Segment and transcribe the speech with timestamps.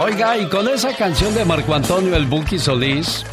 [0.00, 3.26] Oiga, y con esa canción de Marco Antonio El Buki Solís,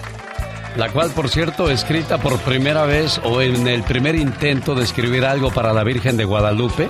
[0.75, 5.25] la cual por cierto escrita por primera vez o en el primer intento de escribir
[5.25, 6.89] algo para la Virgen de Guadalupe,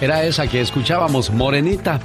[0.00, 2.00] era esa que escuchábamos, Morenita.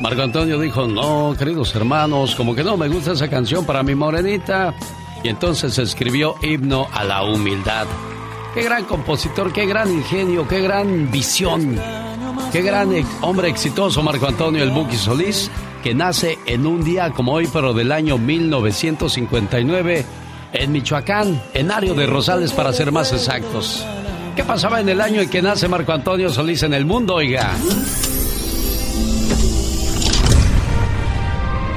[0.00, 3.94] Marco Antonio dijo, no, queridos hermanos, como que no me gusta esa canción para mi
[3.94, 4.72] Morenita.
[5.22, 7.86] Y entonces escribió Himno a la Humildad.
[8.54, 11.78] Qué gran compositor, qué gran ingenio, qué gran visión.
[12.52, 12.90] Qué gran
[13.22, 15.50] hombre exitoso Marco Antonio El Buki Solís
[15.86, 20.04] que nace en un día como hoy, pero del año 1959,
[20.52, 23.86] en Michoacán, en Ario de Rosales para ser más exactos.
[24.34, 27.52] ¿Qué pasaba en el año en que nace Marco Antonio Solís en el mundo, oiga?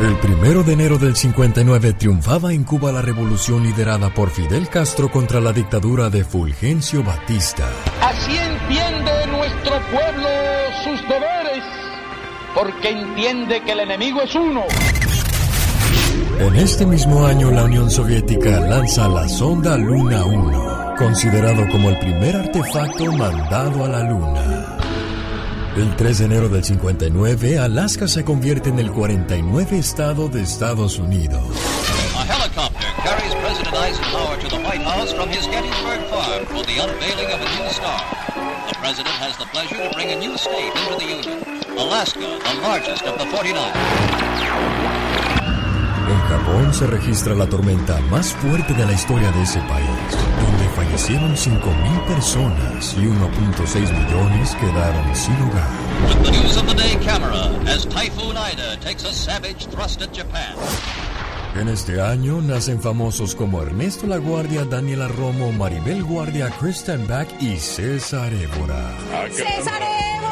[0.02, 5.12] El primero de enero del 59 triunfaba en Cuba la revolución liderada por Fidel Castro
[5.12, 7.70] contra la dictadura de Fulgencio Batista.
[8.02, 8.36] Así
[9.70, 10.30] nuestro pueblo
[10.84, 11.64] sus deberes
[12.56, 14.64] porque entiende que el enemigo es uno.
[16.40, 22.00] En este mismo año la Unión Soviética lanza la sonda Luna 1, considerado como el
[22.00, 24.78] primer artefacto mandado a la Luna.
[25.76, 30.98] El 3 de enero del 59, Alaska se convierte en el 49 estado de Estados
[30.98, 31.44] Unidos.
[32.18, 32.26] A
[33.80, 37.48] President Eisenhower to the White House from his Gettysburg farm for the unveiling of a
[37.56, 38.04] new star.
[38.68, 41.40] The president has the pleasure to bring a new state into the Union.
[41.80, 43.56] Alaska, the largest of the 49.
[46.10, 50.12] En Japón se registra la tormenta más fuerte de la historia de ese país,
[50.44, 55.70] donde fallecieron 5.000 personas y 1.6 millones quedaron sin hogar.
[56.06, 60.12] With the news of the day camera, as Typhoon Ida takes a savage thrust at
[60.12, 60.56] Japan.
[61.56, 67.42] En este año nacen famosos como Ernesto La Guardia, Daniela Romo, Maribel Guardia, Kristen Back
[67.42, 68.96] y César Évora.
[69.32, 70.29] ¡César Évora!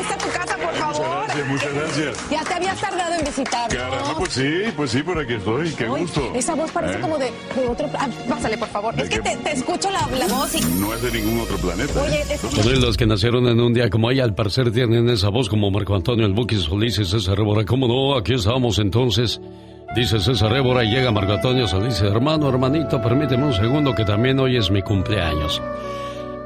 [0.00, 1.24] Ahí está tu casa, por favor.
[1.26, 2.16] Gracias, muchas gracias.
[2.30, 3.74] Ya te habías tardado en visitarnos.
[3.74, 6.32] Caramba, pues sí, pues sí, por aquí estoy, qué Ay, gusto.
[6.34, 7.00] Esa voz parece ¿Eh?
[7.00, 7.88] como de, de otro...
[7.98, 8.94] Ah, pásale, por favor.
[8.94, 10.60] ¿De Es que te, te escucho la, la voz y...
[10.80, 12.00] No es de ningún otro planeta.
[12.00, 12.24] Oye, ¿eh?
[12.30, 15.48] es- Todos los que nacieron en un día como ella, al parecer tienen esa voz
[15.48, 17.64] como Marco Antonio El Buki Solís y César Évora.
[17.64, 18.16] ¿Cómo no?
[18.16, 19.40] Aquí estamos entonces.
[19.94, 22.00] Dice César Évora y llega Marco Antonio Solís.
[22.00, 25.60] Hermano, hermanito, permíteme un segundo que también hoy es mi cumpleaños.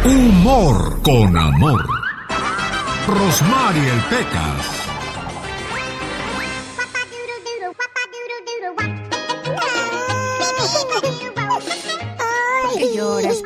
[0.05, 1.85] Humor con amor.
[3.07, 4.86] Rosmarie el Pecas.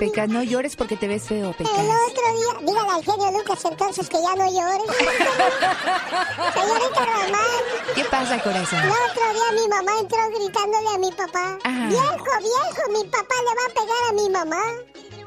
[0.02, 0.28] Pecas?
[0.30, 1.78] No llores porque te ves feo, Pecas.
[1.78, 4.82] El otro día, dígale al genio Lucas entonces que ya no llore.
[6.56, 7.62] Señorita Román,
[7.94, 8.80] ¿Qué pasa, corazón?
[8.80, 11.56] el otro día mi mamá entró gritándole a mi papá.
[11.64, 11.88] Ajá.
[11.88, 14.64] Viejo, viejo, mi papá le va a pegar a mi mamá.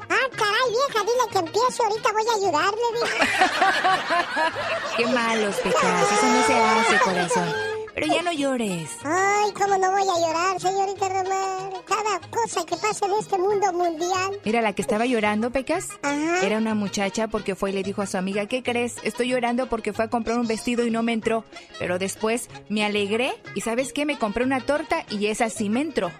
[0.09, 3.07] Ah, caray, vieja, dile que empiece, ahorita voy a ayudarle, dijo.
[4.97, 6.11] Qué malos, Pecas.
[6.11, 7.74] Eso no se hace, corazón.
[7.95, 8.89] Pero ya no llores.
[9.03, 11.71] Ay, cómo no voy a llorar, señorita Román.
[11.87, 14.37] Cada cosa que pasa en este mundo mundial.
[14.43, 16.45] Mira, la que estaba llorando, Pecas, Ajá.
[16.45, 18.97] era una muchacha porque fue y le dijo a su amiga, ¿qué crees?
[19.03, 21.45] Estoy llorando porque fue a comprar un vestido y no me entró.
[21.79, 24.05] Pero después me alegré y ¿sabes qué?
[24.05, 26.11] Me compré una torta y esa sí me entró.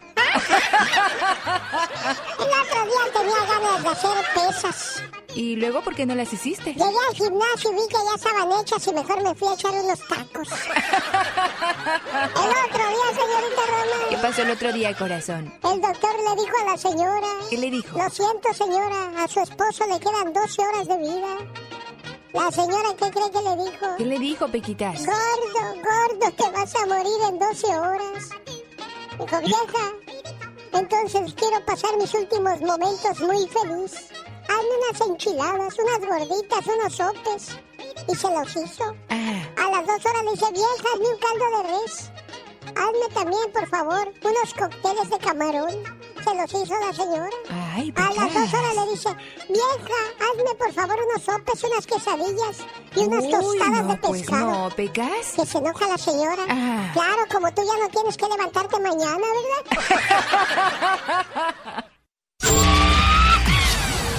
[2.40, 5.04] El otro día tenía ganas de hacer pesas.
[5.36, 6.74] ¿Y luego por qué no las hiciste?
[6.74, 9.72] Llegué al gimnasio y vi que ya estaban hechas y mejor me fui a echar
[9.74, 10.48] unos tacos.
[12.36, 14.10] El otro día, señorita Roma.
[14.10, 15.54] ¿Qué pasó el otro día, corazón?
[15.64, 17.28] El doctor le dijo a la señora.
[17.50, 17.98] ¿Qué le dijo?
[17.98, 19.24] Lo siento, señora.
[19.24, 21.38] A su esposo le quedan 12 horas de vida.
[22.32, 23.86] La señora, ¿qué cree que le dijo?
[23.98, 25.06] ¿Qué le dijo, Pequitas?
[25.06, 28.30] Gordo, gordo, te vas a morir en 12 horas.
[29.18, 29.94] Vieja,
[30.74, 34.10] entonces quiero pasar mis últimos momentos muy feliz.
[34.44, 37.58] Hazme unas enchiladas, unas gorditas, unos sopes.
[38.08, 38.84] Y se los hizo.
[39.10, 42.12] A las dos horas le dice, vieja, hazme un caldo de res.
[42.76, 45.84] Hazme también, por favor, unos cócteles de camarón.
[46.26, 47.30] Se los hizo la señora.
[47.76, 49.10] Ay, A las dos horas le dice,
[49.48, 52.58] vieja, hazme por favor unos sopes, unas quesadillas
[52.96, 54.52] y unas Uy, tostadas no, de pues pescado.
[54.52, 55.34] no, Pecas.
[55.36, 56.44] Que se enoja la señora.
[56.50, 56.90] Ah.
[56.94, 59.66] Claro, como tú ya no tienes que levantarte mañana, ¿verdad?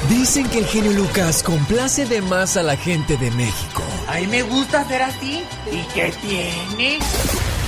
[0.08, 3.82] Dicen que el genio Lucas complace de más a la gente de México.
[4.08, 5.42] A mí me gusta ser así.
[5.72, 6.98] ¿Y qué tiene?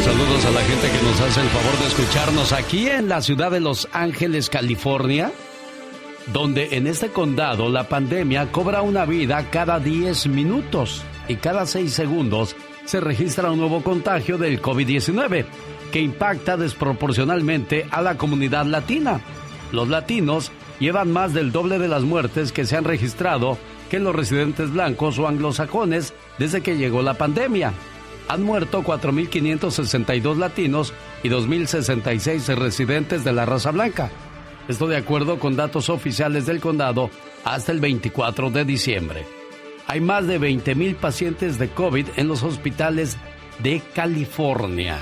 [0.00, 3.50] saludos a la gente que nos hace el favor de escucharnos aquí en la ciudad
[3.50, 5.32] de Los Ángeles, California,
[6.32, 11.92] donde en este condado la pandemia cobra una vida cada 10 minutos y cada 6
[11.92, 15.44] segundos se registra un nuevo contagio del COVID-19
[15.92, 19.20] que impacta desproporcionalmente a la comunidad latina.
[19.72, 23.58] Los latinos llevan más del doble de las muertes que se han registrado
[23.90, 27.72] que los residentes blancos o anglosajones desde que llegó la pandemia.
[28.32, 34.10] Han muerto 4.562 latinos y 2.066 residentes de la raza blanca.
[34.68, 37.10] Esto de acuerdo con datos oficiales del condado
[37.44, 39.26] hasta el 24 de diciembre.
[39.86, 43.18] Hay más de 20.000 pacientes de COVID en los hospitales
[43.62, 44.96] de California.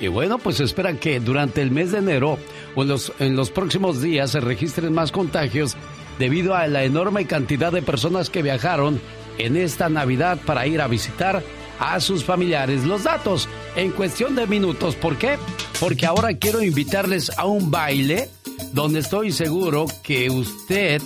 [0.00, 2.38] Y bueno, pues se espera que durante el mes de enero
[2.74, 5.76] o en los, en los próximos días se registren más contagios
[6.18, 9.02] debido a la enorme cantidad de personas que viajaron
[9.36, 11.42] en esta Navidad para ir a visitar
[11.80, 12.84] a sus familiares.
[12.84, 14.94] Los datos en cuestión de minutos.
[14.94, 15.38] ¿Por qué?
[15.80, 18.28] Porque ahora quiero invitarles a un baile
[18.72, 21.02] donde estoy seguro que usted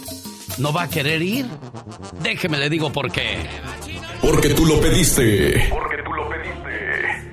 [0.58, 1.46] no va a querer ir.
[2.22, 3.38] Déjeme le digo por qué.
[4.20, 5.68] Porque tú lo pediste.
[5.70, 7.32] Porque tú lo pediste.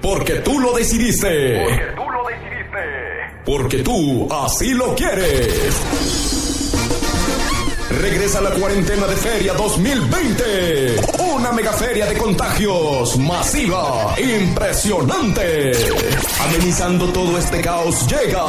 [0.00, 1.58] Porque tú lo decidiste.
[1.66, 3.42] Porque tú lo decidiste.
[3.44, 6.25] Porque tú así lo quieres.
[7.90, 10.96] Regresa la cuarentena de Feria 2020.
[11.34, 15.72] Una mega feria de contagios masiva, impresionante.
[16.40, 18.42] Amenizando todo este caos llega.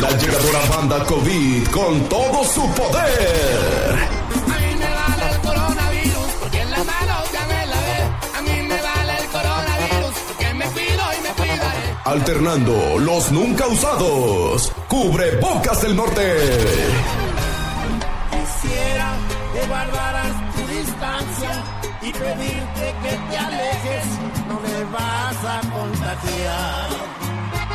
[0.00, 3.98] La llegadora banda COVID con todo su poder.
[4.46, 8.02] A mí me vale el coronavirus porque en la mano ya me lavé.
[8.38, 11.94] A mí me vale el coronavirus porque me cuido y me cuidaré.
[12.04, 14.72] Alternando los nunca usados.
[14.88, 16.36] Cubre bocas del norte.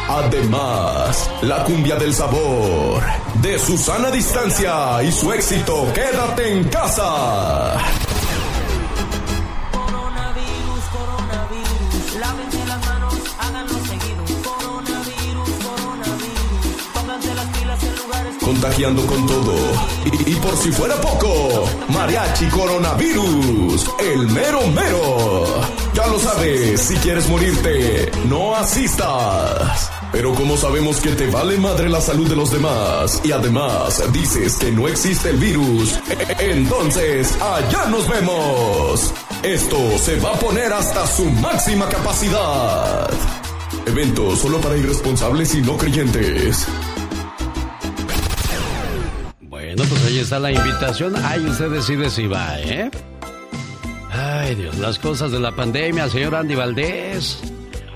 [0.10, 3.02] Además, la cumbia del sabor.
[3.42, 7.78] De su sana distancia y su éxito, quédate en casa.
[9.72, 14.24] Coronavirus, coronavirus, lávense las manos, háganlo seguido.
[14.44, 19.56] Coronavirus, coronavirus, pónganse las pilas en lugares Contagiando con todo.
[20.06, 25.85] Y, y por si fuera poco, Mariachi Coronavirus, el mero mero.
[25.96, 29.90] Ya lo sabes, si quieres morirte, no asistas.
[30.12, 34.58] Pero como sabemos que te vale madre la salud de los demás y además dices
[34.58, 35.98] que no existe el virus,
[36.40, 39.14] entonces allá nos vemos.
[39.42, 43.10] Esto se va a poner hasta su máxima capacidad.
[43.86, 46.68] Evento solo para irresponsables y no creyentes.
[49.40, 51.16] Bueno, pues ahí está la invitación.
[51.24, 52.92] Ahí usted decide si va, ¿eh?
[54.18, 57.42] Ay, Dios, las cosas de la pandemia, señor Andy Valdés.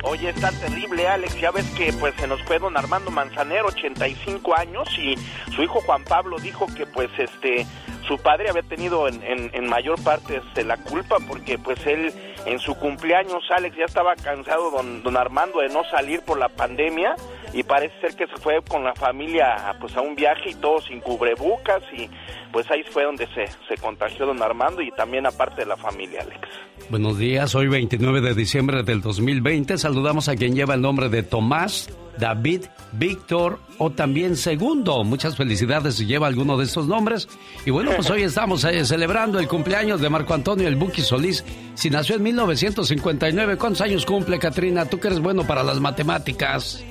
[0.03, 1.39] Oye, está terrible, Alex.
[1.39, 5.15] Ya ves que pues se nos fue don Armando Manzanero, 85 años, y
[5.53, 7.65] su hijo Juan Pablo dijo que pues este
[8.07, 12.11] su padre había tenido en, en, en mayor parte este, la culpa porque pues él
[12.45, 16.49] en su cumpleaños, Alex, ya estaba cansado don, don Armando de no salir por la
[16.49, 17.15] pandemia
[17.53, 20.81] y parece ser que se fue con la familia pues a un viaje y todo
[20.81, 22.09] sin cubrebocas y
[22.51, 26.21] pues ahí fue donde se, se contagió don Armando y también aparte de la familia,
[26.21, 26.47] Alex.
[26.89, 31.23] Buenos días, hoy 29 de diciembre del 2020 saludamos a quien lleva el nombre de
[31.23, 35.03] Tomás, David, Víctor o también Segundo.
[35.03, 37.29] Muchas felicidades si lleva alguno de estos nombres.
[37.65, 41.45] Y bueno, pues hoy estamos eh, celebrando el cumpleaños de Marco Antonio el Buki Solís.
[41.75, 44.85] Si nació en 1959, ¿cuántos años cumple, Katrina?
[44.85, 46.83] Tú que eres bueno para las matemáticas.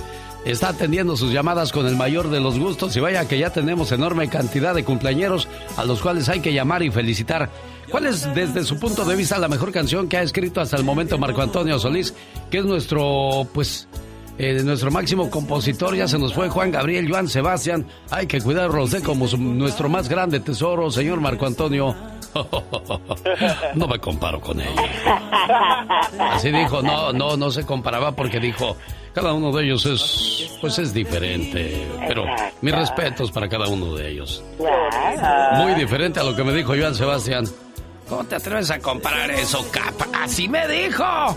[0.46, 3.92] está atendiendo sus llamadas con el mayor de los gustos y vaya que ya tenemos
[3.92, 5.48] enorme cantidad de cumpleañeros
[5.78, 7.50] a los cuales hay que llamar y felicitar.
[7.90, 10.84] ¿Cuál es desde su punto de vista la mejor canción que ha escrito hasta el
[10.84, 12.14] momento Marco Antonio Solís,
[12.50, 13.88] que es nuestro pues
[14.38, 18.88] eh, nuestro máximo compositor, ya se nos fue Juan Gabriel, Joan Sebastián, hay que cuidarlo
[18.88, 21.96] de como nuestro más grande tesoro, señor Marco Antonio.
[23.76, 24.74] No me comparo con él.
[26.20, 28.76] Así dijo, no, no, no se comparaba porque dijo,
[29.14, 31.88] cada uno de ellos es, pues es diferente.
[32.08, 32.26] Pero
[32.62, 34.44] mis respetos para cada uno de ellos.
[35.56, 37.46] Muy diferente a lo que me dijo Joan Sebastián.
[38.10, 40.06] ¿Cómo te atreves a comparar eso, capa?
[40.22, 41.04] Así me dijo.
[41.04, 41.36] No,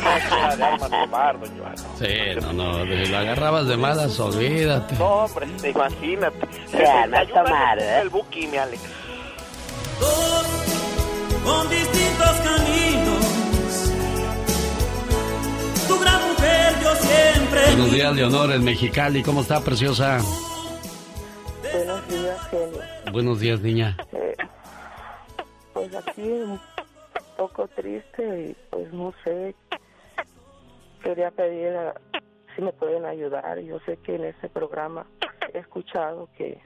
[0.00, 1.76] no, era de armas de barro, Joan.
[1.98, 4.94] Sí, no, no, de- lo agarrabas de malas, olvídate.
[4.94, 6.38] No, hombre, imagínate.
[6.70, 8.00] Se van a tomar, ¿eh?
[8.02, 8.80] El Buki, mi Alex.
[11.44, 12.17] con distintos
[17.48, 17.74] siempre.
[17.76, 19.22] Buenos días, Leonor, en Mexicali.
[19.22, 20.18] ¿Cómo está, preciosa?
[21.72, 22.80] Buenos días, genio.
[23.12, 23.96] Buenos días, niña.
[24.12, 24.34] Eh,
[25.72, 26.60] pues aquí un
[27.36, 29.54] poco triste y pues no sé.
[31.02, 31.94] Quería pedir a-
[32.56, 33.58] si me pueden ayudar.
[33.60, 35.06] Yo sé que en este programa
[35.54, 36.60] he escuchado que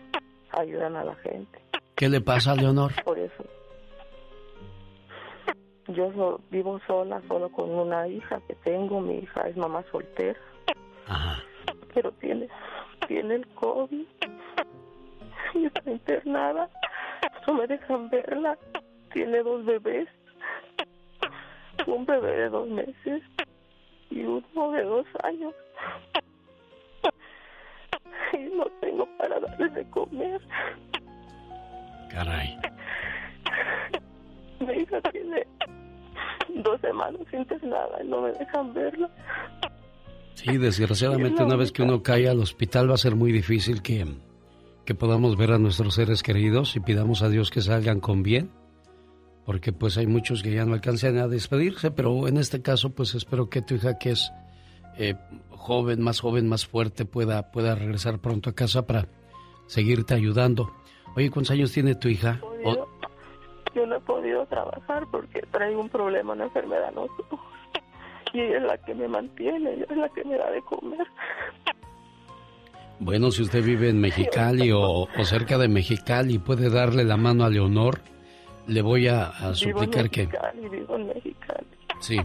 [0.51, 1.61] ayudan a la gente.
[1.95, 2.93] ¿Qué le pasa, Leonor?
[3.05, 3.45] Por eso.
[5.89, 9.01] Yo so- vivo sola, solo con una hija que tengo.
[9.01, 10.39] Mi hija es mamá soltera.
[11.95, 12.49] Pero tiene,
[13.07, 14.07] tiene el COVID.
[15.55, 16.69] Y está internada.
[17.47, 18.59] No me dejan verla.
[19.13, 20.09] Tiene dos bebés.
[21.87, 23.23] Un bebé de dos meses
[24.11, 25.55] y uno de dos años.
[28.33, 30.41] Y no tengo para darles de comer.
[32.11, 32.59] Caray.
[34.61, 35.47] Mi hija tiene
[36.49, 39.11] dos semanas internada y no me dejan verla.
[40.35, 44.07] Sí, desgraciadamente una vez que uno cae al hospital va a ser muy difícil que,
[44.85, 48.51] que podamos ver a nuestros seres queridos y pidamos a Dios que salgan con bien,
[49.45, 53.15] porque pues hay muchos que ya no alcanzan a despedirse, pero en este caso pues
[53.15, 54.33] espero que tu hija que es
[54.99, 55.15] eh,
[55.51, 59.07] joven, más joven, más fuerte, pueda, pueda regresar pronto a casa para
[59.67, 60.73] seguirte ayudando.
[61.15, 62.41] Oye, ¿cuántos años tiene tu hija?
[63.75, 66.99] Yo no he podido trabajar porque traigo un problema, una enfermedad en
[68.33, 71.07] Y ella es la que me mantiene, ella es la que me da de comer.
[72.99, 77.45] Bueno, si usted vive en Mexicali o, o cerca de Mexicali puede darle la mano
[77.45, 78.01] a Leonor,
[78.67, 80.27] le voy a, a Vivo en suplicar que...
[80.27, 81.67] Mexicali, vivo en Mexicali.
[81.99, 82.17] Sí,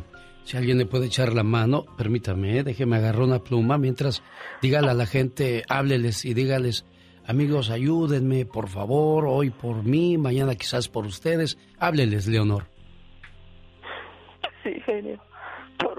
[0.43, 2.63] si alguien le puede echar la mano, permítame, ¿eh?
[2.63, 4.23] déjeme agarrar una pluma mientras
[4.61, 6.85] dígale a la gente, hábleles y dígales,
[7.25, 11.57] amigos, ayúdenme, por favor, hoy por mí, mañana quizás por ustedes.
[11.79, 12.65] Hábleles, Leonor.
[14.63, 15.19] Sí, genio.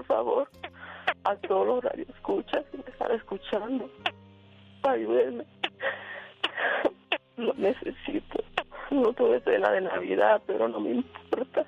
[0.09, 0.49] Favor,
[1.23, 3.87] a todos los radioescuchas que me están escuchando,
[4.81, 5.45] ayúdenme.
[7.37, 8.43] Lo necesito.
[8.89, 11.63] No tuve cena de Navidad, pero no me importa.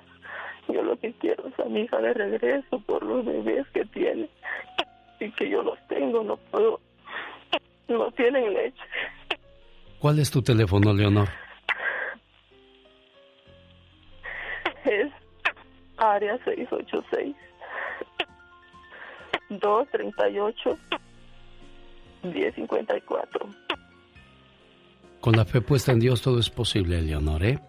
[0.66, 4.28] Yo lo que quiero es a mi hija de regreso por los bebés que tiene
[5.20, 6.80] y que yo los tengo, no puedo.
[7.86, 8.82] No tienen leche.
[10.00, 11.28] ¿Cuál es tu teléfono, Leonor?
[14.84, 15.12] Es
[15.96, 17.36] área 686
[19.58, 20.78] 238
[22.22, 23.48] 1054.
[25.20, 27.60] Con la fe puesta en Dios todo es posible, Leonor, ¿eh?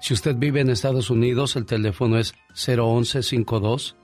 [0.00, 3.96] Si usted vive en Estados Unidos, el teléfono es 01152,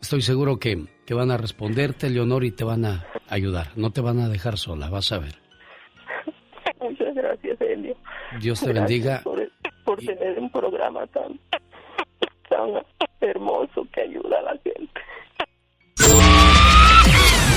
[0.00, 3.72] Estoy seguro que, que van a responderte, Leonor, y te van a ayudar.
[3.76, 5.39] No te van a dejar sola, vas a ver.
[8.40, 9.20] Dios te Gracias bendiga.
[9.22, 9.50] Por,
[9.84, 11.38] por tener un programa tan,
[12.48, 12.82] tan
[13.20, 15.00] hermoso que ayuda a la gente.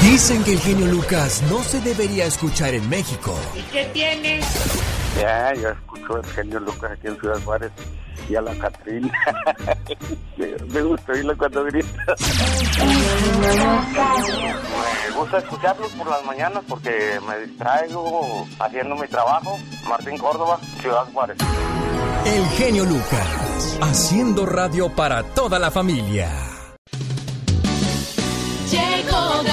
[0.02, 3.34] Dicen que el genio Lucas no se debería escuchar en México.
[3.58, 4.42] ¿Y qué tiene?
[5.20, 7.72] Ya, yo escucho el genio Lucas aquí en Ciudad Juárez
[8.30, 9.12] y a la Catrina.
[10.38, 12.16] me gusta oírlo cuando grita.
[15.08, 19.60] Me gusta escucharlos por las mañanas porque me distraigo haciendo mi trabajo.
[19.88, 21.38] Martín Córdoba, Ciudad Juárez.
[22.26, 26.32] El genio Lucas, haciendo radio para toda la familia.
[28.72, 29.44] Llegó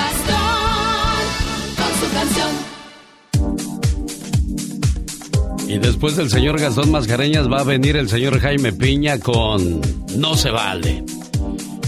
[5.70, 9.80] Y después del señor Gastón Mascareñas va a venir el señor Jaime Piña con
[10.16, 11.04] No se vale.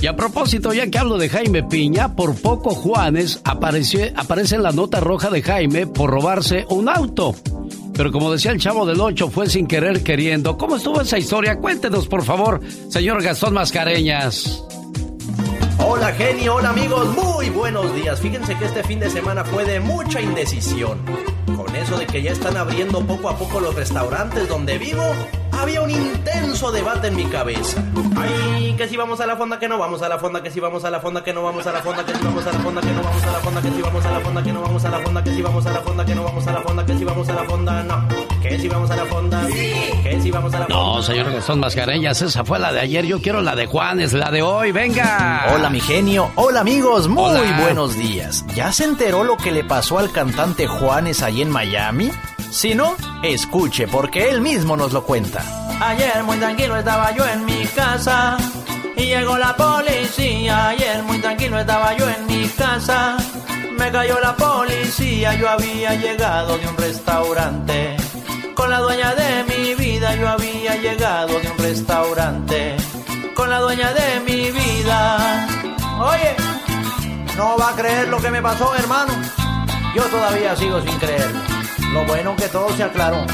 [0.00, 4.62] Y a propósito, ya que hablo de Jaime Piña, por poco Juanes aparece, aparece en
[4.62, 7.34] la nota roja de Jaime por robarse un auto.
[7.94, 10.56] Pero como decía el chavo del 8, fue sin querer queriendo.
[10.56, 11.58] ¿Cómo estuvo esa historia?
[11.58, 14.62] Cuéntenos, por favor, señor Gastón Mascareñas.
[15.94, 18.18] Hola genio, hola amigos, muy buenos días.
[18.18, 20.98] Fíjense que este fin de semana fue de mucha indecisión.
[21.54, 25.04] Con eso de que ya están abriendo poco a poco los restaurantes donde vivo,
[25.62, 27.82] había un intenso debate en mi cabeza.
[28.16, 30.58] Ay, que si vamos a la fonda, que no vamos a la fonda, que si
[30.58, 32.58] vamos a la fonda, que no vamos a la fonda, que si vamos a la
[32.58, 34.60] fonda, que no vamos a la fonda, que si vamos a la fonda, que no
[34.60, 36.60] vamos a la fonda, que si vamos a la fonda, que no vamos a la
[36.60, 38.08] fonda, que si vamos a la fonda, no.
[38.42, 39.72] Que si vamos a la fonda, sí.
[40.02, 40.82] Que si vamos a la fonda.
[40.82, 43.06] No, señor Gastón Mascareñas, esa fue la de ayer.
[43.06, 44.72] Yo quiero la de Juanes, la de hoy.
[44.72, 45.46] Venga.
[45.54, 46.32] Hola, mi genio.
[46.34, 47.06] Hola, amigos.
[47.06, 48.44] Muy buenos días.
[48.56, 52.10] ¿Ya se enteró lo que le pasó al cantante Juanes ahí en Miami?
[52.50, 55.42] Si no, escuche, porque él mismo nos lo cuenta.
[55.80, 58.36] Ayer muy tranquilo estaba yo en mi casa
[58.96, 60.68] y llegó la policía.
[60.68, 63.16] Ayer muy tranquilo estaba yo en mi casa.
[63.76, 67.96] Me cayó la policía, yo había llegado de un restaurante.
[68.54, 72.76] Con la dueña de mi vida yo había llegado de un restaurante.
[73.34, 75.48] Con la dueña de mi vida.
[75.98, 76.36] Oye,
[77.36, 79.12] no va a creer lo que me pasó, hermano.
[79.96, 81.30] Yo todavía sigo sin creer.
[81.92, 83.26] Lo bueno que todo se aclaró.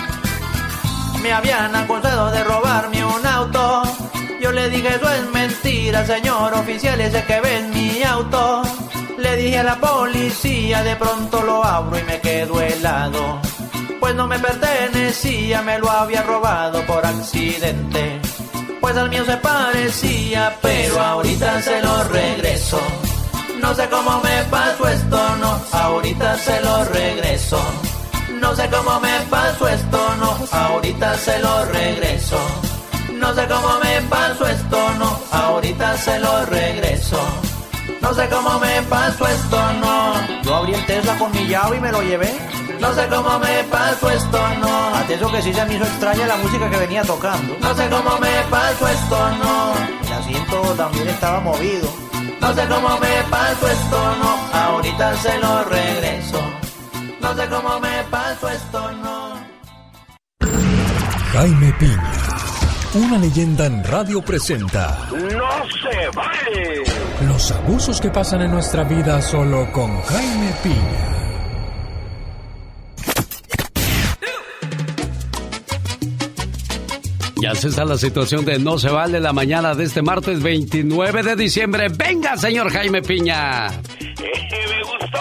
[1.23, 3.83] Me habían acusado de robarme un auto.
[4.41, 8.63] Yo le dije eso es mentira, señor oficial, ese que ve en mi auto.
[9.19, 13.41] Le dije a la policía, de pronto lo abro y me quedo helado.
[13.99, 18.21] Pues no me pertenecía, me lo había robado por accidente.
[18.81, 22.81] Pues al mío se parecía, pero ahorita se lo regreso.
[23.61, 27.61] No sé cómo me pasó esto, no, ahorita se lo regreso.
[28.41, 32.39] No sé cómo me pasó esto, no, ahorita se lo regreso.
[33.13, 37.21] No sé cómo me pasó esto, no, ahorita se lo regreso.
[38.01, 40.43] No sé cómo me pasó esto, no.
[40.43, 42.33] Yo abrí el Tesla con mi llave y me lo llevé.
[42.81, 45.13] No sé cómo me pasó esto, no.
[45.13, 47.57] Eso que sí se me hizo extraña la música que venía tocando.
[47.61, 49.75] No sé cómo me pasó esto, no.
[50.07, 51.89] El asiento también estaba movido.
[52.41, 54.59] No sé cómo me pasó esto, no.
[54.59, 56.41] Ahorita se lo regreso.
[57.21, 59.29] No sé cómo me pasó esto, no.
[61.33, 62.13] Jaime Piña,
[62.95, 65.19] una leyenda en radio presenta ¡No
[65.69, 66.83] se vale!
[67.27, 71.15] los abusos que pasan en nuestra vida solo con Jaime Piña.
[77.41, 81.23] Ya se está la situación de no se vale la mañana de este martes 29
[81.23, 81.87] de diciembre.
[81.89, 83.69] Venga, señor Jaime Piña.
[83.69, 83.73] Eh,
[84.69, 85.19] me gustó,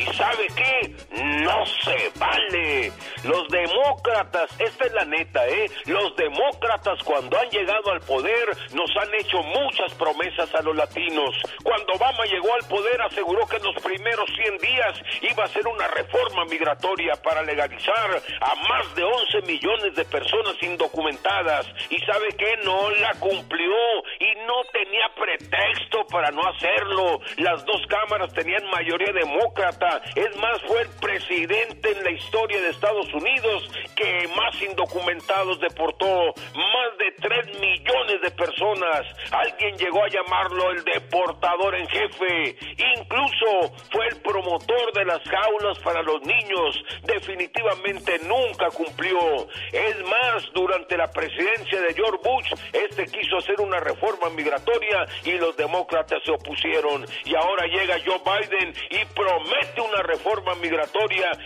[0.00, 0.99] ¿Y sabe qué?
[1.10, 2.92] No se vale.
[3.24, 5.68] Los demócratas, esta es la neta, ¿eh?
[5.86, 11.34] Los demócratas cuando han llegado al poder nos han hecho muchas promesas a los latinos.
[11.64, 15.66] Cuando Obama llegó al poder aseguró que en los primeros 100 días iba a hacer
[15.66, 21.66] una reforma migratoria para legalizar a más de 11 millones de personas indocumentadas.
[21.90, 22.56] ¿Y sabe qué?
[22.64, 23.74] No la cumplió
[24.20, 27.20] y no tenía pretexto para no hacerlo.
[27.38, 30.02] Las dos cámaras tenían mayoría demócrata.
[30.14, 36.34] Es más, fue el presidente en la historia de Estados Unidos que más indocumentados deportó.
[36.54, 39.06] Más de 3 millones de personas.
[39.30, 42.56] Alguien llegó a llamarlo el deportador en jefe.
[42.96, 46.78] Incluso fue el promotor de las jaulas para los niños.
[47.04, 49.48] Definitivamente nunca cumplió.
[49.72, 55.32] Es más, durante la presidencia de George Bush, este quiso hacer una reforma migratoria y
[55.32, 57.06] los demócratas se opusieron.
[57.24, 60.89] Y ahora llega Joe Biden y promete una reforma migratoria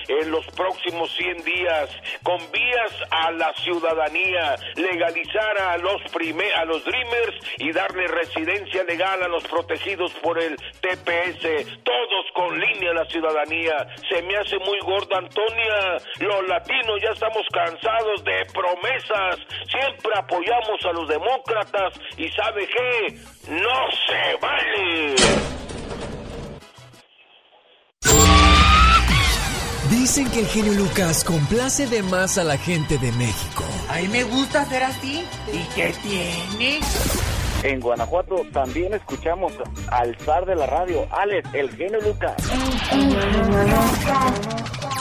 [0.09, 1.91] en los próximos 100 días,
[2.23, 8.85] con vías a la ciudadanía, legalizar a los, prime a los Dreamers y darle residencia
[8.85, 11.83] legal a los protegidos por el TPS.
[11.83, 13.87] Todos con línea de la ciudadanía.
[14.09, 15.99] Se me hace muy gorda, Antonia.
[16.21, 19.39] Los latinos ya estamos cansados de promesas.
[19.69, 23.15] Siempre apoyamos a los demócratas y ¿sabe qué?
[23.49, 25.64] No se vale.
[30.05, 33.65] Dicen que el genio Lucas complace de más a la gente de México.
[33.89, 35.25] A mí me gusta ser así.
[35.51, 36.81] ¿Y qué tiene?
[37.63, 39.55] En Guanajuato también escuchamos
[39.91, 42.35] al zar de la radio, Alex, el genio Lucas.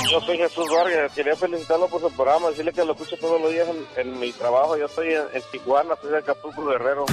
[0.10, 3.52] Yo soy Jesús Vargas, quería felicitarlo por su programa, decirle que lo escucho todos los
[3.52, 4.78] días en, en mi trabajo.
[4.78, 7.06] Yo estoy en, en Tijuana, soy de Acapulco Guerrero.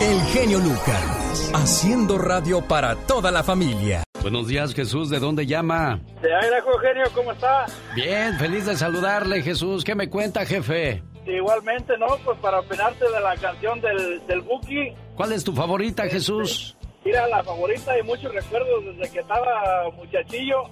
[0.00, 4.02] El genio Lucas, haciendo radio para toda la familia.
[4.22, 5.08] Buenos días, Jesús.
[5.08, 6.00] ¿De dónde llama?
[6.20, 7.66] De Idaho, genio, ¿cómo está?
[7.94, 9.84] Bien, feliz de saludarle, Jesús.
[9.84, 11.02] ¿Qué me cuenta, jefe?
[11.26, 12.06] Igualmente, ¿no?
[12.24, 14.92] Pues para opinarte de la canción del, del Buki.
[15.14, 16.76] ¿Cuál es tu favorita, Jesús?
[17.04, 20.64] Mira, la favorita y muchos recuerdos desde que estaba muchachillo,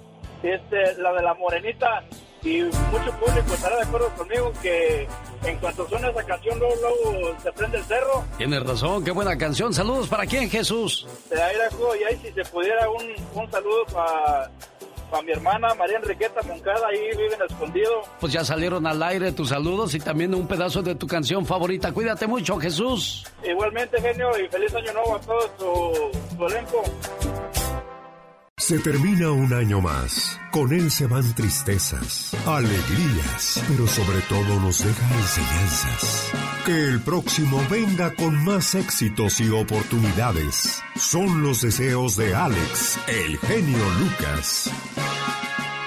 [0.43, 2.03] este, la de la morenita.
[2.43, 5.07] Y mucho público estará de acuerdo conmigo que
[5.45, 8.23] en cuanto suena esa canción, luego, luego se prende el cerro.
[8.37, 9.73] Tienes razón, qué buena canción.
[9.73, 11.07] Saludos para quién, Jesús.
[11.29, 14.49] De Idaho, y ahí si se pudiera un, un saludo para
[15.21, 18.01] mi hermana María Enriqueta Moncada, ahí viven escondido.
[18.19, 21.91] Pues ya salieron al aire tus saludos y también un pedazo de tu canción favorita.
[21.91, 23.23] Cuídate mucho, Jesús.
[23.43, 26.83] Igualmente, genio, y feliz año nuevo a todo tu, tu elenco.
[28.65, 30.39] Se termina un año más.
[30.49, 36.31] Con él se van tristezas, alegrías, pero sobre todo nos deja enseñanzas.
[36.65, 40.81] Que el próximo venga con más éxitos y oportunidades.
[40.95, 44.71] Son los deseos de Alex, el genio Lucas.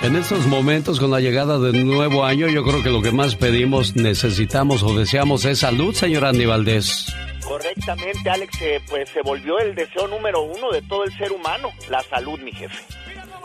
[0.02, 3.34] En estos momentos, con la llegada del nuevo año, yo creo que lo que más
[3.34, 7.12] pedimos, necesitamos o deseamos es salud, señor Andy Valdés.
[7.42, 11.70] Correctamente, Alex, eh, pues se volvió el deseo número uno de todo el ser humano,
[11.90, 12.76] la salud, mi jefe.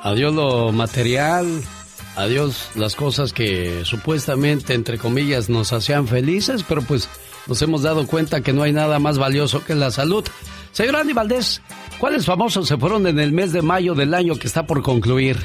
[0.03, 1.61] Adiós lo material,
[2.15, 7.09] adiós las cosas que supuestamente, entre comillas, nos hacían felices, pero pues
[7.47, 10.25] nos hemos dado cuenta que no hay nada más valioso que la salud.
[10.73, 11.61] Señor Andy Valdés,
[11.97, 15.37] ¿cuáles famosos se fueron en el mes de mayo del año que está por concluir?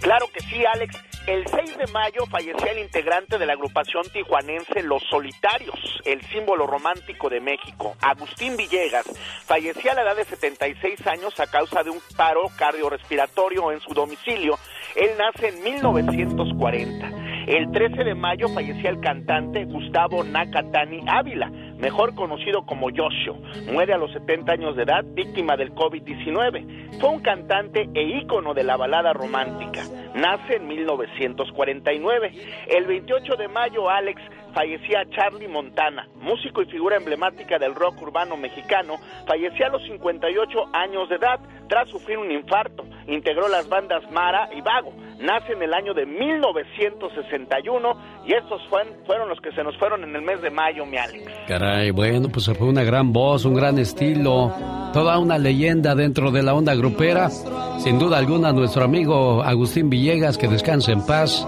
[0.00, 0.96] Claro que sí, Alex.
[1.26, 6.66] El 6 de mayo fallecía el integrante de la agrupación tijuanense Los Solitarios, el símbolo
[6.66, 7.94] romántico de México.
[8.00, 9.04] Agustín Villegas
[9.44, 13.92] fallecía a la edad de 76 años a causa de un paro cardiorrespiratorio en su
[13.92, 14.58] domicilio.
[14.96, 17.27] Él nace en 1940.
[17.48, 23.36] El 13 de mayo fallecía el cantante Gustavo Nakatani Ávila, mejor conocido como Yoshio.
[23.72, 27.00] Muere a los 70 años de edad, víctima del COVID-19.
[27.00, 29.82] Fue un cantante e ícono de la balada romántica.
[30.14, 32.32] Nace en 1949.
[32.68, 34.20] El 28 de mayo, Alex
[34.58, 40.70] fallecía Charlie Montana, músico y figura emblemática del rock urbano mexicano, fallecía a los 58
[40.72, 42.84] años de edad tras sufrir un infarto.
[43.06, 44.92] Integró las bandas Mara y Vago.
[45.20, 50.02] Nace en el año de 1961 y estos fueron, fueron los que se nos fueron
[50.02, 51.30] en el mes de mayo, mi Alex.
[51.46, 54.52] Caray, bueno, pues fue una gran voz, un gran estilo,
[54.92, 57.30] toda una leyenda dentro de la onda grupera.
[57.30, 61.46] Sin duda alguna, nuestro amigo Agustín Villegas, que descanse en paz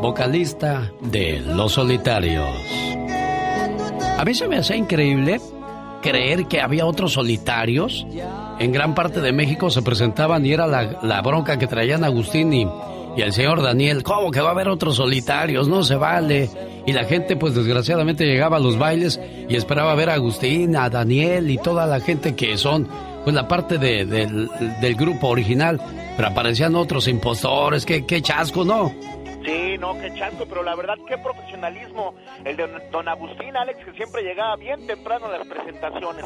[0.00, 2.48] vocalista de Los Solitarios.
[4.18, 5.40] A mí se me hacía increíble
[6.02, 8.06] creer que había otros solitarios.
[8.58, 12.52] En gran parte de México se presentaban y era la, la bronca que traían Agustín
[12.52, 12.66] y,
[13.16, 14.02] y, el señor Daniel.
[14.02, 15.68] ¿Cómo que va a haber otros solitarios?
[15.68, 16.48] No se vale.
[16.86, 20.88] Y la gente, pues desgraciadamente llegaba a los bailes y esperaba ver a Agustín, a
[20.88, 22.88] Daniel y toda la gente que son,
[23.24, 24.48] pues la parte de, del,
[24.80, 25.80] del grupo original.
[26.16, 27.84] Pero aparecían otros impostores.
[27.84, 28.92] Qué, qué chasco, ¿no?
[29.44, 33.92] Sí, no, qué chasco, pero la verdad, qué profesionalismo el de don Agustín, Alex, que
[33.92, 36.24] siempre llegaba bien temprano a las presentaciones.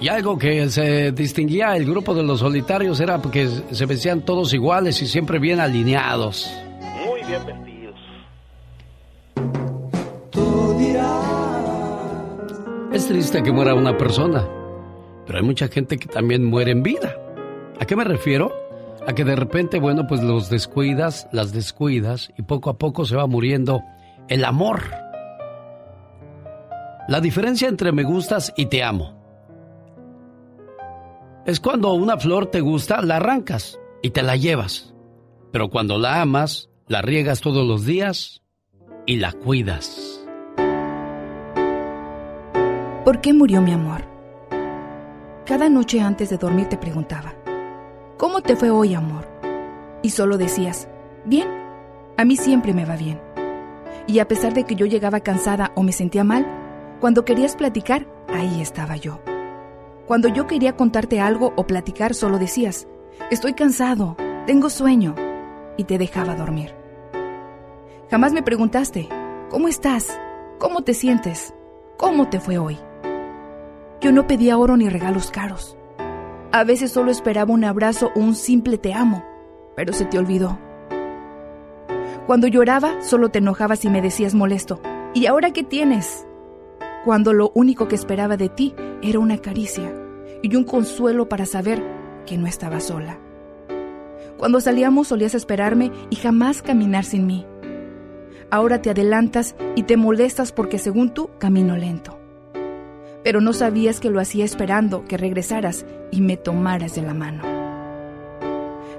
[0.00, 4.52] Y algo que se distinguía el grupo de los solitarios era porque se vestían todos
[4.52, 6.52] iguales y siempre bien alineados.
[7.06, 7.72] Muy bien vestidos.
[12.92, 14.46] Es triste que muera una persona,
[15.26, 17.16] pero hay mucha gente que también muere en vida.
[17.80, 18.61] ¿A qué me refiero?
[19.06, 23.16] A que de repente, bueno, pues los descuidas, las descuidas y poco a poco se
[23.16, 23.82] va muriendo
[24.28, 24.82] el amor.
[27.08, 29.22] La diferencia entre me gustas y te amo
[31.44, 34.94] es cuando una flor te gusta, la arrancas y te la llevas.
[35.50, 38.42] Pero cuando la amas, la riegas todos los días
[39.06, 40.24] y la cuidas.
[43.04, 44.04] ¿Por qué murió mi amor?
[45.44, 47.34] Cada noche antes de dormir te preguntaba.
[48.22, 49.26] ¿Cómo te fue hoy, amor?
[50.00, 50.86] Y solo decías,
[51.24, 51.48] bien,
[52.16, 53.20] a mí siempre me va bien.
[54.06, 56.46] Y a pesar de que yo llegaba cansada o me sentía mal,
[57.00, 59.18] cuando querías platicar, ahí estaba yo.
[60.06, 62.86] Cuando yo quería contarte algo o platicar, solo decías,
[63.32, 65.16] Estoy cansado, tengo sueño.
[65.76, 66.76] Y te dejaba dormir.
[68.08, 69.08] Jamás me preguntaste,
[69.50, 70.16] ¿cómo estás?
[70.60, 71.54] ¿Cómo te sientes?
[71.96, 72.78] ¿Cómo te fue hoy?
[74.00, 75.76] Yo no pedía oro ni regalos caros.
[76.54, 79.24] A veces solo esperaba un abrazo o un simple te amo,
[79.74, 80.58] pero se te olvidó.
[82.26, 84.78] Cuando lloraba, solo te enojabas y me decías molesto.
[85.14, 86.26] ¿Y ahora qué tienes?
[87.06, 89.94] Cuando lo único que esperaba de ti era una caricia
[90.42, 91.82] y un consuelo para saber
[92.26, 93.18] que no estaba sola.
[94.36, 97.46] Cuando salíamos solías esperarme y jamás caminar sin mí.
[98.50, 102.21] Ahora te adelantas y te molestas porque según tú camino lento.
[103.24, 107.42] Pero no sabías que lo hacía esperando que regresaras y me tomaras de la mano.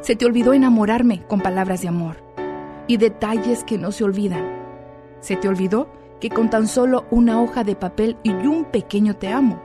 [0.02, 2.18] Se te olvidó enamorarme con palabras de amor
[2.88, 4.46] y detalles que no se olvidan.
[5.20, 9.30] Se te olvidó que con tan solo una hoja de papel y un pequeño te
[9.30, 9.62] amo,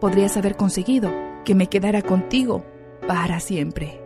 [0.00, 1.10] podrías haber conseguido
[1.44, 2.64] que me quedara contigo
[3.06, 4.05] para siempre.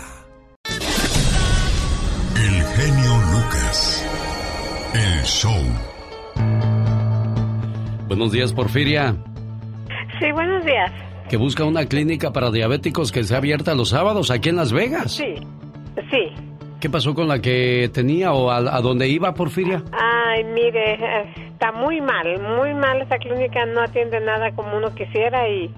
[3.51, 4.07] Lucas.
[4.93, 5.61] El show.
[8.07, 9.15] Buenos días, Porfiria.
[10.19, 10.91] Sí, buenos días.
[11.29, 15.13] Que busca una clínica para diabéticos que sea abierta los sábados aquí en Las Vegas.
[15.13, 15.35] Sí,
[16.09, 16.31] sí.
[16.79, 19.83] ¿Qué pasó con la que tenía o a, a dónde iba, Porfiria?
[19.91, 20.97] Ay, mire,
[21.51, 25.69] está muy mal, muy mal esa clínica, no atiende nada como uno quisiera y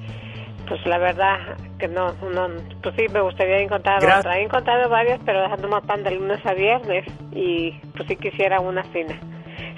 [0.68, 1.38] pues la verdad
[1.80, 2.48] que no, no
[2.82, 4.38] pues sí me gustaría encontrar Gra- otra.
[4.40, 8.60] He encontrado varias, pero dejando más pan de lunes a viernes y pues sí quisiera
[8.60, 9.20] una fina.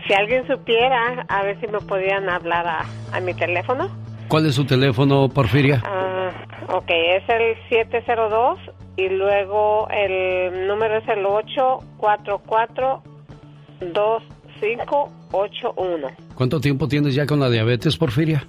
[0.08, 3.89] Si alguien supiera, a ver si me podían hablar a, a mi teléfono.
[4.28, 5.82] ¿Cuál es su teléfono, Porfiria?
[5.86, 6.30] Ah,
[6.69, 8.60] ok, es el 702
[8.98, 11.26] y luego el número es el
[14.52, 16.12] 844-2581.
[16.36, 18.45] ¿Cuánto tiempo tienes ya con la diabetes, Porfiria?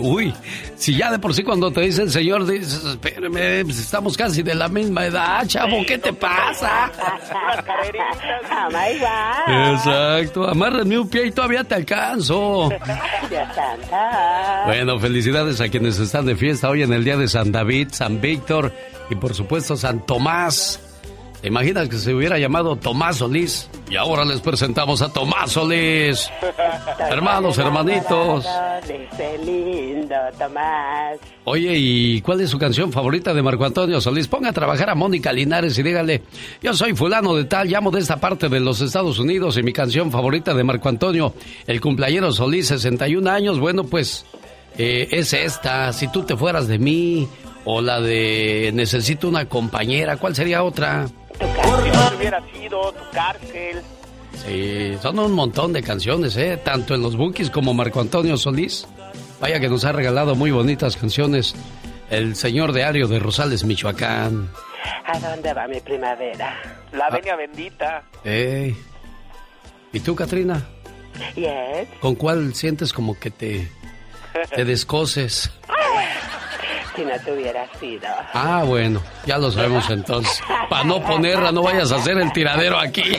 [0.00, 0.32] Uy,
[0.76, 4.54] si ya de por sí cuando te dicen señor, dices, espérame, pues estamos casi de
[4.54, 6.92] la misma edad, chavo, ¿qué te pasa?
[9.72, 12.70] Exacto, amárrame un pie y todavía te alcanzo.
[14.66, 18.20] Bueno, felicidades a quienes están de fiesta hoy en el día de San David, San
[18.20, 18.72] Víctor
[19.10, 20.80] y por supuesto San Tomás.
[21.44, 23.68] ¿Te imaginas que se hubiera llamado Tomás Solís?
[23.90, 26.30] Y ahora les presentamos a Tomás Solís.
[26.98, 28.46] Hermanos, hermanitos.
[29.44, 31.18] Lindo Tomás.
[31.44, 34.26] Oye, ¿y cuál es su canción favorita de Marco Antonio Solís?
[34.26, 36.22] Ponga a trabajar a Mónica Linares y dígale,
[36.62, 39.74] yo soy fulano de tal, llamo de esta parte de los Estados Unidos y mi
[39.74, 41.34] canción favorita de Marco Antonio,
[41.66, 44.24] el cumpleañero Solís, 61 años, bueno, pues
[44.78, 47.28] eh, es esta, si tú te fueras de mí,
[47.64, 51.06] o la de necesito una compañera, ¿cuál sería otra?
[51.38, 53.82] Te hubiera sido tu cárcel.
[54.44, 56.58] Sí, son un montón de canciones, ¿eh?
[56.62, 58.86] Tanto en los Bookies como Marco Antonio Solís.
[59.40, 61.54] Vaya que nos ha regalado muy bonitas canciones.
[62.10, 64.50] El señor de Ario de Rosales, Michoacán.
[65.06, 66.60] ¿A dónde va mi primavera?
[66.92, 68.02] La venia bendita.
[68.24, 68.76] Ey.
[69.92, 70.62] ¿Y tú, Katrina?
[71.34, 71.88] Yes.
[72.00, 73.68] ¿Con cuál sientes como que te,
[74.54, 75.50] te descoses?
[76.96, 78.08] Si no te hubiera sido.
[78.32, 80.40] Ah, bueno, ya lo sabemos entonces.
[80.70, 83.16] Para no ponerla, no vayas a hacer el tiradero aquí.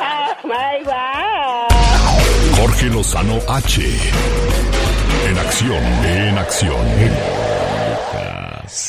[0.00, 2.58] Oh my God.
[2.58, 3.82] Jorge Lozano H.
[5.28, 7.34] En acción, en acción.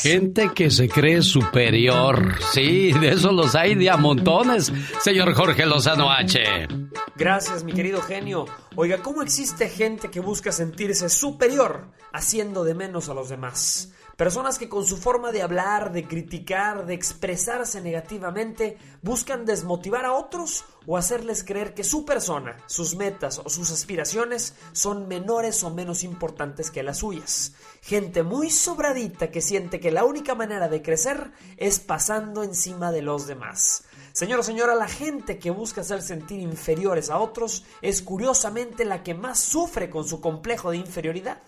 [0.02, 2.34] Gente que se cree superior.
[2.52, 6.66] Sí, de eso los hay de a montones, señor Jorge Lozano H.
[7.14, 8.46] Gracias, mi querido genio.
[8.74, 13.92] Oiga, ¿cómo existe gente que busca sentirse superior haciendo de menos a los demás?
[14.16, 20.14] Personas que con su forma de hablar, de criticar, de expresarse negativamente, buscan desmotivar a
[20.14, 25.70] otros o hacerles creer que su persona, sus metas o sus aspiraciones son menores o
[25.70, 27.52] menos importantes que las suyas.
[27.82, 33.02] Gente muy sobradita que siente que la única manera de crecer es pasando encima de
[33.02, 33.84] los demás.
[34.12, 39.12] Señora, señora, la gente que busca hacer sentir inferiores a otros es curiosamente la que
[39.12, 41.42] más sufre con su complejo de inferioridad.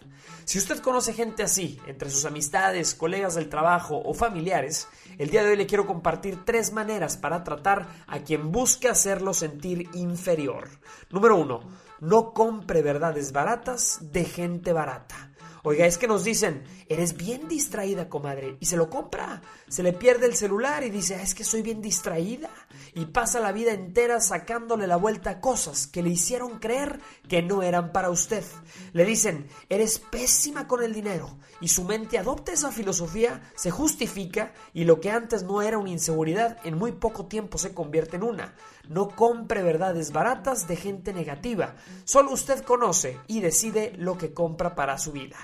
[0.48, 5.42] Si usted conoce gente así, entre sus amistades, colegas del trabajo o familiares, el día
[5.42, 10.70] de hoy le quiero compartir tres maneras para tratar a quien busque hacerlo sentir inferior.
[11.10, 11.60] Número uno,
[12.00, 15.27] no compre verdades baratas de gente barata.
[15.64, 19.42] Oiga, es que nos dicen, eres bien distraída, comadre, y se lo compra.
[19.68, 22.48] Se le pierde el celular y dice, ah, es que soy bien distraída.
[22.94, 27.42] Y pasa la vida entera sacándole la vuelta a cosas que le hicieron creer que
[27.42, 28.44] no eran para usted.
[28.92, 31.38] Le dicen, eres pésima con el dinero.
[31.60, 35.90] Y su mente adopta esa filosofía, se justifica y lo que antes no era una
[35.90, 38.54] inseguridad, en muy poco tiempo se convierte en una.
[38.88, 41.74] No compre verdades baratas de gente negativa.
[42.04, 45.36] Solo usted conoce y decide lo que compra para su vida.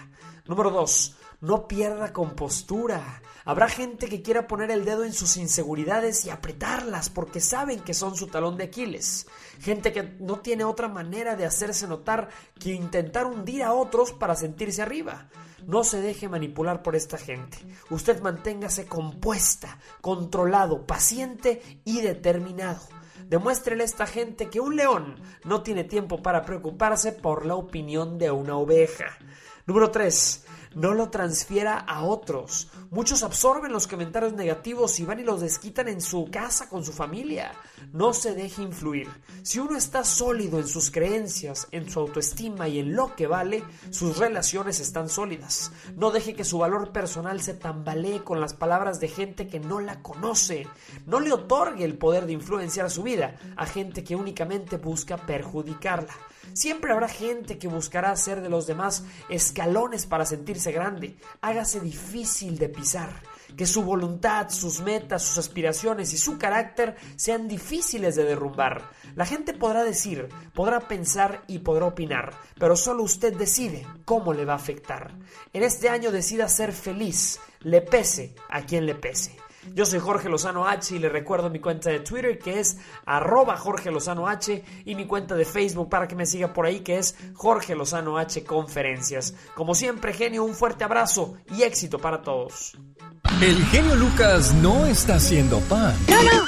[0.47, 1.17] Número 2.
[1.41, 3.23] No pierda compostura.
[3.47, 7.95] Habrá gente que quiera poner el dedo en sus inseguridades y apretarlas porque saben que
[7.95, 9.27] son su talón de Aquiles.
[9.61, 12.29] Gente que no tiene otra manera de hacerse notar
[12.59, 15.29] que intentar hundir a otros para sentirse arriba.
[15.67, 17.57] No se deje manipular por esta gente.
[17.89, 22.83] Usted manténgase compuesta, controlado, paciente y determinado.
[23.29, 28.19] Demuéstrele a esta gente que un león no tiene tiempo para preocuparse por la opinión
[28.19, 29.17] de una oveja.
[29.67, 32.69] Número 3 no lo transfiera a otros.
[32.91, 36.93] Muchos absorben los comentarios negativos y van y los desquitan en su casa con su
[36.93, 37.53] familia.
[37.93, 39.09] No se deje influir.
[39.43, 43.63] Si uno está sólido en sus creencias, en su autoestima y en lo que vale,
[43.91, 45.73] sus relaciones están sólidas.
[45.97, 49.81] No deje que su valor personal se tambalee con las palabras de gente que no
[49.81, 50.67] la conoce.
[51.07, 56.15] No le otorgue el poder de influenciar su vida a gente que únicamente busca perjudicarla.
[56.53, 61.17] Siempre habrá gente que buscará hacer de los demás escalones para sentirse grande.
[61.41, 63.23] Hágase difícil de pisar.
[63.57, 68.91] Que su voluntad, sus metas, sus aspiraciones y su carácter sean difíciles de derrumbar.
[69.15, 74.45] La gente podrá decir, podrá pensar y podrá opinar, pero solo usted decide cómo le
[74.45, 75.15] va a afectar.
[75.53, 79.37] En este año decida ser feliz, le pese a quien le pese.
[79.73, 83.57] Yo soy Jorge Lozano H y le recuerdo mi cuenta de Twitter que es arroba
[83.57, 86.99] Jorge Lozano H y mi cuenta de Facebook para que me siga por ahí que
[86.99, 89.35] es Jorge Lozano H Conferencias.
[89.55, 92.77] Como siempre, genio, un fuerte abrazo y éxito para todos.
[93.41, 95.95] El genio Lucas no está haciendo pan.
[96.09, 96.45] No, no.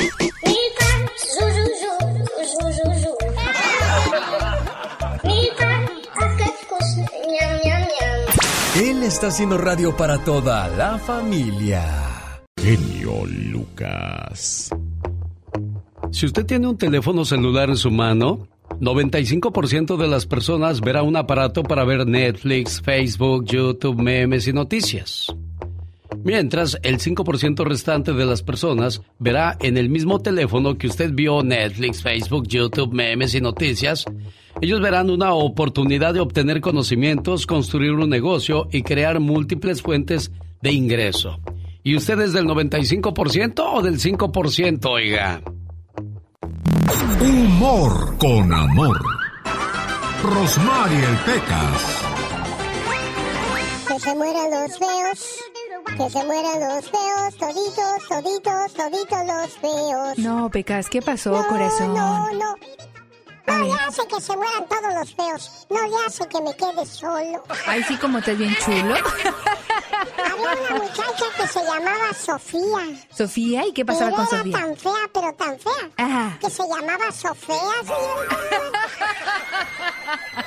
[8.76, 12.15] Él está haciendo radio para toda la familia.
[12.58, 14.70] Genio Lucas.
[16.10, 18.48] Si usted tiene un teléfono celular en su mano,
[18.80, 25.34] 95% de las personas verá un aparato para ver Netflix, Facebook, YouTube, memes y noticias.
[26.24, 31.42] Mientras el 5% restante de las personas verá en el mismo teléfono que usted vio
[31.42, 34.04] Netflix, Facebook, YouTube, memes y noticias,
[34.60, 40.72] ellos verán una oportunidad de obtener conocimientos, construir un negocio y crear múltiples fuentes de
[40.72, 41.38] ingreso.
[41.86, 45.40] ¿Y usted es del 95% o del 5%, oiga?
[47.20, 49.00] Humor con amor.
[50.20, 52.02] Rosmarie el Pecas.
[53.86, 55.44] Que se mueran los feos.
[55.96, 60.18] Que se mueran los feos, toditos, toditos, toditos los feos.
[60.18, 61.94] No, Pecas, ¿qué pasó, no, corazón?
[61.94, 62.56] No, no.
[63.46, 65.66] No le hace que se mueran todos los feos.
[65.70, 67.42] No le hace que me quede solo.
[67.66, 68.94] Ay, sí, como estás bien chulo.
[70.18, 73.00] Había una muchacha que se llamaba Sofía.
[73.10, 74.58] Sofía, ¿y qué pasaba con era Sofía?
[74.58, 75.90] tan fea, pero tan fea.
[75.96, 76.38] Ajá.
[76.40, 78.36] Que se llamaba Sofía, señorita.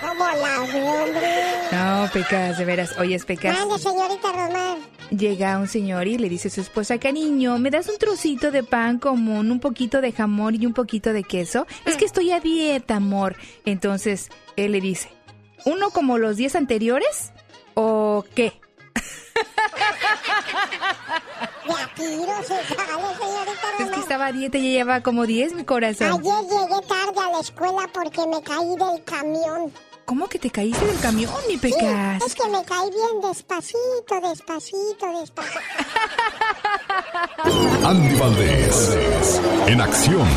[0.02, 1.54] ¿Cómo la vi, hombre?
[1.72, 2.98] No, Pecas, de veras.
[2.98, 3.58] Oye, Pecas.
[3.58, 4.78] Mande, señorita Rosmar.
[5.10, 8.62] Llega un señor y le dice a su esposa, cariño, ¿me das un trocito de
[8.64, 11.66] pan común, un poquito de jamón y un poquito de queso?
[11.86, 13.36] Es que estoy a dieta, amor.
[13.66, 15.10] Entonces, él le dice,
[15.66, 17.32] ¿uno como los días anteriores?
[17.74, 18.54] ¿O qué?
[21.66, 25.26] De a tiro se sale, señorita Es que estaba a dieta y ya llevaba como
[25.26, 26.08] 10, mi corazón.
[26.08, 29.72] Ayer llegué tarde a la escuela porque me caí del camión.
[30.06, 32.24] ¿Cómo que te caíste del camión, mi pecas?
[32.24, 35.60] Sí, es que me caí bien despacito, despacito, despacito.
[37.86, 38.98] Andy Valdés,
[39.68, 40.28] en acción.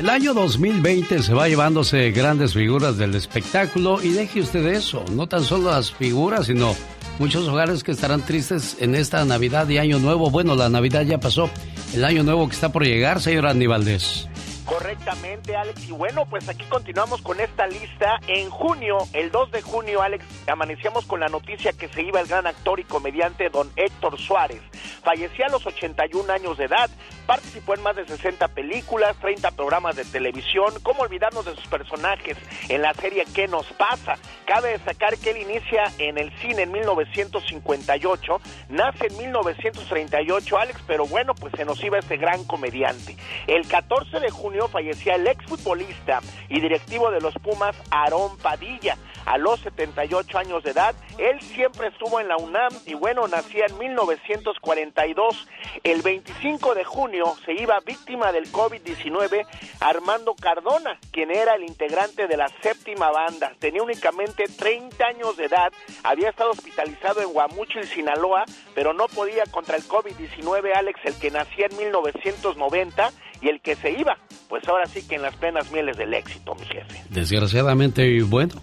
[0.00, 5.26] El año 2020 se va llevándose grandes figuras del espectáculo y deje usted eso, no
[5.26, 6.74] tan solo las figuras, sino
[7.18, 10.30] muchos hogares que estarán tristes en esta Navidad y Año Nuevo.
[10.30, 11.50] Bueno, la Navidad ya pasó,
[11.92, 14.29] el Año Nuevo que está por llegar, señor Andy Valdés.
[14.70, 15.88] Correctamente, Alex.
[15.88, 18.20] Y bueno, pues aquí continuamos con esta lista.
[18.28, 22.28] En junio, el 2 de junio, Alex, amanecíamos con la noticia que se iba el
[22.28, 24.62] gran actor y comediante don Héctor Suárez.
[25.02, 26.88] Fallecía a los 81 años de edad,
[27.26, 30.72] participó en más de 60 películas, 30 programas de televisión.
[30.84, 32.36] ¿Cómo olvidarnos de sus personajes
[32.68, 34.18] en la serie ¿Qué nos pasa?
[34.44, 41.06] Cabe destacar que él inicia en el cine en 1958, nace en 1938, Alex, pero
[41.06, 43.16] bueno, pues se nos iba este gran comediante.
[43.48, 48.96] El 14 de junio fallecía el exfutbolista y directivo de los Pumas, Aarón Padilla.
[49.26, 53.66] A los 78 años de edad, él siempre estuvo en la UNAM y bueno, nacía
[53.66, 55.46] en 1942.
[55.84, 59.46] El 25 de junio se iba víctima del COVID-19
[59.80, 63.52] Armando Cardona, quien era el integrante de la séptima banda.
[63.58, 68.44] Tenía únicamente 30 años de edad, había estado hospitalizado en Guamuchil, Sinaloa,
[68.74, 73.76] pero no podía contra el COVID-19, Alex, el que nacía en 1990 y el que
[73.76, 74.16] se iba,
[74.48, 77.02] pues ahora sí que en las plenas mieles del éxito, mi jefe.
[77.10, 78.54] Desgraciadamente, y bueno,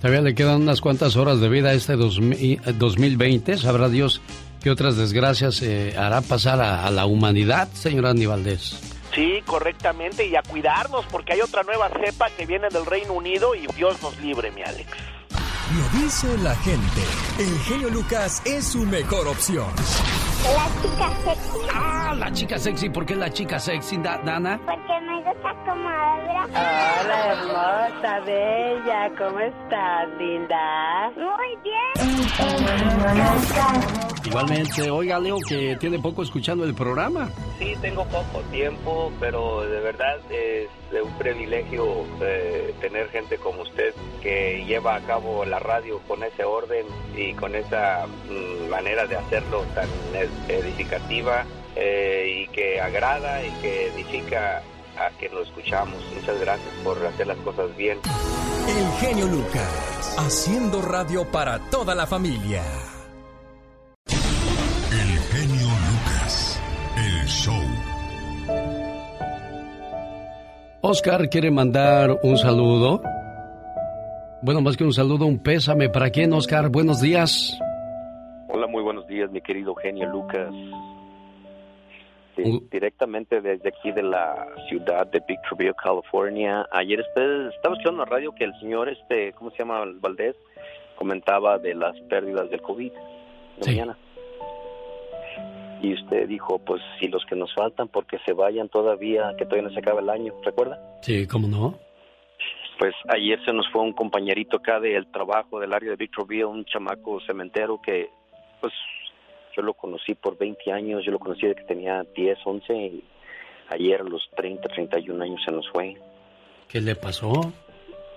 [0.00, 3.58] todavía le quedan unas cuantas horas de vida a este 2000 2020.
[3.58, 4.20] Sabrá Dios
[4.62, 8.78] qué otras desgracias eh, hará pasar a, a la humanidad, señor Andy Valdés.
[9.14, 13.54] Sí, correctamente, y a cuidarnos porque hay otra nueva cepa que viene del Reino Unido
[13.54, 14.88] y Dios nos libre, mi Alex.
[15.76, 17.00] Lo dice la gente.
[17.38, 19.68] El genio Lucas es su mejor opción.
[20.42, 21.58] La chica sexy.
[21.74, 24.58] Ah, la chica sexy, ¿por qué la chica sexy, Da- Dana?
[24.64, 26.46] Porque me gusta como habla.
[26.48, 31.10] Hola, hermosa, bella, ¿cómo estás, linda?
[31.16, 31.80] Muy bien.
[34.24, 37.30] Igualmente, oiga Leo que tiene poco escuchando el programa.
[37.58, 41.84] Sí, tengo poco tiempo, pero de verdad es de un privilegio
[42.20, 46.86] eh, tener gente como usted que lleva a cabo la radio con ese orden
[47.16, 51.44] y con esa mm, manera de hacerlo tan ed- edificativa
[51.76, 54.62] eh, y que agrada y que edifica
[54.98, 56.02] a que lo escuchamos.
[56.14, 57.98] Muchas gracias por hacer las cosas bien.
[58.68, 62.62] El genio Lucas, haciendo radio para toda la familia.
[64.06, 66.60] El genio Lucas,
[66.96, 67.62] el show.
[70.82, 73.02] Oscar quiere mandar un saludo.
[74.42, 75.90] Bueno, más que un saludo, un pésame.
[75.90, 76.70] ¿Para quién, Oscar?
[76.70, 77.58] Buenos días.
[78.52, 80.52] Hola, muy buenos días, mi querido genio Lucas.
[82.34, 86.66] Sí, directamente desde aquí de la ciudad de Victorville, California.
[86.72, 89.84] Ayer usted estaba escuchando en la radio que el señor, este, ¿cómo se llama?
[90.00, 90.34] Valdés,
[90.96, 93.96] comentaba de las pérdidas del COVID de mañana.
[95.82, 99.68] Y usted dijo, pues si los que nos faltan, porque se vayan todavía, que todavía
[99.68, 100.80] no se acaba el año, ¿recuerda?
[101.02, 101.78] Sí, ¿cómo no?
[102.80, 106.64] Pues ayer se nos fue un compañerito acá del trabajo del área de Victorville, un
[106.64, 108.08] chamaco cementero que,
[108.60, 108.72] pues,
[109.56, 113.04] yo lo conocí por 20 años, yo lo conocí desde que tenía 10, 11 y
[113.68, 115.96] ayer a los 30, 31 años se nos fue.
[116.68, 117.32] ¿Qué le pasó?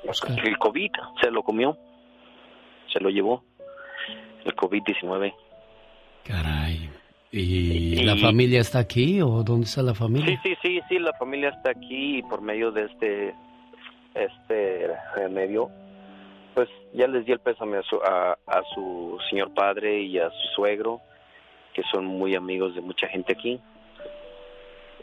[0.07, 0.37] Oscar.
[0.45, 0.91] El COVID
[1.21, 1.77] se lo comió,
[2.91, 3.43] se lo llevó,
[4.45, 5.33] el COVID-19.
[6.23, 6.89] Caray.
[7.31, 10.39] ¿Y, Y- la familia está aquí o dónde está la Sí, familia?
[10.43, 13.33] sí, sí, sí, la familia está aquí y por medio de este,
[14.13, 15.69] este eh, medio,
[16.53, 20.29] pues ya les di el pésame a su, a, a su señor padre y a
[20.29, 21.01] su suegro,
[21.73, 23.59] que son muy amigos de mucha gente aquí.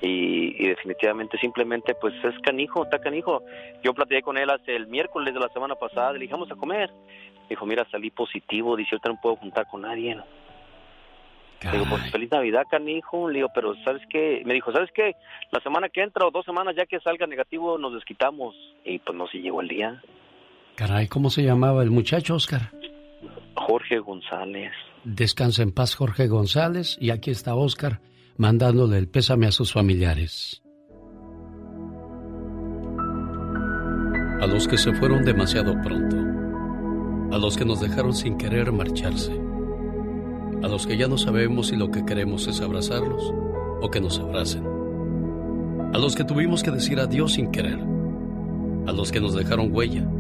[0.03, 3.43] Y, y definitivamente simplemente pues es canijo, está canijo.
[3.83, 6.91] Yo platiqué con él hace el miércoles de la semana pasada, le dijimos a comer.
[7.51, 10.17] Dijo, mira, salí positivo, dice, ahorita no puedo juntar con nadie.
[11.65, 13.29] Le digo, pues feliz Navidad, canijo.
[13.29, 14.43] Le digo, pero ¿sabes qué?
[14.47, 15.17] Me dijo, ¿sabes qué?
[15.51, 18.55] La semana que entra o dos semanas ya que salga negativo nos desquitamos.
[18.85, 20.01] Y pues no se llegó el día.
[20.81, 22.73] Caray, ¿cómo se llamaba el muchacho, Oscar?
[23.55, 24.73] Jorge González.
[25.05, 26.97] Descansa en paz, Jorge González.
[26.99, 28.01] Y aquí está Oscar
[28.39, 30.63] mandándole el pésame a sus familiares.
[34.41, 36.17] A los que se fueron demasiado pronto.
[37.37, 39.39] A los que nos dejaron sin querer marcharse.
[40.63, 43.35] A los que ya no sabemos si lo que queremos es abrazarlos
[43.83, 44.65] o que nos abracen.
[45.93, 47.81] A los que tuvimos que decir adiós sin querer.
[48.87, 50.11] A los que nos dejaron huella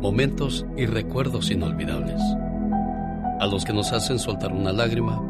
[0.00, 2.20] momentos y recuerdos inolvidables,
[3.40, 5.20] a los que nos hacen soltar una lágrima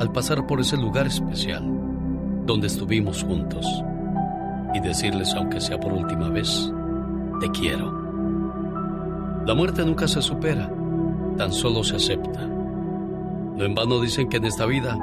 [0.00, 1.62] al pasar por ese lugar especial
[2.46, 3.66] donde estuvimos juntos
[4.74, 6.72] y decirles, aunque sea por última vez,
[7.40, 7.92] te quiero.
[9.46, 10.70] La muerte nunca se supera,
[11.36, 12.46] tan solo se acepta.
[12.46, 14.98] No en vano dicen que en esta vida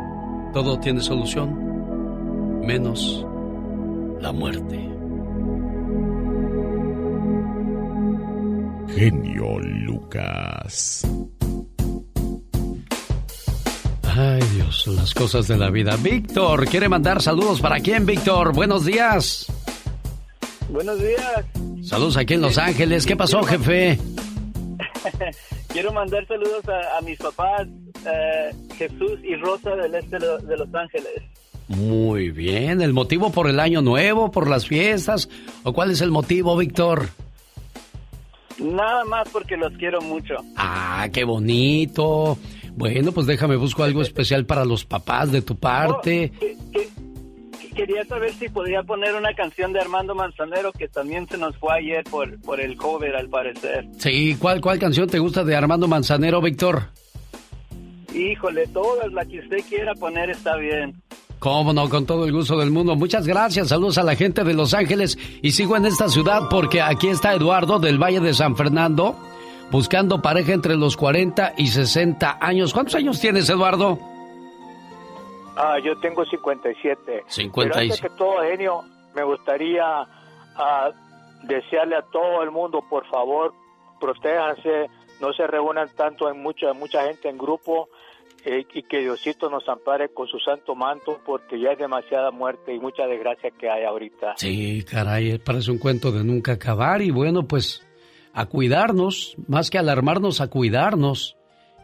[0.53, 3.25] todo tiene solución, menos
[4.21, 4.94] la muerte.
[8.95, 11.05] Genio Lucas.
[14.03, 15.97] Ay Dios, las cosas de la vida.
[15.97, 18.53] Víctor, ¿quiere mandar saludos para quién, Víctor?
[18.53, 19.47] Buenos días.
[20.69, 21.45] Buenos días.
[21.83, 23.05] Saludos aquí en Los Ángeles.
[23.05, 23.99] ¿Qué pasó, jefe?
[25.67, 26.63] Quiero mandar saludos
[26.97, 27.67] a, mis papás,
[28.05, 31.21] eh, Jesús y Rosa del este de Los Ángeles.
[31.67, 32.81] Muy bien.
[32.81, 35.27] ¿El motivo por el año nuevo, por las fiestas?
[35.63, 37.09] ¿O cuál es el motivo, Víctor?
[38.59, 40.35] Nada más porque los quiero mucho.
[40.55, 42.37] Ah, qué bonito.
[42.75, 46.31] Bueno, pues déjame busco algo especial para los papás de tu parte.
[47.75, 51.73] quería saber si podía poner una canción de Armando Manzanero que también se nos fue
[51.73, 53.87] ayer por, por el cover al parecer.
[53.97, 56.83] Sí, ¿cuál, ¿cuál canción te gusta de Armando Manzanero, Víctor?
[58.13, 60.95] Híjole, todas, la que usted quiera poner está bien.
[61.39, 62.95] Cómo no, con todo el gusto del mundo.
[62.95, 63.69] Muchas gracias.
[63.69, 65.17] Saludos a la gente de Los Ángeles.
[65.41, 69.15] Y sigo en esta ciudad porque aquí está Eduardo del Valle de San Fernando
[69.71, 72.73] buscando pareja entre los 40 y 60 años.
[72.73, 73.99] ¿Cuántos años tienes, Eduardo?
[75.55, 77.23] Ah, yo tengo 57.
[77.27, 77.99] 57.
[78.01, 78.83] Pero que todo, genio,
[79.13, 79.83] me gustaría
[80.55, 80.91] ah,
[81.43, 83.53] desearle a todo el mundo, por favor,
[83.99, 84.89] protéjanse,
[85.21, 87.89] no se reúnan tanto en mucha, mucha gente en grupo
[88.45, 92.75] eh, y que Diosito nos ampare con su santo manto porque ya es demasiada muerte
[92.75, 94.35] y mucha desgracia que hay ahorita.
[94.37, 97.83] Sí, caray, parece un cuento de nunca acabar y bueno, pues
[98.33, 101.35] a cuidarnos, más que alarmarnos, a cuidarnos.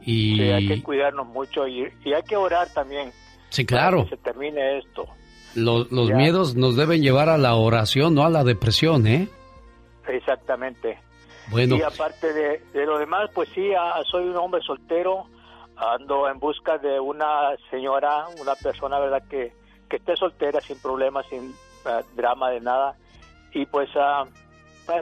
[0.01, 0.35] Y...
[0.35, 3.11] Sí, hay que cuidarnos mucho y, hay que orar también.
[3.49, 4.03] Sí, claro.
[4.03, 5.07] que se termine esto.
[5.55, 9.27] Los, miedos nos deben llevar a la oración, no a la depresión, ¿eh?
[10.07, 10.99] Exactamente.
[11.49, 11.75] Bueno.
[11.75, 15.25] Y aparte de, de lo demás, pues sí, ah, soy un hombre soltero,
[15.81, 19.51] ando en busca de una señora, una persona, ¿verdad?, que,
[19.89, 21.53] que esté soltera, sin problemas, sin
[21.85, 22.95] ah, drama de nada.
[23.53, 24.27] Y pues uh,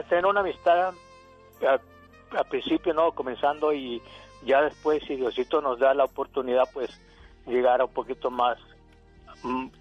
[0.08, 0.94] tener una amistad
[1.66, 4.00] al principio no comenzando y
[4.44, 6.90] ya después si Diosito nos da la oportunidad pues
[7.46, 8.58] llegar a un poquito más,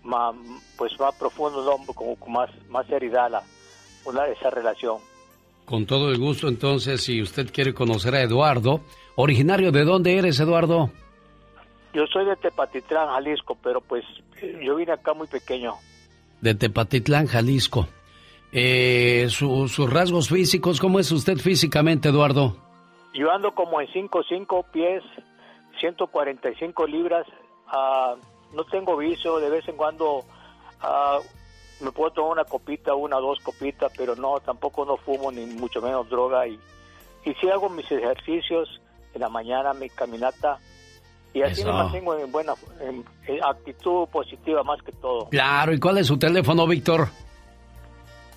[0.04, 0.36] más
[0.78, 1.64] pues más profundo
[1.96, 3.44] como con más más seriedad la
[4.06, 4.98] una esa relación
[5.66, 8.82] con todo el gusto entonces si usted quiere conocer a Eduardo
[9.22, 10.90] originario de dónde eres Eduardo
[11.94, 14.06] yo soy de Tepatitlán Jalisco pero pues
[14.62, 15.76] yo vine acá muy pequeño
[16.42, 17.88] de Tepatitlán Jalisco
[18.52, 22.56] eh, sus rasgos físicos, ¿cómo es usted físicamente, Eduardo?
[23.14, 25.04] Yo ando como en 5, 5 pies,
[25.80, 27.28] 145 libras.
[27.72, 28.18] Uh,
[28.56, 33.22] no tengo vicio, de vez en cuando uh, me puedo tomar una copita, una o
[33.22, 36.48] dos copitas, pero no, tampoco no fumo ni mucho menos droga.
[36.48, 36.60] Y,
[37.26, 38.82] y sí hago mis ejercicios
[39.14, 40.58] en la mañana, mi caminata.
[41.34, 43.06] Y así me mantengo en buena en
[43.44, 45.30] actitud positiva más que todo.
[45.30, 47.10] Claro, ¿y cuál es su teléfono, Víctor?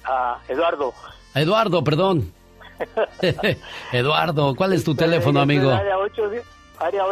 [0.05, 0.93] a Eduardo.
[1.35, 2.33] Eduardo, perdón.
[3.93, 5.71] Eduardo, ¿cuál es tu teléfono, amigo?
[5.71, 6.23] Área, 8,
[6.79, 7.05] área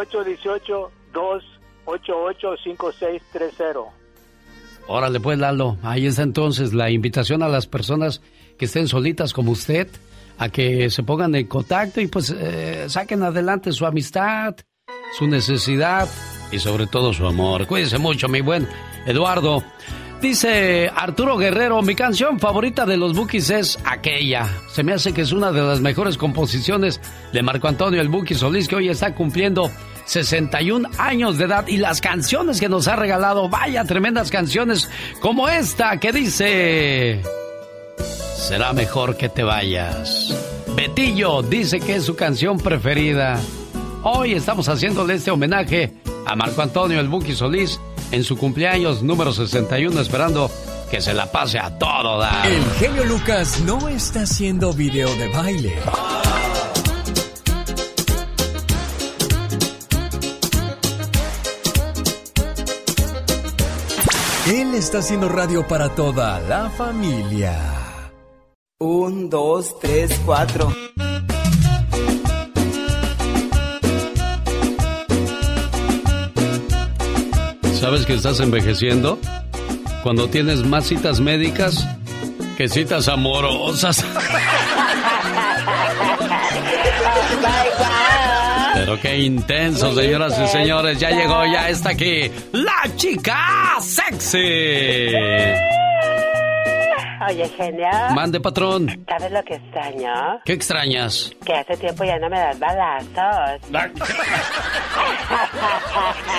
[1.85, 3.89] 818-288-5630.
[4.87, 5.77] Órale, pues, Lalo.
[5.83, 8.21] Ahí está entonces la invitación a las personas
[8.57, 9.87] que estén solitas como usted
[10.41, 14.55] a que se pongan en contacto y pues eh, saquen adelante su amistad,
[15.15, 16.09] su necesidad
[16.51, 17.67] y sobre todo su amor.
[17.67, 18.67] Cuídense mucho, mi buen
[19.05, 19.63] Eduardo.
[20.19, 24.49] Dice Arturo Guerrero, mi canción favorita de los Bookies es aquella.
[24.67, 26.99] Se me hace que es una de las mejores composiciones
[27.31, 29.69] de Marco Antonio el Buki Solís, que hoy está cumpliendo
[30.05, 31.67] 61 años de edad.
[31.67, 34.89] Y las canciones que nos ha regalado, vaya tremendas canciones
[35.19, 37.21] como esta que dice...
[38.41, 40.33] Será mejor que te vayas.
[40.75, 43.39] Betillo dice que es su canción preferida.
[44.01, 45.93] Hoy estamos haciéndole este homenaje
[46.25, 47.79] a Marco Antonio el Buki Solís
[48.11, 50.49] en su cumpleaños número 61 esperando
[50.89, 52.47] que se la pase a todo dar.
[52.47, 55.75] El genio Lucas no está haciendo video de baile.
[64.47, 67.80] Él está haciendo radio para toda la familia.
[68.83, 70.75] Un, dos, tres, cuatro.
[77.79, 79.19] ¿Sabes que estás envejeciendo?
[80.01, 81.87] Cuando tienes más citas médicas
[82.57, 84.03] que citas amorosas.
[88.73, 90.99] Pero qué intenso, señoras y señores.
[90.99, 94.39] Ya llegó, ya está aquí la chica sexy.
[97.29, 98.15] Oye, genial.
[98.15, 99.05] Mande, patrón.
[99.07, 100.41] ¿Sabes lo que extraño?
[100.43, 101.31] ¿Qué extrañas?
[101.45, 103.61] Que hace este tiempo ya no me das balazos.
[103.73, 103.87] Ah.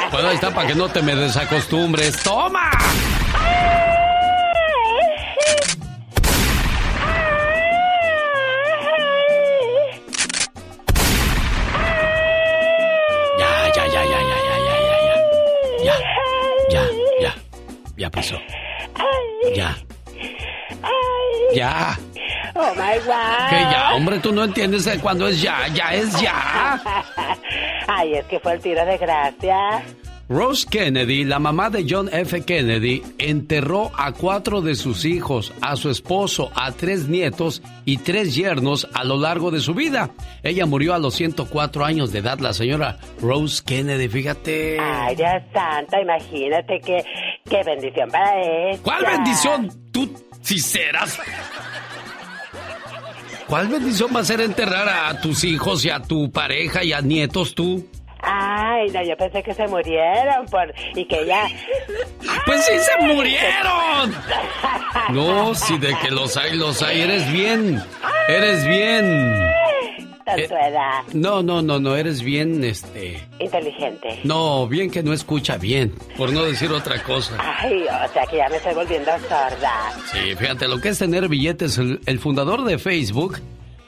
[0.12, 2.22] bueno, ahí está para que no te me desacostumbres.
[2.24, 2.70] ¡Toma!
[13.38, 14.96] Ya, ya, ya, ya, ya, ya, ya,
[15.84, 15.94] ya.
[15.94, 15.96] Ya,
[16.70, 16.82] ya,
[17.20, 17.32] ya.
[17.96, 18.36] Ya pasó.
[19.54, 19.76] Ya.
[21.54, 21.98] Ya.
[22.54, 23.48] Oh my God.
[23.50, 26.82] Que ya, hombre, tú no entiendes de cuándo es ya, ya es ya.
[27.88, 29.82] Ay, es que fue el tiro de gracia.
[30.28, 32.42] Rose Kennedy, la mamá de John F.
[32.42, 38.34] Kennedy, enterró a cuatro de sus hijos, a su esposo, a tres nietos y tres
[38.34, 40.10] yernos a lo largo de su vida.
[40.42, 44.78] Ella murió a los 104 años de edad, la señora Rose Kennedy, fíjate.
[44.80, 47.04] Ay, Dios santo, imagínate qué,
[47.44, 48.78] qué bendición para ella.
[48.82, 49.70] ¿Cuál bendición?
[49.92, 50.10] Tú,
[50.42, 51.18] si serás.
[53.46, 57.00] ¿Cuál bendición va a ser enterrar a tus hijos y a tu pareja y a
[57.00, 57.86] nietos tú?
[58.22, 61.48] Ay, no, yo pensé que se murieron por y que ya.
[62.46, 64.14] Pues sí se murieron.
[65.10, 67.00] No, si de que los hay, los hay.
[67.00, 67.82] Eres bien.
[68.28, 69.52] Eres bien.
[70.24, 71.04] Tontuela.
[71.12, 73.26] No, no, no, no, eres bien, este.
[73.38, 74.20] Inteligente.
[74.24, 77.36] No, bien que no escucha bien, por no decir otra cosa.
[77.38, 79.92] Ay, o sea que ya me estoy volviendo sorda.
[80.12, 83.38] Sí, fíjate, lo que es tener billetes, el, el fundador de Facebook,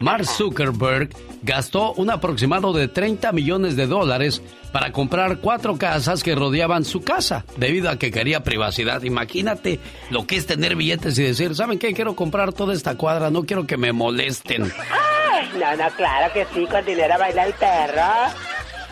[0.05, 1.09] Mark Zuckerberg,
[1.42, 7.00] gastó un aproximado de 30 millones de dólares para comprar cuatro casas que rodeaban su
[7.00, 9.02] casa, debido a que quería privacidad.
[9.05, 9.80] Imagínate
[10.11, 11.94] lo que es tener billetes y decir, ¿saben qué?
[11.94, 14.64] Quiero comprar toda esta cuadra, no quiero que me molesten.
[14.64, 18.34] Ay, no, no, claro que sí, con dinero baila el perro.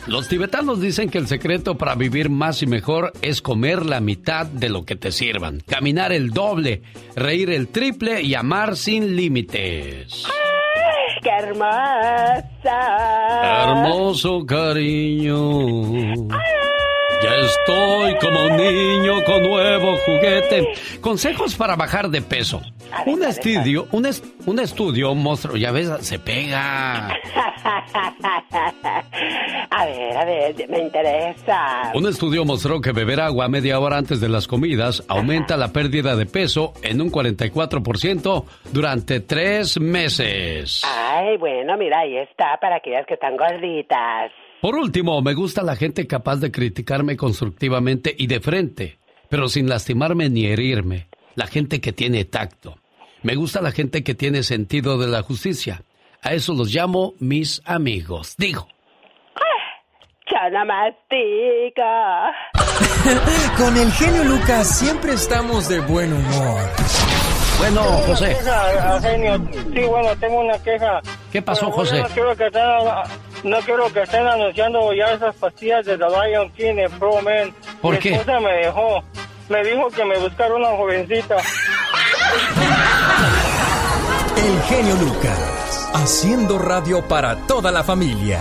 [0.07, 4.47] Los tibetanos dicen que el secreto para vivir más y mejor es comer la mitad
[4.47, 6.81] de lo que te sirvan, caminar el doble,
[7.15, 10.27] reír el triple y amar sin límites.
[11.23, 12.43] Ay, ¡Qué hermosa!
[13.63, 15.61] Hermoso cariño.
[17.23, 20.67] Ya estoy como un niño con nuevo juguete.
[21.01, 22.61] Consejos para bajar de peso.
[23.07, 27.09] Un estudio, un, es- un estudio mostró, ya ves, se pega.
[29.75, 31.93] A ver, a ver, me interesa.
[31.95, 36.15] Un estudio mostró que beber agua media hora antes de las comidas aumenta la pérdida
[36.15, 40.83] de peso en un 44% durante tres meses.
[40.87, 44.31] Ay, bueno, mira, ahí está, para aquellas que están gorditas.
[44.63, 49.69] Por último, me gusta la gente capaz de criticarme constructivamente y de frente, pero sin
[49.69, 51.09] lastimarme ni herirme.
[51.35, 52.79] La gente que tiene tacto.
[53.25, 55.83] Me gusta la gente que tiene sentido de la justicia.
[56.23, 58.37] A eso los llamo mis amigos.
[58.39, 58.69] Digo.
[60.31, 61.83] Yo no mastico.
[63.59, 66.63] Con el genio Lucas siempre estamos de buen humor.
[67.59, 68.29] Bueno, José.
[68.29, 69.45] Queja, genio.
[69.75, 71.01] Sí, bueno, tengo una queja.
[71.33, 72.01] ¿Qué pasó, José?
[72.01, 72.49] No quiero que
[73.43, 77.55] no quiero que estén anunciando ya esas pastillas de The Lion King en Pro Man.
[77.81, 78.15] ¿Por Mi qué?
[78.15, 79.03] esposa me dejó.
[79.49, 81.37] Me dijo que me buscara una jovencita.
[84.37, 88.41] El genio Lucas, haciendo radio para toda la familia.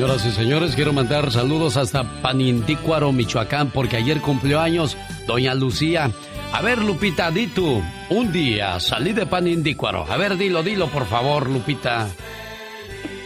[0.00, 4.96] Señoras y señores, quiero mandar saludos hasta Panindícuaro, Michoacán, porque ayer cumplió años
[5.26, 6.08] Doña Lucía.
[6.54, 7.82] A ver, Lupita, di tú.
[8.08, 10.06] Un día salí de Panindícuaro.
[10.08, 12.08] A ver, dilo, dilo, por favor, Lupita.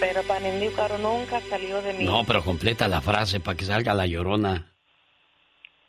[0.01, 2.05] Pero Panindícuaro nunca salió de mí.
[2.05, 4.73] No, pero completa la frase para que salga la llorona.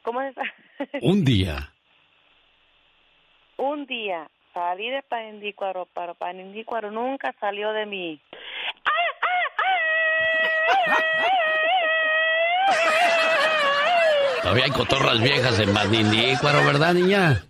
[0.03, 0.36] ¿Cómo es?
[1.01, 1.73] Un día.
[3.57, 8.21] Un día salí de Panindícuaro, pero Panindícuaro nunca salió de mí.
[14.41, 17.43] Todavía hay cotorras viejas en Panindícuaro, ¿verdad, niña?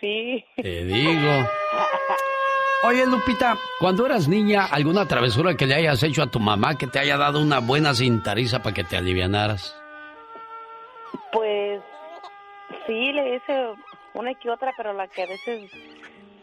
[0.00, 0.44] Sí.
[0.56, 1.48] Te digo.
[2.84, 6.86] Oye, Lupita, cuando eras niña, ¿alguna travesura que le hayas hecho a tu mamá que
[6.86, 9.76] te haya dado una buena cintariza para que te alivianaras?
[11.32, 11.82] Pues
[12.86, 13.66] sí, le hice
[14.14, 15.70] una que otra, pero la que a veces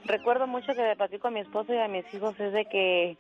[0.06, 3.18] recuerdo mucho que le platico a mi esposo y a mis hijos es de que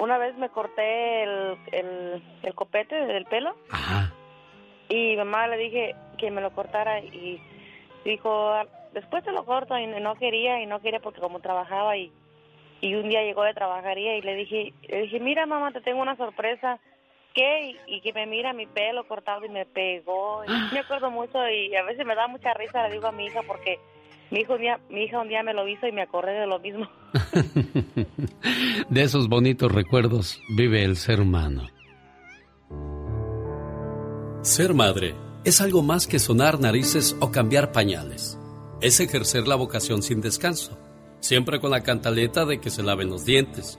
[0.00, 3.54] una vez me corté el, el, el copete del pelo
[4.88, 7.40] y mamá le dije que me lo cortara y
[8.04, 8.52] dijo,
[8.92, 12.12] después te lo corto y no quería y no quería porque como trabajaba y,
[12.80, 16.00] y un día llegó de trabajar y le dije, le dije, mira mamá, te tengo
[16.02, 16.78] una sorpresa.
[17.32, 17.76] ¿Qué?
[17.86, 20.42] Y, y que me mira mi pelo cortado y me pegó.
[20.44, 23.26] Y me acuerdo mucho y a veces me da mucha risa, le digo a mi
[23.26, 23.78] hija, porque
[24.30, 24.54] Mi, hijo
[24.88, 26.88] mi hija un día me lo hizo y me acordé de lo mismo.
[28.88, 31.68] de esos bonitos recuerdos vive el ser humano.
[34.42, 35.14] Ser madre
[35.44, 38.38] es algo más que sonar narices o cambiar pañales.
[38.80, 40.78] Es ejercer la vocación sin descanso,
[41.18, 43.78] siempre con la cantaleta de que se laven los dientes,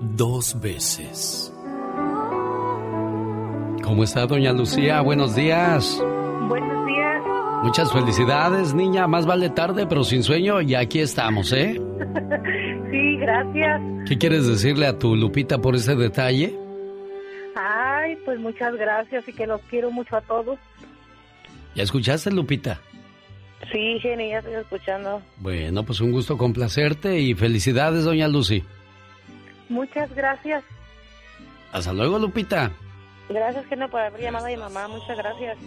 [0.00, 1.52] dos veces.
[3.82, 5.00] ¿Cómo está, doña Lucía?
[5.00, 5.98] Buenos días.
[6.48, 7.22] Buenos días.
[7.62, 9.06] Muchas felicidades, niña.
[9.06, 10.60] Más vale tarde, pero sin sueño.
[10.60, 11.74] Y aquí estamos, ¿eh?
[12.90, 13.80] sí, gracias.
[14.06, 16.54] ¿Qué quieres decirle a tu Lupita por ese detalle?
[17.56, 20.58] Ay, pues muchas gracias y que los quiero mucho a todos.
[21.74, 22.80] ¿Ya escuchaste, Lupita?
[23.72, 25.20] Sí, Jenny, ya estoy escuchando.
[25.38, 28.64] Bueno, pues un gusto complacerte y felicidades, doña Lucy.
[29.68, 30.64] Muchas gracias.
[31.72, 32.70] Hasta luego, Lupita.
[33.28, 34.88] Gracias, Genio, por haber llamado a mi mamá.
[34.88, 35.58] Muchas gracias.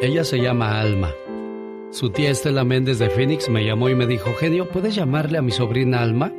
[0.00, 1.10] Ella se llama Alma.
[1.90, 5.42] Su tía Estela Méndez de Phoenix me llamó y me dijo, Genio, ¿puedes llamarle a
[5.42, 6.32] mi sobrina Alma?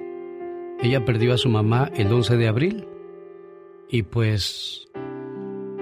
[0.82, 2.88] Ella perdió a su mamá el 11 de abril.
[3.90, 4.88] Y pues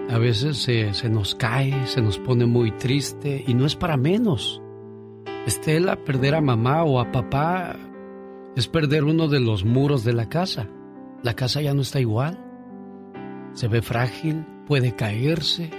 [0.09, 3.95] a veces se, se, nos cae, se nos pone muy triste y no es para
[3.95, 4.61] menos.
[5.49, 7.75] Estela, perder a mamá o a papá
[8.55, 10.69] es perder uno de los muros de la casa.
[11.23, 12.37] La casa ya no está igual.
[13.53, 15.71] Se ve frágil, puede caerse,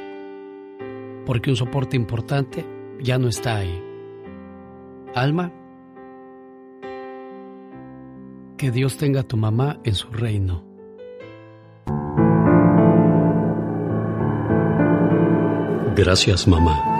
[1.25, 2.67] porque un soporte importante
[3.01, 3.81] ya no está ahí.
[5.15, 5.53] Alma,
[8.57, 10.65] que Dios tenga a tu mamá en su reino.
[15.95, 17.00] Gracias, mamá.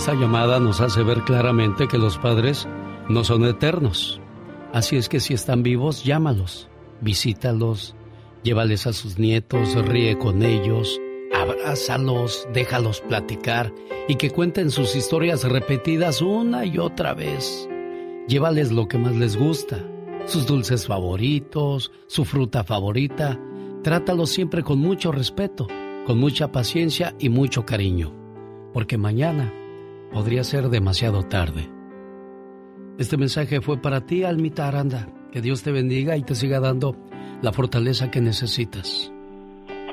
[0.00, 2.66] Esta llamada nos hace ver claramente que los padres
[3.10, 4.18] no son eternos.
[4.72, 6.70] Así es que si están vivos, llámalos,
[7.02, 7.94] visítalos,
[8.42, 10.98] llévales a sus nietos, ríe con ellos,
[11.34, 13.74] abrázalos, déjalos platicar
[14.08, 17.68] y que cuenten sus historias repetidas una y otra vez.
[18.26, 19.84] Llévales lo que más les gusta,
[20.24, 23.38] sus dulces favoritos, su fruta favorita.
[23.84, 25.68] Trátalos siempre con mucho respeto,
[26.06, 28.14] con mucha paciencia y mucho cariño,
[28.72, 29.52] porque mañana
[30.12, 31.68] podría ser demasiado tarde.
[32.98, 35.08] Este mensaje fue para ti, Almita Aranda.
[35.32, 36.96] Que Dios te bendiga y te siga dando
[37.40, 39.12] la fortaleza que necesitas.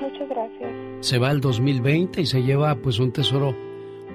[0.01, 0.71] Muchas gracias.
[1.01, 3.55] Se va el 2020 y se lleva pues un tesoro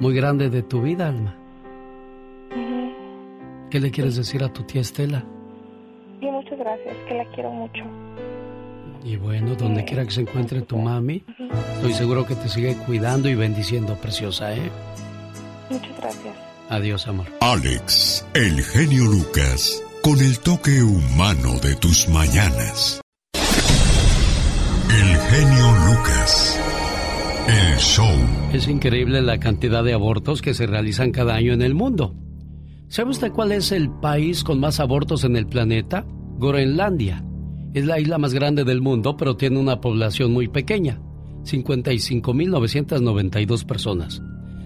[0.01, 1.37] muy grande de tu vida, Alma.
[3.71, 5.25] ¿Qué le quieres decir a tu tía Estela?
[6.21, 7.85] Sí, muchas gracias, que la quiero mucho.
[9.03, 11.25] Y bueno, donde quiera que se encuentre tu mami,
[11.77, 14.71] estoy seguro que te sigue cuidando y bendiciendo, preciosa, ¿eh?
[15.71, 16.35] Muchas gracias.
[16.69, 17.27] Adiós, amor.
[17.41, 23.01] Alex, el genio Lucas, con el toque humano de tus mañanas.
[23.35, 26.59] El genio Lucas.
[27.47, 28.17] El show.
[28.53, 32.15] Es increíble la cantidad de abortos que se realizan cada año en el mundo.
[32.89, 36.07] ¿Sabe usted cuál es el país con más abortos en el planeta?
[36.39, 37.25] Groenlandia.
[37.75, 41.01] Es la isla más grande del mundo, pero tiene una población muy pequeña,
[41.45, 44.23] 55.992 personas.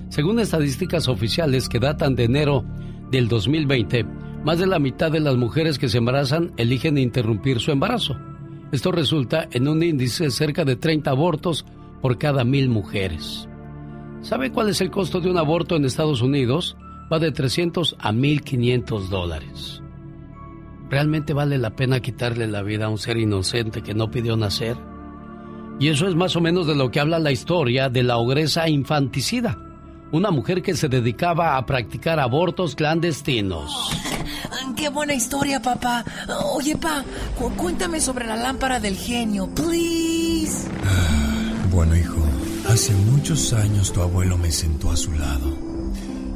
[0.08, 2.64] Según estadísticas oficiales que datan de enero
[3.10, 4.04] del 2020,
[4.44, 8.16] más de la mitad de las mujeres que se embarazan eligen interrumpir su embarazo.
[8.72, 11.64] Esto resulta en un índice de cerca de 30 abortos
[12.00, 13.48] por cada mil mujeres.
[14.20, 16.76] ¿Sabe cuál es el costo de un aborto en Estados Unidos?
[17.12, 19.82] Va de 300 a 1.500 dólares.
[20.88, 24.76] ¿Realmente vale la pena quitarle la vida a un ser inocente que no pidió nacer?
[25.78, 28.68] Y eso es más o menos de lo que habla la historia de la ogresa
[28.68, 29.58] infanticida,
[30.16, 33.90] una mujer que se dedicaba a practicar abortos clandestinos.
[34.76, 36.04] Qué buena historia, papá.
[36.54, 37.04] Oye, pa,
[37.56, 40.68] cuéntame sobre la lámpara del genio, please.
[41.70, 42.16] Bueno, hijo,
[42.70, 45.58] hace muchos años tu abuelo me sentó a su lado.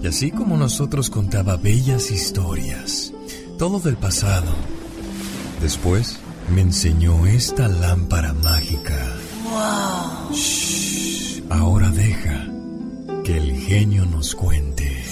[0.03, 3.15] Y así como nosotros contaba bellas historias,
[3.57, 4.53] todo del pasado.
[5.63, 6.21] Después
[6.55, 8.99] me enseñó esta lámpara mágica.
[9.45, 10.35] ¡Wow!
[10.35, 12.60] Shh, ahora deja
[13.37, 15.05] el genio nos cuente.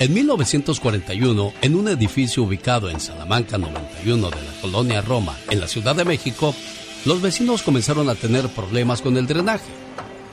[0.00, 5.68] En 1941, en un edificio ubicado en Salamanca 91 de la colonia Roma, en la
[5.68, 6.54] Ciudad de México,
[7.04, 9.70] los vecinos comenzaron a tener problemas con el drenaje,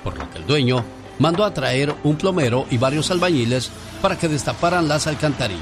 [0.03, 0.84] por lo que el dueño
[1.19, 3.69] mandó a traer un plomero y varios albañiles
[4.01, 5.61] para que destaparan las alcantarillas.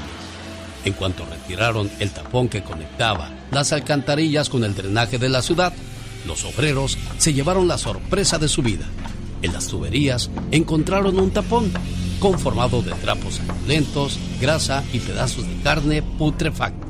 [0.86, 5.72] En cuanto retiraron el tapón que conectaba las alcantarillas con el drenaje de la ciudad,
[6.26, 8.86] los obreros se llevaron la sorpresa de su vida.
[9.42, 11.72] En las tuberías encontraron un tapón
[12.18, 16.88] conformado de trapos lentos, grasa y pedazos de carne putrefacta.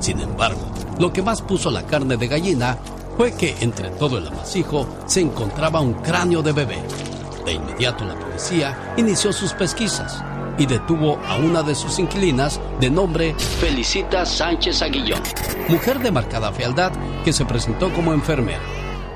[0.00, 2.78] Sin embargo, lo que más puso la carne de gallina
[3.16, 6.78] fue que entre todo el amasijo se encontraba un cráneo de bebé.
[7.46, 10.22] De inmediato la policía inició sus pesquisas
[10.58, 15.22] y detuvo a una de sus inquilinas de nombre Felicita Sánchez Aguillón,
[15.68, 16.92] mujer de marcada fealdad
[17.24, 18.62] que se presentó como enfermera.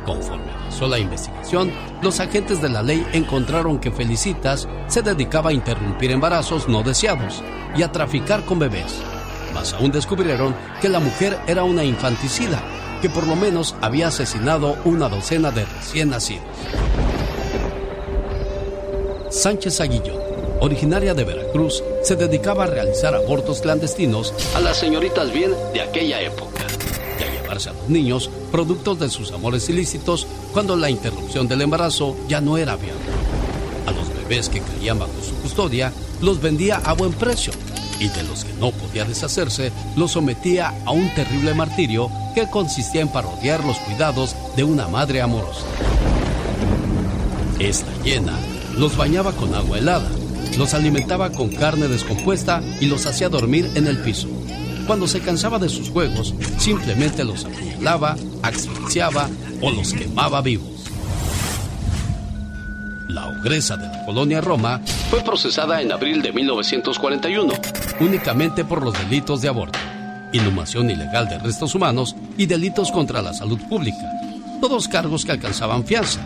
[0.04, 1.70] Conforme avanzó la investigación,
[2.02, 7.42] los agentes de la ley encontraron que Felicitas se dedicaba a interrumpir embarazos no deseados
[7.76, 9.00] y a traficar con bebés.
[9.54, 12.62] Más aún descubrieron que la mujer era una infanticida,
[13.00, 16.44] que por lo menos había asesinado una docena de recién nacidos.
[19.30, 20.27] Sánchez Aguillón,
[20.60, 26.20] originaria de Veracruz, se dedicaba a realizar abortos clandestinos a las señoritas bien de aquella
[26.20, 26.66] época
[27.18, 31.62] y a llevarse a los niños productos de sus amores ilícitos cuando la interrupción del
[31.62, 33.00] embarazo ya no era viable.
[33.86, 37.52] A los bebés que caían bajo su custodia los vendía a buen precio
[38.00, 43.00] y de los que no podía deshacerse los sometía a un terrible martirio que consistía
[43.00, 45.64] en parodiar los cuidados de una madre amorosa.
[47.58, 48.38] Esta llena
[48.76, 50.08] los bañaba con agua helada,
[50.56, 54.28] los alimentaba con carne descompuesta y los hacía dormir en el piso.
[54.86, 59.28] Cuando se cansaba de sus juegos, simplemente los apuñalaba, asfixiaba
[59.60, 60.78] o los quemaba vivos.
[63.08, 64.80] La ogresa de la colonia Roma
[65.10, 67.54] fue procesada en abril de 1941,
[68.00, 69.78] únicamente por los delitos de aborto,
[70.32, 74.10] inhumación ilegal de restos humanos y delitos contra la salud pública,
[74.60, 76.20] todos cargos que alcanzaban fianza.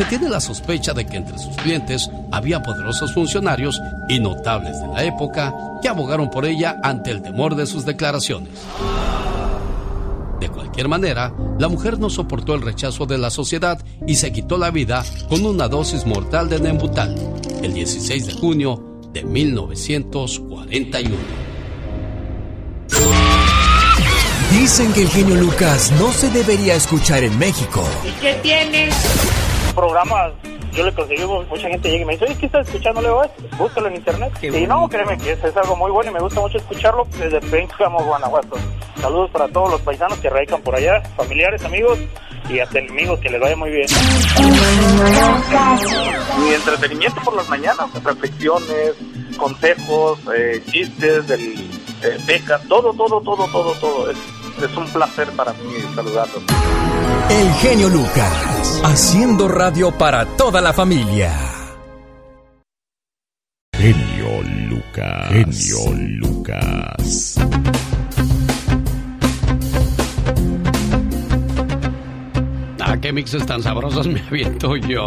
[0.00, 3.78] Se tiene la sospecha de que entre sus clientes había poderosos funcionarios
[4.08, 8.54] y notables de la época que abogaron por ella ante el temor de sus declaraciones.
[10.40, 14.56] De cualquier manera, la mujer no soportó el rechazo de la sociedad y se quitó
[14.56, 17.14] la vida con una dosis mortal de Nembutal
[17.62, 21.14] el 16 de junio de 1941.
[24.50, 27.86] Dicen que el genio Lucas no se debería escuchar en México.
[28.02, 28.94] ¿Y qué tienes?
[29.74, 30.32] Programas,
[30.72, 33.00] yo le conseguí, mucha gente llega y me dice, oye, ¿qué estás escuchando?
[33.00, 34.32] Le digo, "Es, búscalo en internet.
[34.42, 37.40] y no, créeme que es, es algo muy bueno y me gusta mucho escucharlo desde
[37.40, 38.56] Pénjamo, Guanajuato.
[39.00, 41.98] Saludos para todos los paisanos que radican por allá, familiares, amigos
[42.48, 43.86] y hasta enemigos, que les vaya muy bien.
[46.38, 48.94] Mi entretenimiento por las mañanas, reflexiones,
[49.36, 51.40] consejos, eh, chistes, del,
[52.02, 54.10] eh, becas, todo, todo, todo, todo, todo.
[54.10, 54.18] Es,
[54.62, 56.42] es un placer para mí saludarlos.
[57.30, 61.32] El genio Lucas, haciendo radio para toda la familia.
[63.72, 65.28] Genio Lucas.
[65.28, 67.36] Genio Lucas.
[72.80, 75.06] Ah, qué mixes tan sabrosos me aviento yo.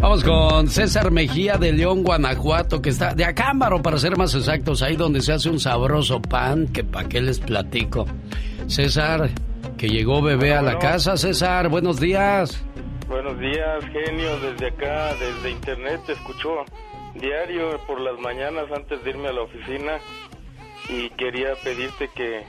[0.00, 4.82] Vamos con César Mejía de León, Guanajuato, que está de Acámbaro, para ser más exactos,
[4.82, 8.06] ahí donde se hace un sabroso pan, que pa' qué les platico.
[8.68, 9.28] César,
[9.82, 11.16] que llegó bebé a la casa.
[11.16, 12.64] César, buenos días.
[13.08, 14.38] Buenos días, genio.
[14.38, 16.64] Desde acá, desde internet, te escucho
[17.16, 19.98] diario por las mañanas antes de irme a la oficina
[20.88, 22.44] y quería pedirte que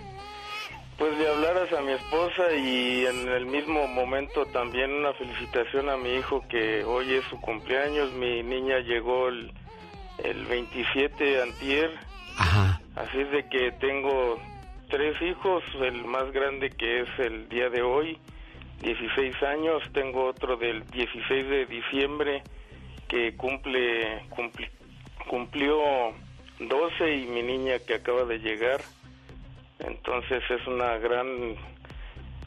[1.00, 5.98] pues le hablaras a mi esposa y en el mismo momento también una felicitación a
[5.98, 8.14] mi hijo que hoy es su cumpleaños.
[8.14, 9.52] Mi niña llegó el,
[10.24, 11.90] el 27 antier.
[12.96, 14.38] Así es de que tengo
[14.94, 18.20] tres hijos, el más grande que es el día de hoy,
[18.84, 22.44] 16 años, tengo otro del 16 de diciembre
[23.08, 24.22] que cumple,
[25.28, 25.80] cumplió
[26.60, 28.82] 12 y mi niña que acaba de llegar.
[29.80, 31.56] Entonces es una gran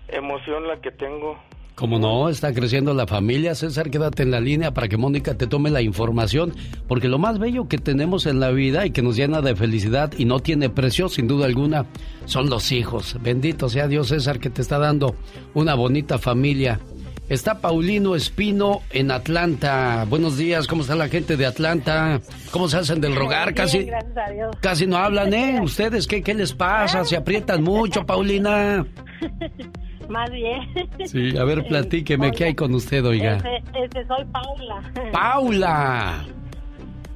[0.07, 1.42] emoción la que tengo.
[1.77, 3.55] Como no, está creciendo la familia.
[3.55, 6.55] César, quédate en la línea para que Mónica te tome la información,
[6.89, 10.11] porque lo más bello que tenemos en la vida y que nos llena de felicidad
[10.16, 11.85] y no tiene precio, sin duda alguna,
[12.24, 13.18] son los hijos.
[13.22, 15.16] Bendito sea Dios, César, que te está dando
[15.53, 16.81] una bonita familia.
[17.29, 20.07] Está Paulino Espino en Atlanta.
[20.09, 22.22] Buenos días, ¿cómo está la gente de Atlanta?
[22.53, 23.53] ¿Cómo se hacen del rogar?
[23.53, 24.57] Casi, gracias a Dios.
[24.62, 25.61] casi no hablan, ¿eh?
[25.62, 27.05] ¿Ustedes qué, qué les pasa?
[27.05, 28.87] Se aprietan mucho, Paulina.
[30.09, 30.61] Más bien.
[31.07, 33.37] Sí, a ver, platíqueme, ¿qué hay con usted, oiga?
[33.37, 34.83] Este, este, soy Paula.
[35.13, 36.25] Paula.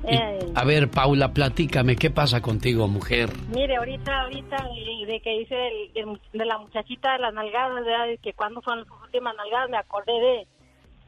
[0.02, 3.28] Y- Eh, a ver, Paula, platícame, ¿qué pasa contigo, mujer?
[3.54, 7.84] Mire, ahorita, ahorita, de, de que hice el- de, de la muchachita de las nalgadas,
[7.84, 8.06] ¿verdad?
[8.06, 10.46] De que cuando fueron sus últimas nalgadas, me acordé de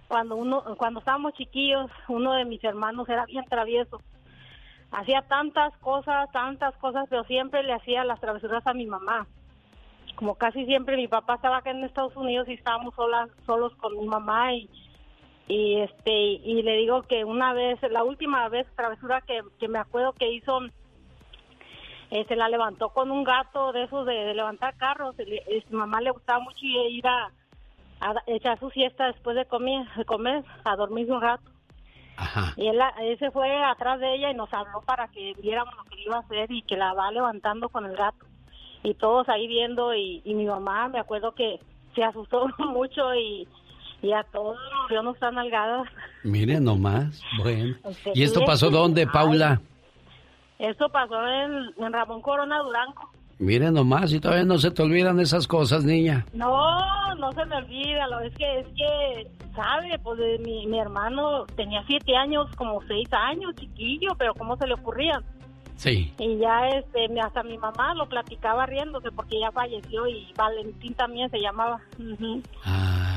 [0.09, 4.03] cuando uno, cuando estábamos chiquillos, uno de mis hermanos era bien travieso.
[4.91, 9.26] Hacía tantas cosas, tantas cosas, pero siempre le hacía las travesuras a mi mamá.
[10.22, 13.98] Como casi siempre mi papá estaba acá en Estados Unidos y estábamos solas, solos con
[13.98, 14.70] mi mamá y
[15.48, 19.80] y este y le digo que una vez la última vez travesura que, que me
[19.80, 20.60] acuerdo que hizo
[22.12, 26.00] eh, se la levantó con un gato de esos de, de levantar carros su mamá
[26.00, 27.32] le gustaba mucho ir a,
[28.28, 31.50] echar su siesta después de comer, de comer a dormirse un rato.
[32.56, 35.82] Y él, él se fue atrás de ella y nos habló para que viéramos lo
[35.82, 38.24] que le iba a hacer y que la va levantando con el gato
[38.83, 41.61] y todos ahí viendo y, y mi mamá me acuerdo que
[41.95, 43.47] se asustó mucho y,
[44.03, 45.89] y a todos nos dio nuestras nalgadas.
[46.24, 47.76] Miren nomás, bueno.
[48.14, 49.61] ¿Y esto pasó dónde, Paula?
[50.59, 53.11] Esto pasó en, en Ramón Corona Durango.
[53.39, 56.24] Miren nomás, y todavía no se te olvidan esas cosas, niña.
[56.33, 60.78] No, no se me olvida, lo es que es que, sabe, pues de mi, mi
[60.78, 65.20] hermano tenía siete años, como seis años, chiquillo, pero cómo se le ocurría.
[65.83, 66.14] Sí.
[66.16, 71.28] Y ya este, hasta mi mamá lo platicaba riéndose porque ya falleció y Valentín también
[71.28, 71.80] se llamaba.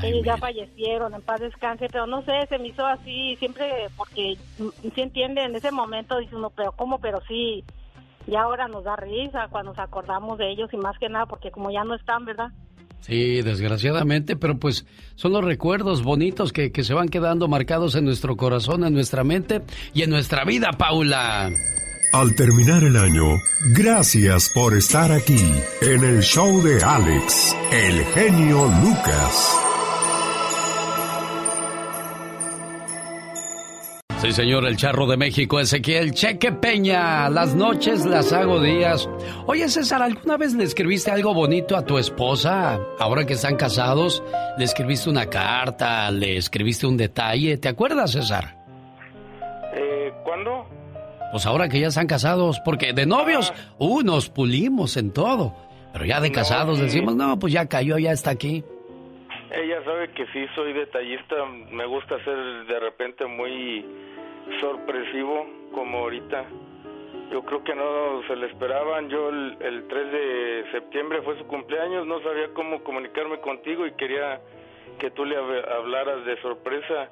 [0.02, 4.36] Ellos ya fallecieron, en paz descanse, pero no sé, se me hizo así siempre porque
[4.58, 6.98] mm, se entiende en ese momento, dice uno, pero ¿cómo?
[6.98, 7.62] Pero sí,
[8.26, 11.52] ya ahora nos da risa cuando nos acordamos de ellos y más que nada porque
[11.52, 12.50] como ya no están, ¿verdad?
[12.98, 18.06] Sí, desgraciadamente, pero pues son los recuerdos bonitos que, que se van quedando marcados en
[18.06, 19.62] nuestro corazón, en nuestra mente
[19.94, 21.52] y en nuestra vida, Paula.
[22.16, 23.42] Al terminar el año,
[23.74, 25.52] gracias por estar aquí
[25.82, 29.60] en el show de Alex, el genio Lucas.
[34.16, 37.28] Sí, señor, el charro de México, Ezequiel Cheque Peña.
[37.28, 39.06] Las noches las hago días.
[39.44, 42.80] Oye, César, ¿alguna vez le escribiste algo bonito a tu esposa?
[42.98, 44.22] Ahora que están casados,
[44.56, 46.10] ¿le escribiste una carta?
[46.10, 47.58] ¿Le escribiste un detalle?
[47.58, 48.56] ¿Te acuerdas, César?
[49.74, 50.66] Eh, ¿Cuándo?
[51.32, 55.54] Pues ahora que ya están casados, porque de novios, uh, nos pulimos en todo.
[55.92, 58.62] Pero ya de casados decimos, no, pues ya cayó, ya está aquí.
[59.50, 61.36] Ella sabe que sí soy detallista,
[61.70, 63.84] me gusta ser de repente muy
[64.60, 66.44] sorpresivo como ahorita.
[67.32, 69.08] Yo creo que no se le esperaban.
[69.08, 73.92] Yo el, el 3 de septiembre fue su cumpleaños, no sabía cómo comunicarme contigo y
[73.92, 74.40] quería
[75.00, 77.08] que tú le hab- hablaras de sorpresa.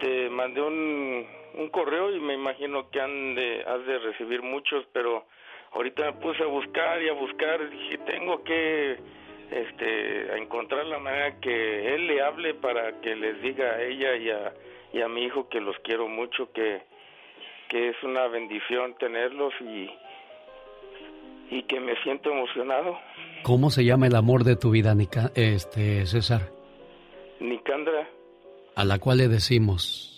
[0.00, 4.84] Te mandé un, un correo y me imagino que han de, has de recibir muchos,
[4.92, 5.24] pero
[5.72, 7.68] ahorita me puse a buscar y a buscar.
[7.70, 8.96] Dije, tengo que
[9.50, 14.16] este, a encontrar la manera que él le hable para que les diga a ella
[14.16, 14.52] y a,
[14.92, 16.82] y a mi hijo que los quiero mucho, que,
[17.68, 19.90] que es una bendición tenerlos y,
[21.50, 22.98] y que me siento emocionado.
[23.42, 26.50] ¿Cómo se llama el amor de tu vida, Nica- este, César?
[27.40, 28.08] Nicandra,
[28.74, 30.17] A la cual le decimos,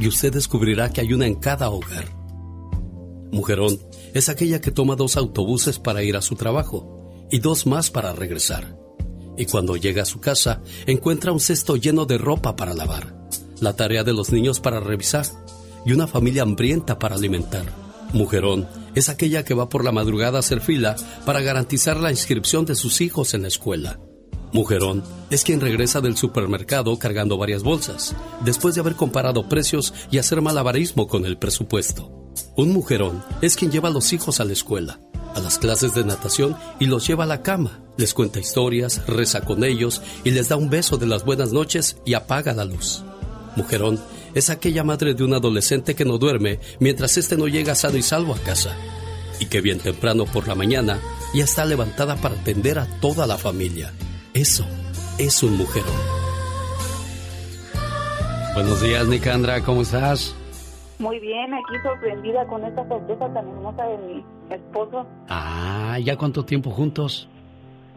[0.00, 2.14] y usted descubrirá que hay una en cada hogar.
[3.32, 3.78] Mujerón
[4.14, 8.12] es aquella que toma dos autobuses para ir a su trabajo y dos más para
[8.12, 8.78] regresar.
[9.36, 13.28] Y cuando llega a su casa encuentra un cesto lleno de ropa para lavar,
[13.60, 15.26] la tarea de los niños para revisar
[15.84, 17.66] y una familia hambrienta para alimentar.
[18.12, 22.64] Mujerón es aquella que va por la madrugada a hacer fila para garantizar la inscripción
[22.64, 24.00] de sus hijos en la escuela.
[24.52, 30.18] Mujerón es quien regresa del supermercado cargando varias bolsas, después de haber comparado precios y
[30.18, 32.10] hacer malabarismo con el presupuesto.
[32.56, 35.00] Un mujerón es quien lleva a los hijos a la escuela,
[35.34, 39.42] a las clases de natación y los lleva a la cama, les cuenta historias, reza
[39.42, 43.02] con ellos y les da un beso de las buenas noches y apaga la luz.
[43.56, 44.00] Mujerón
[44.34, 48.02] es aquella madre de un adolescente que no duerme mientras éste no llega sano y
[48.02, 48.74] salvo a casa
[49.40, 50.98] y que bien temprano por la mañana
[51.34, 53.92] ya está levantada para atender a toda la familia.
[54.36, 54.64] Eso
[55.18, 55.88] es un mujerón.
[58.54, 60.34] Buenos días, Nicandra, ¿cómo estás?
[60.98, 64.24] Muy bien, aquí sorprendida con esta sorpresa tan hermosa de mi
[64.54, 65.06] esposo.
[65.28, 67.28] Ah, ¿ya cuánto tiempo juntos?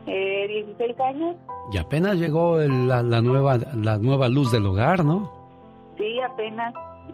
[0.08, 1.36] Eh, 16 años,
[1.72, 5.32] Y apenas llegó el- la, la nueva, la nueva luz del hogar, ¿no?
[5.98, 6.74] sí, apenas.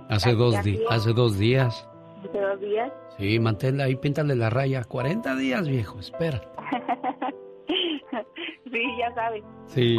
[0.09, 0.79] Hace Así- dos, es.
[0.89, 1.87] hace dos días.
[2.23, 2.91] Hace dos días.
[3.17, 4.83] Sí, manténla ahí, píntale la raya.
[4.83, 6.41] 40 días, viejo, espera.
[8.71, 9.43] sí, ya sabes.
[9.67, 9.97] Sí,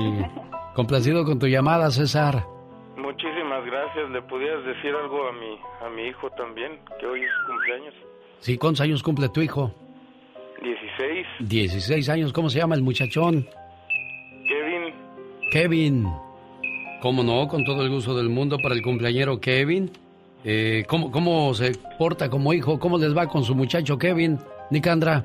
[0.74, 2.44] complacido con tu llamada, César.
[2.96, 4.10] muchísimas gracias.
[4.10, 7.94] ¿Le pudieras decir algo a mi, a mi hijo también, que hoy es su cumpleaños?
[8.40, 9.72] Sí, ¿cuántos años cumple tu hijo?
[10.62, 13.46] 16, 16 años, ¿cómo se llama el muchachón?
[14.48, 14.94] Kevin.
[15.50, 16.06] Kevin.
[17.02, 17.46] ¿Cómo no?
[17.48, 19.90] Con todo el gusto del mundo para el cumpleañero Kevin.
[20.44, 22.78] Eh, ¿cómo, ¿Cómo se porta como hijo?
[22.78, 24.38] ¿Cómo les va con su muchacho Kevin?
[24.70, 25.24] Nicandra.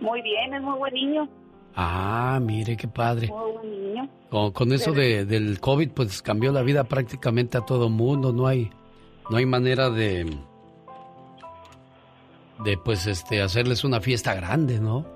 [0.00, 1.28] Muy bien, es muy buen niño.
[1.76, 3.30] Ah, mire qué padre.
[3.62, 4.08] Niño.
[4.52, 8.32] Con eso de, del COVID, pues cambió la vida prácticamente a todo mundo.
[8.32, 8.70] No hay,
[9.30, 10.26] no hay manera de,
[12.64, 15.06] de pues, este, hacerles una fiesta grande, ¿no?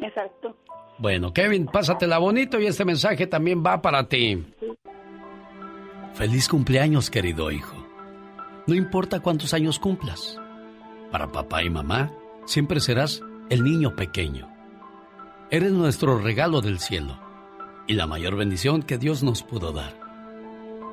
[0.00, 0.56] Exacto.
[0.98, 4.44] Bueno, Kevin, pásatela bonito y este mensaje también va para ti.
[6.14, 7.76] Feliz cumpleaños, querido hijo.
[8.66, 10.38] No importa cuántos años cumplas.
[11.10, 12.12] Para papá y mamá,
[12.44, 14.48] siempre serás el niño pequeño.
[15.52, 17.18] Eres nuestro regalo del cielo
[17.88, 19.98] y la mayor bendición que Dios nos pudo dar.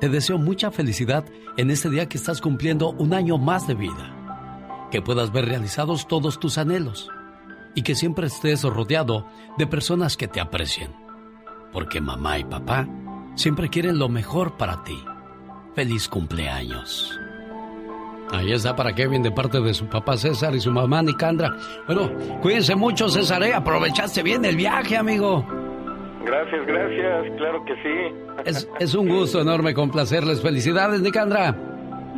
[0.00, 1.24] Te deseo mucha felicidad
[1.56, 4.88] en este día que estás cumpliendo un año más de vida.
[4.90, 7.08] Que puedas ver realizados todos tus anhelos
[7.76, 9.28] y que siempre estés rodeado
[9.58, 10.92] de personas que te aprecien.
[11.72, 12.88] Porque mamá y papá
[13.36, 14.98] siempre quieren lo mejor para ti.
[15.76, 17.16] Feliz cumpleaños.
[18.32, 21.56] Ahí está para Kevin de parte de su papá César y su mamá Nicandra.
[21.86, 22.10] Bueno,
[22.40, 23.42] cuídense mucho, César.
[23.42, 23.54] ¿eh?
[23.54, 25.44] Aprovechaste bien el viaje, amigo.
[26.24, 28.14] Gracias, gracias, claro que sí.
[28.44, 30.42] Es, es un gusto enorme complacerles.
[30.42, 31.56] Felicidades, Nicandra.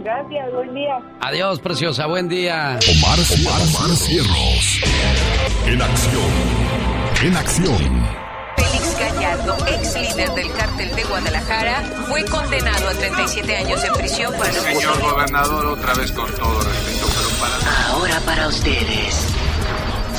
[0.03, 0.99] Gracias, buen día.
[1.21, 2.07] Adiós, preciosa.
[2.07, 2.79] Buen día.
[2.91, 4.81] Omar, Omar, Omar Cierros.
[5.67, 6.23] En acción.
[7.23, 8.30] En acción.
[8.81, 14.33] Félix Gallardo, ex líder del cártel de Guadalajara, fue condenado a 37 años en prisión
[14.35, 14.47] por...
[14.47, 17.89] Señor gobernador, otra vez con todo respeto, pero para...
[17.89, 19.27] Ahora para ustedes.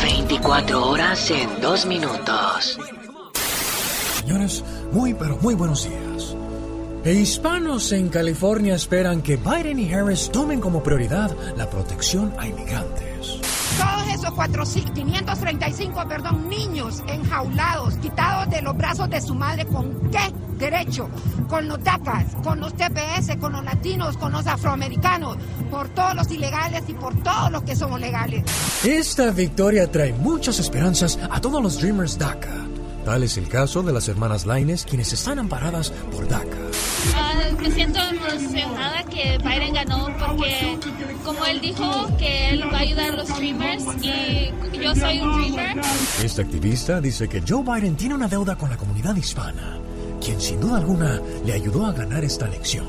[0.01, 2.79] 24 horas en 2 minutos.
[4.19, 6.35] Señores, muy pero muy buenos días.
[7.03, 12.47] E hispanos en California esperan que Biden y Harris tomen como prioridad la protección a
[12.47, 13.10] inmigrantes.
[13.77, 20.09] Todos esos 400, 535, perdón, niños enjaulados, quitados de los brazos de su madre, ¿con
[20.11, 21.09] qué derecho?
[21.47, 25.37] Con los DACAs, con los TPS, con los latinos, con los afroamericanos,
[25.69, 28.43] por todos los ilegales y por todos los que somos legales.
[28.83, 32.67] Esta victoria trae muchas esperanzas a todos los Dreamers DACA.
[33.05, 36.57] Tal es el caso de las hermanas Laines, quienes están amparadas por DACA.
[37.15, 38.50] Ah, me siento emocionada que Biden
[39.83, 40.77] ganó porque,
[41.23, 45.41] como él dijo, que él va a ayudar a los Dreamers y yo soy un
[45.41, 45.81] Dreamer.
[46.23, 49.77] Este activista dice que Joe Biden tiene una deuda con la comunidad hispana,
[50.23, 52.85] quien sin duda alguna le ayudó a ganar esta elección.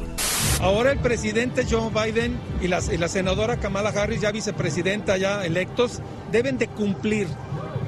[0.60, 5.44] Ahora el presidente Joe Biden y la, y la senadora Kamala Harris, ya vicepresidenta, ya
[5.44, 6.00] electos,
[6.30, 7.26] deben de cumplir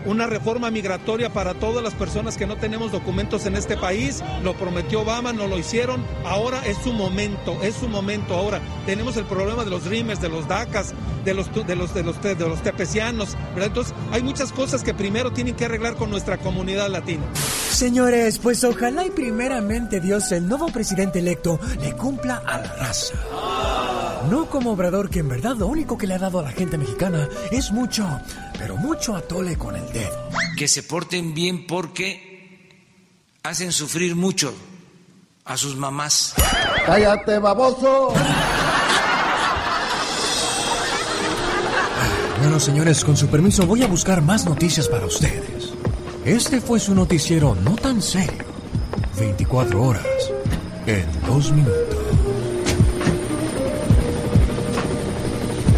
[0.04, 4.22] una reforma migratoria para todas las personas que no tenemos documentos en este país.
[4.42, 6.04] Lo prometió Obama, no lo hicieron.
[6.24, 8.34] Ahora es su momento, es su momento.
[8.34, 10.94] Ahora tenemos el problema de los Dreamers, de los DACAS,
[11.24, 13.34] de los, de los, de los, de los tepecianos.
[13.54, 13.68] ¿verdad?
[13.68, 17.22] Entonces hay muchas cosas que primero tienen que arreglar con nuestra comunidad latina.
[17.70, 23.14] Señores, pues ojalá y primeramente Dios, el nuevo presidente electo, le cumpla a la raza.
[24.30, 26.78] No como Obrador, que en verdad lo único que le ha dado a la gente
[26.78, 28.08] mexicana es mucho,
[28.58, 30.28] pero mucho atole con el dedo.
[30.56, 32.68] Que se porten bien porque
[33.42, 34.54] hacen sufrir mucho
[35.44, 36.34] a sus mamás.
[36.86, 38.14] ¡Cállate, baboso!
[42.40, 45.72] Bueno, señores, con su permiso voy a buscar más noticias para ustedes.
[46.24, 48.44] Este fue su noticiero no tan serio.
[49.18, 50.06] 24 horas
[50.86, 51.93] en 2 minutos.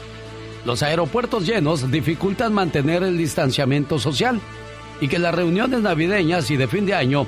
[0.63, 4.39] Los aeropuertos llenos dificultan mantener el distanciamiento social
[5.01, 7.25] y que las reuniones navideñas y de fin de año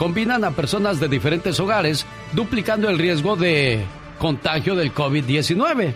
[0.00, 3.84] combinan a personas de diferentes hogares, duplicando el riesgo de
[4.18, 5.92] contagio del COVID-19.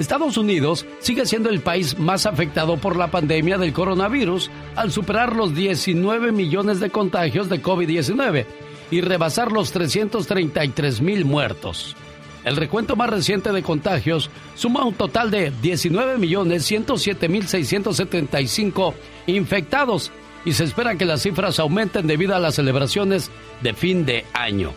[0.00, 5.36] Estados Unidos sigue siendo el país más afectado por la pandemia del coronavirus al superar
[5.36, 8.46] los 19 millones de contagios de COVID-19
[8.90, 11.94] y rebasar los 333 mil muertos.
[12.42, 18.92] El recuento más reciente de contagios suma un total de 19 millones 107 mil 675
[19.28, 20.10] infectados
[20.44, 23.30] y se espera que las cifras aumenten debido a las celebraciones
[23.62, 24.72] de fin de año.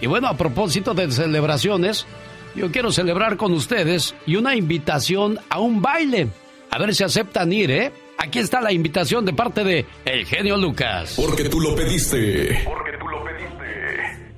[0.00, 2.06] Y bueno, a propósito de celebraciones,
[2.54, 6.28] yo quiero celebrar con ustedes y una invitación a un baile.
[6.70, 7.92] A ver si aceptan ir, ¿eh?
[8.18, 11.14] Aquí está la invitación de parte de El Genio Lucas.
[11.16, 12.62] Porque tú lo pediste.
[12.64, 14.34] Porque tú lo pediste.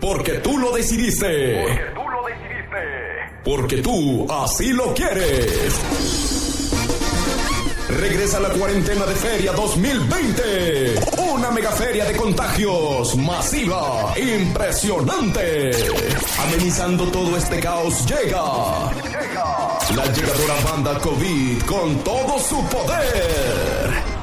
[0.00, 1.62] Porque tú lo decidiste.
[1.62, 3.42] Porque tú lo decidiste.
[3.44, 6.27] Porque tú así lo quieres.
[7.98, 11.00] Regresa la cuarentena de Feria 2020.
[11.32, 15.72] Una mega feria de contagios masiva, impresionante.
[16.38, 18.40] Amenizando todo este caos llega.
[19.96, 24.18] La llegadora banda COVID con todo su poder.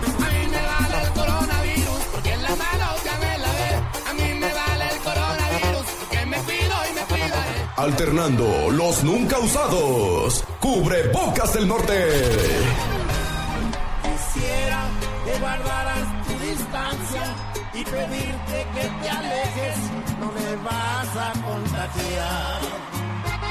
[7.76, 10.46] Alternando los nunca usados.
[10.62, 12.95] Cubre bocas del norte.
[15.36, 17.36] Que guardaras tu distancia
[17.74, 19.78] y pedirte que te alejes.
[20.20, 22.60] No me vas a contagiar.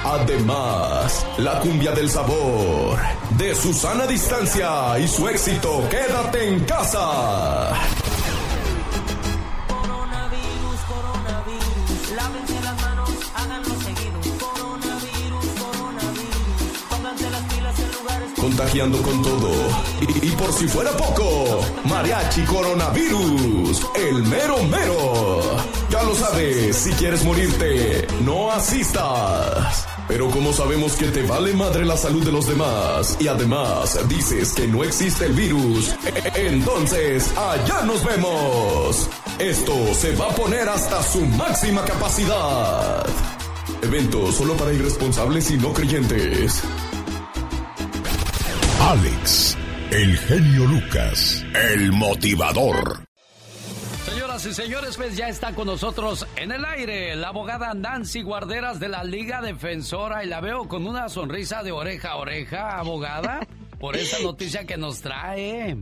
[0.05, 2.99] Además, la cumbia del sabor
[3.37, 7.71] de Susana Distancia y su éxito Quédate en casa.
[18.55, 19.51] Contagiando con todo.
[20.01, 25.41] Y, y por si fuera poco, Mariachi Coronavirus, el mero mero.
[25.91, 29.89] Ya lo sabes, si quieres morirte, no asistas.
[30.07, 34.53] Pero como sabemos que te vale madre la salud de los demás y además dices
[34.53, 35.95] que no existe el virus,
[36.37, 39.09] entonces allá nos vemos.
[39.39, 43.05] Esto se va a poner hasta su máxima capacidad.
[43.83, 46.63] Evento solo para irresponsables y no creyentes.
[48.87, 49.57] Alex,
[49.93, 53.09] el genio Lucas, el motivador.
[54.05, 58.81] Señoras y señores, pues ya está con nosotros en el aire la abogada Nancy Guarderas
[58.81, 63.49] de la Liga Defensora y la veo con una sonrisa de oreja a oreja, abogada,
[63.81, 65.79] por esa noticia que nos trae.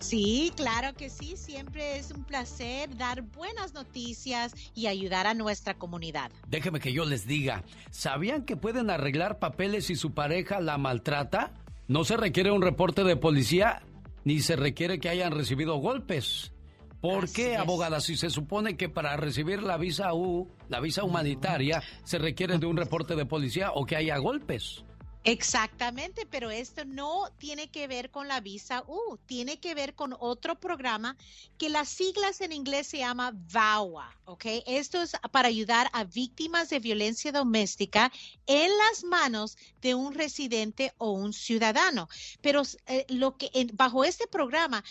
[0.00, 1.36] Sí, claro que sí.
[1.36, 6.32] Siempre es un placer dar buenas noticias y ayudar a nuestra comunidad.
[6.48, 11.52] Déjeme que yo les diga, ¿sabían que pueden arreglar papeles si su pareja la maltrata?
[11.90, 13.82] No se requiere un reporte de policía
[14.22, 16.52] ni se requiere que hayan recibido golpes.
[17.00, 18.00] ¿Por qué, abogada?
[18.00, 22.66] Si se supone que para recibir la visa U, la visa humanitaria, se requiere de
[22.66, 24.84] un reporte de policía o que haya golpes.
[25.22, 30.16] Exactamente, pero esto no tiene que ver con la visa U, tiene que ver con
[30.18, 31.14] otro programa
[31.58, 34.46] que las siglas en inglés se llama VAWA, ¿ok?
[34.66, 38.10] Esto es para ayudar a víctimas de violencia doméstica
[38.46, 42.08] en las manos de un residente o un ciudadano.
[42.40, 44.82] Pero eh, lo que bajo este programa,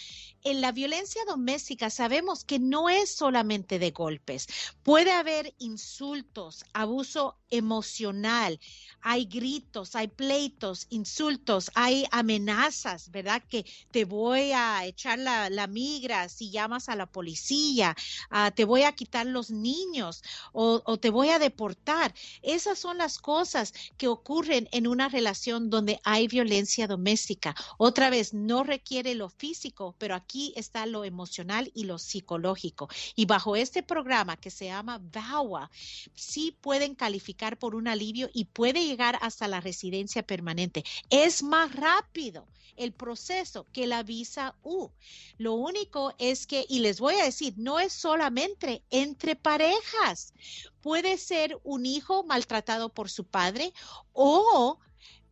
[0.44, 4.48] en la violencia doméstica sabemos que no es solamente de golpes,
[4.84, 8.60] puede haber insultos, abuso emocional,
[9.02, 13.42] hay gritos, hay pleitos, insultos, hay amenazas, ¿verdad?
[13.50, 17.96] Que te voy a echar la, migra si llamas a la policía,
[18.30, 22.14] ah, te voy a quitar los niños o, o te voy a deportar.
[22.42, 27.56] Esas son las cosas que ocurren en una relación donde hay violencia doméstica.
[27.78, 32.90] Otra vez, no requiere lo físico, pero aquí está lo emocional y lo psicológico.
[33.16, 35.70] Y bajo este programa que se llama VAWA,
[36.16, 40.84] sí pueden calificar por un alivio y puede llegar hasta la residencia permanente.
[41.10, 44.90] Es más rápido el proceso que la visa U.
[45.38, 50.34] Lo único es que, y les voy a decir, no es solamente entre parejas.
[50.82, 53.74] Puede ser un hijo maltratado por su padre
[54.14, 54.80] o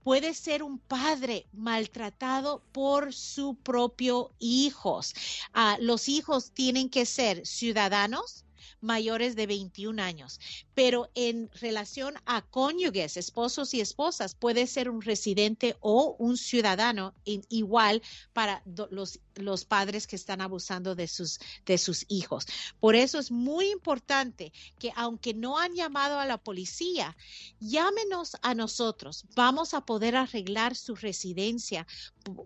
[0.04, 5.14] puede ser un padre maltratado por su propio hijos.
[5.54, 8.46] Ah, los hijos tienen que ser ciudadanos
[8.81, 10.39] mayores de 21 años,
[10.73, 17.14] pero en relación a cónyuges, esposos y esposas, puede ser un residente o un ciudadano
[17.26, 18.02] igual
[18.34, 22.45] para los, los padres que están abusando de sus, de sus hijos.
[22.80, 27.15] Por eso es muy importante que aunque no han llamado a la policía,
[27.59, 29.26] llámenos a nosotros.
[29.35, 31.85] Vamos a poder arreglar su residencia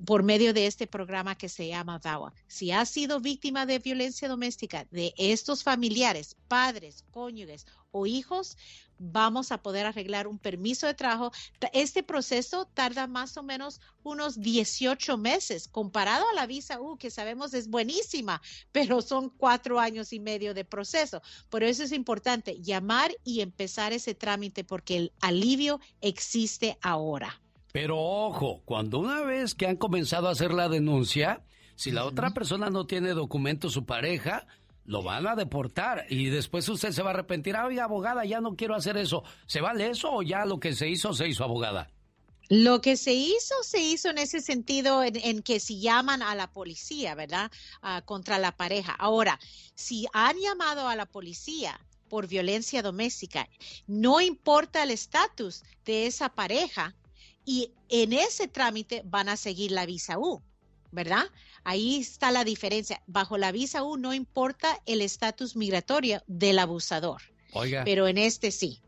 [0.06, 2.34] por medio de este programa que se llama VAWA.
[2.48, 8.58] Si ha sido víctima de violencia doméstica de estos familiares, padres, cónyuges o hijos,
[8.98, 11.32] vamos a poder arreglar un permiso de trabajo.
[11.74, 17.10] Este proceso tarda más o menos unos 18 meses, comparado a la visa U, que
[17.10, 18.42] sabemos es buenísima,
[18.72, 21.22] pero son cuatro años y medio de proceso.
[21.50, 27.42] Por eso es importante llamar y empezar ese trámite porque el alivio existe ahora.
[27.72, 31.42] Pero ojo, cuando una vez que han comenzado a hacer la denuncia,
[31.76, 34.46] si la otra persona no tiene documento, su pareja,
[34.92, 37.56] lo van a deportar y después usted se va a arrepentir.
[37.56, 39.24] Ay, abogada, ya no quiero hacer eso.
[39.48, 41.90] ¿Se vale eso o ya lo que se hizo, se hizo, abogada?
[42.50, 46.52] Lo que se hizo, se hizo en ese sentido, en, que si llaman a la
[46.52, 47.50] policía, ¿verdad?
[47.82, 48.92] Ah, contra la pareja.
[48.92, 49.40] Ahora,
[49.76, 53.48] si han llamado a la policía por violencia doméstica,
[53.88, 56.94] no importa el estatus de esa pareja,
[57.46, 60.44] y en ese trámite van a seguir la visa U,
[60.92, 61.26] ¿verdad?
[61.64, 63.02] Ahí está la diferencia.
[63.08, 67.22] Bajo la visa U no importa el estatus migratorio del abusador.
[67.54, 67.84] Oiga.
[67.84, 68.80] Pero en este sí.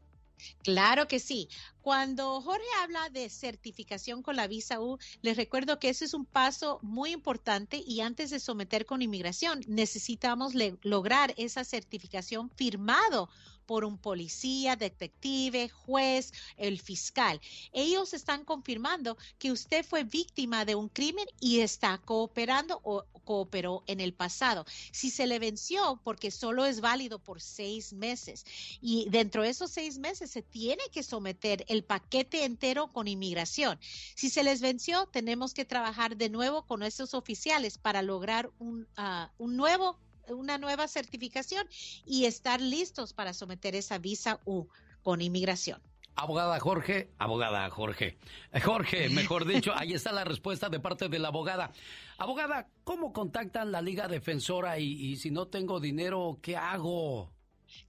[0.64, 1.50] Claro que sí.
[1.82, 6.24] Cuando Jorge habla de certificación con la visa U, les recuerdo que ese es un
[6.26, 10.54] paso muy importante y antes de someter con inmigración necesitamos
[10.84, 13.28] lograr esa certificación firmado
[13.66, 17.40] por un policía, detective, juez, el fiscal.
[17.72, 23.84] Ellos están confirmando que usted fue víctima de un crimen y está cooperando o cooperó
[23.88, 24.66] en el pasado.
[24.92, 28.46] Si se le venció, porque solo es válido por seis meses
[28.82, 33.80] y dentro de esos seis meses se tiene que someter el paquete entero con inmigración.
[34.16, 38.88] Si se les venció, tenemos que trabajar de nuevo con esos oficiales para lograr un,
[38.98, 39.98] uh, un nuevo
[40.30, 41.68] una nueva certificación
[42.06, 44.68] y estar listos para someter esa visa U
[45.02, 45.82] con inmigración.
[46.16, 48.18] Abogada Jorge, abogada Jorge,
[48.52, 51.72] eh, Jorge, mejor dicho, ahí está la respuesta de parte de la abogada.
[52.18, 57.32] Abogada, ¿cómo contactan la Liga Defensora y, y si no tengo dinero, qué hago?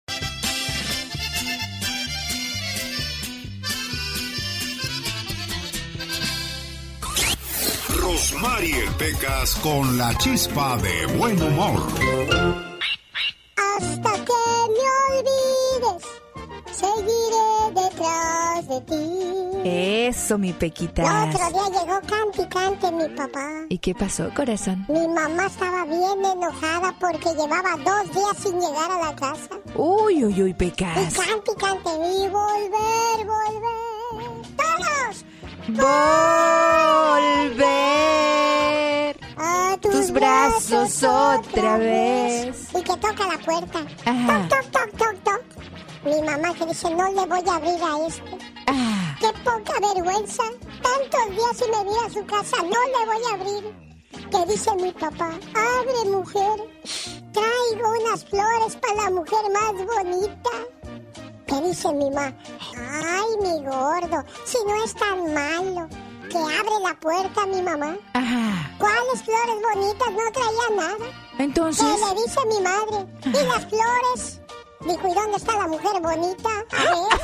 [8.00, 11.82] Rosmarie Pecas con la chispa de buen humor.
[13.56, 14.42] Hasta que
[14.74, 16.04] me olvides,
[16.72, 19.68] seguiré detrás de ti.
[20.08, 21.02] Eso, mi Pequita.
[21.02, 23.48] El otro día llegó cante cante mi papá.
[23.68, 24.84] ¿Y qué pasó, corazón?
[24.88, 29.58] Mi mamá estaba bien enojada porque llevaba dos días sin llegar a la casa.
[29.74, 31.12] Uy, uy, uy, Pecas.
[31.12, 33.91] Y cante cante y volver, volver.
[35.74, 35.86] Volver
[39.38, 42.68] a tus, brazos, otra vez.
[42.74, 43.80] Y que toca la puerta.
[44.04, 45.42] Toc, toc, toc, toc, toc.
[46.04, 48.38] Mi mamá que dice, no le voy a abrir a este.
[48.66, 49.16] Ah.
[49.20, 50.42] Qué poca vergüenza.
[50.82, 53.64] Tantos días sin venir a su casa, no le voy a abrir.
[54.30, 56.60] Que dice mi papá, abre mujer.
[57.32, 60.50] Traigo unas flores para la mujer más bonita.
[61.52, 62.32] ¿Qué dice mi mamá?
[62.78, 65.86] Ay, mi gordo, si no es tan malo.
[66.30, 67.94] Que abre la puerta mi mamá.
[68.14, 68.74] Ajá.
[68.78, 70.08] ¿Cuáles flores bonitas?
[70.12, 71.06] No traía nada.
[71.38, 71.84] Entonces.
[71.84, 73.06] ¿Qué le dice mi madre?
[73.26, 74.40] ¿Y las flores?
[74.80, 76.48] Dijo, ¿y dónde está la mujer bonita?
[76.70, 77.20] A ver.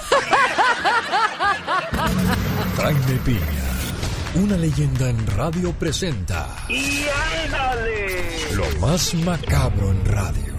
[2.77, 3.71] Jaime Piña,
[4.35, 6.55] una leyenda en radio presenta.
[6.69, 7.07] ¡Y
[7.47, 8.55] ándale!
[8.55, 10.58] Lo más macabro en radio.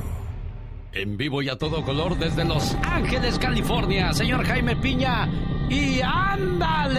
[0.92, 5.30] En vivo y a todo color desde Los Ángeles, California, señor Jaime Piña.
[5.70, 6.96] ¡Y ándale!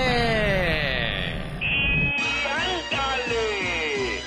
[1.61, 2.07] ¡Y
[2.47, 4.19] ándale!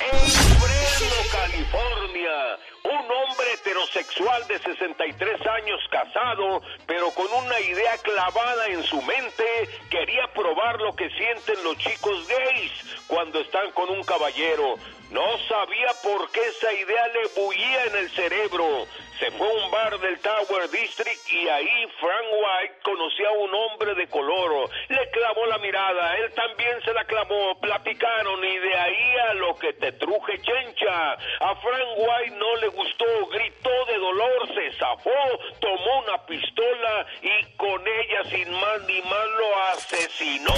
[0.00, 8.82] En California, un hombre heterosexual de 63 años casado, pero con una idea clavada en
[8.84, 9.44] su mente,
[9.90, 12.72] quería probar lo que sienten los chicos gays
[13.06, 14.76] cuando están con un caballero.
[15.10, 18.86] No sabía por qué esa idea le bullía en el cerebro.
[19.20, 23.54] Se fue a un bar del Tower District y ahí Frank White conocía a un
[23.54, 24.70] hombre de color.
[24.88, 29.54] Le clavó la mirada, él también se la clavó, platicaron y de ahí a lo
[29.56, 31.12] que te truje chencha.
[31.12, 37.56] A Frank White no le gustó, gritó de dolor, se zafó, tomó una pistola y
[37.58, 40.54] con ella sin más ni más lo asesinó.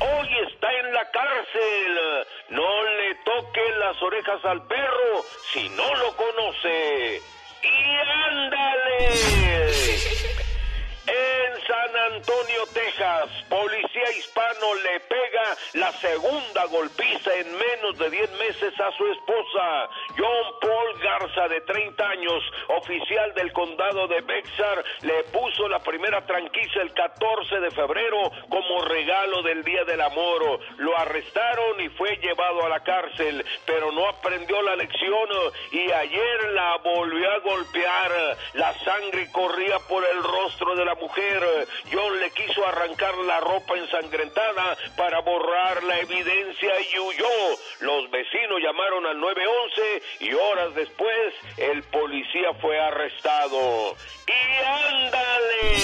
[0.00, 2.26] Hoy está en la cárcel.
[2.48, 7.37] No le toque las orejas al perro si no lo conoce.
[7.62, 7.66] ¡Y
[8.30, 9.18] ándale!
[11.08, 18.30] En San Antonio, Texas, policía hispano le pega la segunda golpiza en menos de 10
[18.32, 19.88] meses a su esposa.
[20.18, 26.26] John Paul Garza, de 30 años, oficial del condado de Bexar, le puso la primera
[26.26, 30.60] tranquisa el 14 de febrero como regalo del Día del Amor.
[30.76, 35.28] Lo arrestaron y fue llevado a la cárcel, pero no aprendió la lección
[35.72, 38.36] y ayer la volvió a golpear.
[38.54, 41.66] La sangre corría por el rostro de la mujer.
[41.92, 47.58] John le quiso arrancar la ropa ensangrentada para borrar la evidencia y huyó.
[47.80, 53.96] Los vecinos llamaron al 911 y horas después el policía fue arrestado.
[54.26, 54.32] ¡Y
[54.64, 55.78] ándale!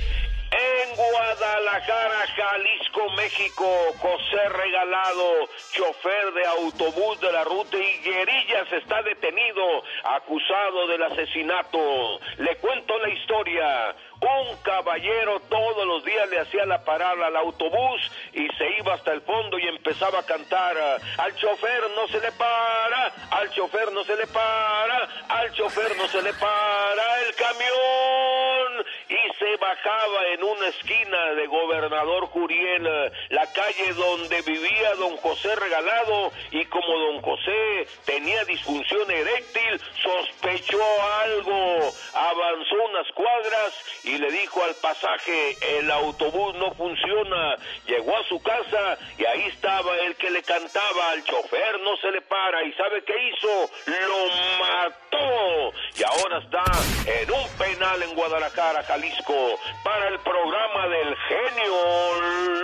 [0.50, 3.64] En Guadalajara, Jalisco, México,
[3.98, 9.62] José Regalado, chofer de autobús de la ruta Higuerillas, está detenido,
[10.02, 12.20] acusado del asesinato.
[12.38, 13.94] Le cuento la historia.
[14.20, 18.00] Un caballero todos los días le hacía la parada al autobús
[18.34, 20.76] y se iba hasta el fondo y empezaba a cantar.
[21.16, 26.08] Al chofer no se le para, al chofer no se le para, al chofer no
[26.08, 28.49] se le para el camión.
[29.60, 32.82] Bajaba en una esquina de Gobernador Curiel,
[33.28, 40.82] la calle donde vivía don José Regalado, y como don José tenía disfunción eréctil, sospechó
[41.24, 41.92] algo.
[42.14, 43.74] Avanzó unas cuadras
[44.04, 47.56] y le dijo al pasaje, el autobús no funciona.
[47.86, 52.10] Llegó a su casa y ahí estaba el que le cantaba al chofer, no se
[52.12, 52.64] le para.
[52.64, 53.70] ¿Y sabe qué hizo?
[53.86, 54.26] Lo
[54.58, 55.72] mató.
[55.98, 56.64] Y ahora está
[57.06, 59.49] en un penal en Guadalajara, Jalisco,
[59.84, 61.74] para el programa del genio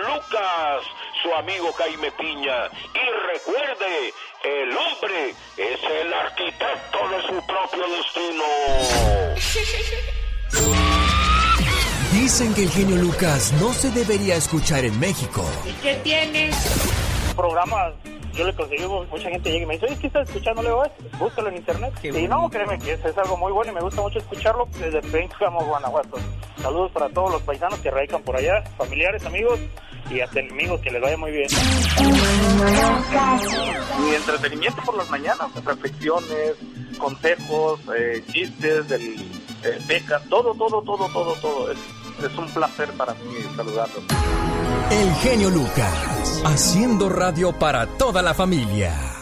[0.07, 0.83] Lucas,
[1.21, 2.65] su amigo Jaime Piña.
[2.93, 8.43] Y recuerde, el hombre es el arquitecto de su propio destino.
[12.11, 15.43] Dicen que el genio Lucas no se debería escuchar en México.
[15.65, 16.55] ¿Y qué tienes?
[17.35, 17.93] Programas,
[18.33, 20.61] yo le conseguí, mucha gente llega y me dice, oye, ¿qué estás escuchando?
[20.61, 21.93] Le digo, "Eh, búscalo en internet.
[22.03, 25.01] y no, créeme que es, es algo muy bueno y me gusta mucho escucharlo desde
[25.03, 26.17] Pénjamo, Guanajuato.
[26.61, 29.59] Saludos para todos los paisanos que radican por allá, familiares, amigos
[30.09, 31.47] y hasta enemigos, que les vaya muy bien.
[33.99, 36.55] Mi entretenimiento por las mañanas, reflexiones,
[36.97, 39.01] consejos, eh, chistes, del,
[39.63, 41.71] eh, becas, todo, todo, todo, todo, todo.
[41.71, 41.77] Es,
[42.23, 44.03] es un placer para mí saludarlos.
[44.89, 49.16] El genio Lucas, haciendo radio para toda la familia.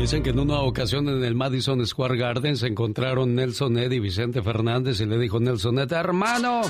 [0.00, 4.00] Dicen que en una ocasión en el Madison Square Garden se encontraron Nelson Ed y
[4.00, 6.62] Vicente Fernández y le dijo Nelson Ed, hermano,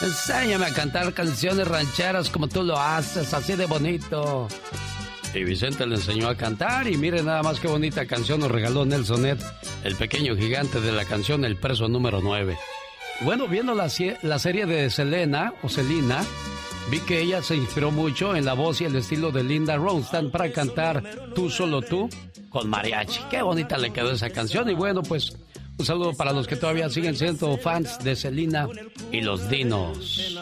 [0.00, 4.48] enséñame a cantar canciones rancheras como tú lo haces, así de bonito.
[5.32, 8.84] Y Vicente le enseñó a cantar y mire nada más qué bonita canción nos regaló
[8.84, 9.38] Nelson Ed,
[9.84, 12.58] el pequeño gigante de la canción El Preso número 9.
[13.20, 13.88] Bueno, viendo la,
[14.22, 16.24] la serie de Selena o Selena,
[16.90, 20.30] vi que ella se inspiró mucho en la voz y el estilo de Linda Ronstadt
[20.30, 21.02] para cantar
[21.34, 22.08] Tú solo tú
[22.50, 23.22] con mariachi.
[23.30, 25.36] Qué bonita le quedó esa canción y bueno, pues
[25.78, 28.68] un saludo para los que todavía siguen siendo fans de Selena
[29.10, 30.38] y los Dinos.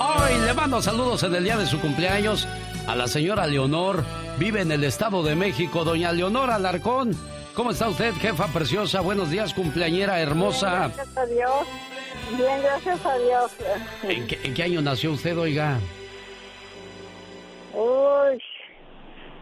[0.00, 2.48] Hoy le mando saludos en el día de su cumpleaños
[2.86, 4.02] a la señora Leonor.
[4.38, 5.84] Vive en el Estado de México.
[5.84, 7.16] Doña Leonor Alarcón.
[7.54, 9.00] ¿Cómo está usted, jefa preciosa?
[9.00, 10.90] Buenos días, cumpleañera hermosa.
[10.94, 11.66] Gracias a Dios.
[12.36, 13.56] Bien, gracias a Dios.
[14.02, 15.78] ¿En qué, en qué año nació usted, oiga?
[17.74, 18.42] Uy,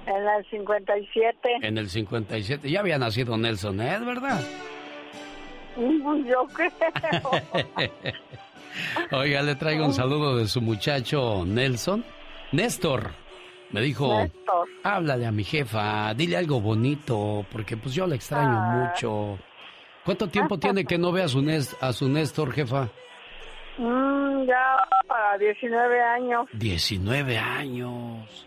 [0.07, 1.37] en el 57.
[1.63, 2.71] En el 57.
[2.71, 4.41] Ya había nacido Nelson Ed, ¿verdad?
[5.77, 6.71] Mm, Yo creo.
[9.21, 12.05] Oiga, le traigo un saludo de su muchacho Nelson.
[12.53, 13.11] Néstor.
[13.71, 14.69] Me dijo, Néstor.
[14.85, 18.89] háblale a mi jefa, dile algo bonito, porque pues yo la extraño Ah.
[18.93, 19.39] mucho.
[20.05, 22.89] ¿Cuánto tiempo tiene que no ve a su, Nes- a su Néstor, jefa?
[23.79, 24.77] Mm, ya
[25.09, 26.47] para 19 años.
[26.53, 28.47] 19 años.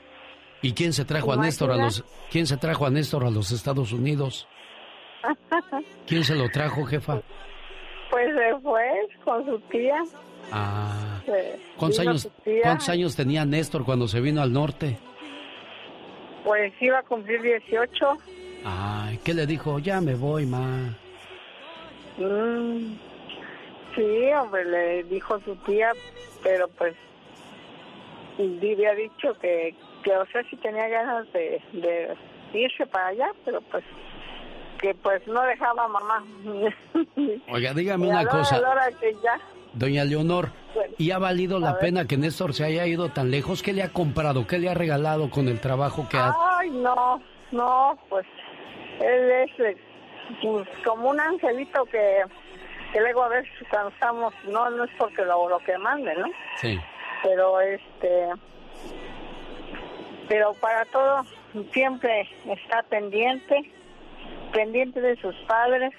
[0.62, 3.52] ¿Y quién se trajo a Néstor a los quién se trajo a Néstor a los
[3.52, 4.48] Estados Unidos?
[6.08, 7.22] ¿Quién se lo trajo, jefa?
[8.10, 8.84] Pues se fue
[9.24, 10.02] con su tía.
[10.52, 11.20] Ah,
[11.76, 12.62] ¿cuántos años tía.
[12.64, 14.98] cuántos años tenía Néstor cuando se vino al norte?
[16.46, 18.18] Pues iba a cumplir 18.
[18.64, 19.80] Ay, ¿qué le dijo?
[19.80, 20.96] Ya me voy, ma.
[22.18, 22.96] Mm,
[23.96, 25.92] sí, hombre, le dijo su tía,
[26.44, 26.96] pero pues
[28.38, 32.16] y había dicho que, que, o sea, si tenía ganas de, de
[32.54, 33.84] irse para allá, pero pues
[34.80, 36.24] que pues no dejaba a mamá.
[37.52, 38.62] Oiga, dígame una cosa.
[39.00, 39.40] que ya,
[39.74, 40.50] Doña Leonor,
[40.98, 43.62] ¿y ha valido la pena que Néstor se haya ido tan lejos?
[43.62, 44.48] ¿Qué le ha comprado?
[44.48, 46.34] ¿Qué le ha regalado con el trabajo que ha...?
[46.60, 47.22] Ay, no,
[47.52, 48.26] no, pues
[49.00, 49.78] él es
[50.42, 52.24] pues, como un angelito que,
[52.92, 56.28] que luego a veces cuando estamos, no, no es porque lo, lo que mande, ¿no?
[56.58, 56.80] Sí.
[57.24, 58.30] Pero este,
[60.28, 61.26] pero para todo
[61.74, 63.72] siempre está pendiente,
[64.54, 65.92] pendiente de sus padres,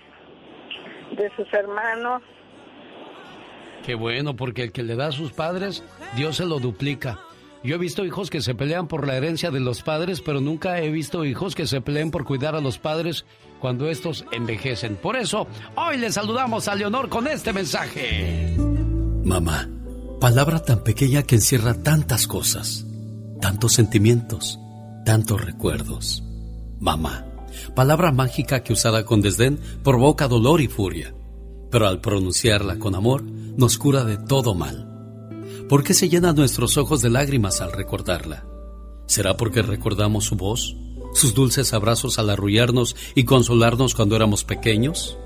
[1.13, 2.23] de sus hermanos,
[3.89, 5.83] Qué bueno, porque el que le da a sus padres,
[6.15, 7.21] Dios se lo duplica.
[7.65, 10.79] Yo he visto hijos que se pelean por la herencia de los padres, pero nunca
[10.81, 13.25] he visto hijos que se peleen por cuidar a los padres
[13.59, 14.97] cuando estos envejecen.
[14.97, 18.57] Por eso, hoy le saludamos a Leonor con este mensaje.
[19.25, 19.69] Mamá,
[20.21, 22.87] palabra tan pequeña que encierra tantas cosas,
[23.41, 24.59] tantos sentimientos,
[25.05, 26.23] tantos recuerdos.
[26.81, 27.27] Mamá,
[27.75, 31.15] palabra mágica que usada con desdén provoca dolor y furia
[31.71, 34.87] pero al pronunciarla con amor nos cura de todo mal.
[35.69, 38.47] ¿Por qué se llenan nuestros ojos de lágrimas al recordarla?
[39.07, 40.77] ¿Será porque recordamos su voz,
[41.13, 45.19] sus dulces abrazos al arrullarnos y consolarnos cuando éramos pequeños?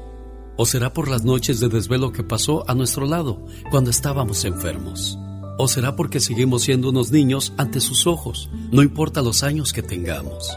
[0.57, 5.19] ¿O será por las noches de desvelo que pasó a nuestro lado cuando estábamos enfermos?
[5.59, 9.83] ¿O será porque seguimos siendo unos niños ante sus ojos, no importa los años que
[9.83, 10.57] tengamos?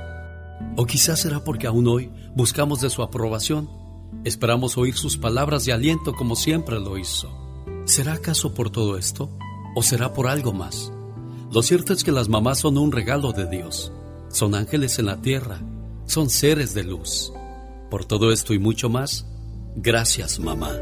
[0.77, 3.69] ¿O quizás será porque aún hoy buscamos de su aprobación
[4.23, 7.29] Esperamos oír sus palabras de aliento como siempre lo hizo.
[7.85, 9.29] ¿Será acaso por todo esto?
[9.75, 10.91] ¿O será por algo más?
[11.51, 13.91] Lo cierto es que las mamás son un regalo de Dios.
[14.35, 15.59] Son ángeles en la tierra.
[16.07, 17.31] Son seres de luz.
[17.89, 19.25] Por todo esto y mucho más,
[19.77, 20.73] gracias mamá.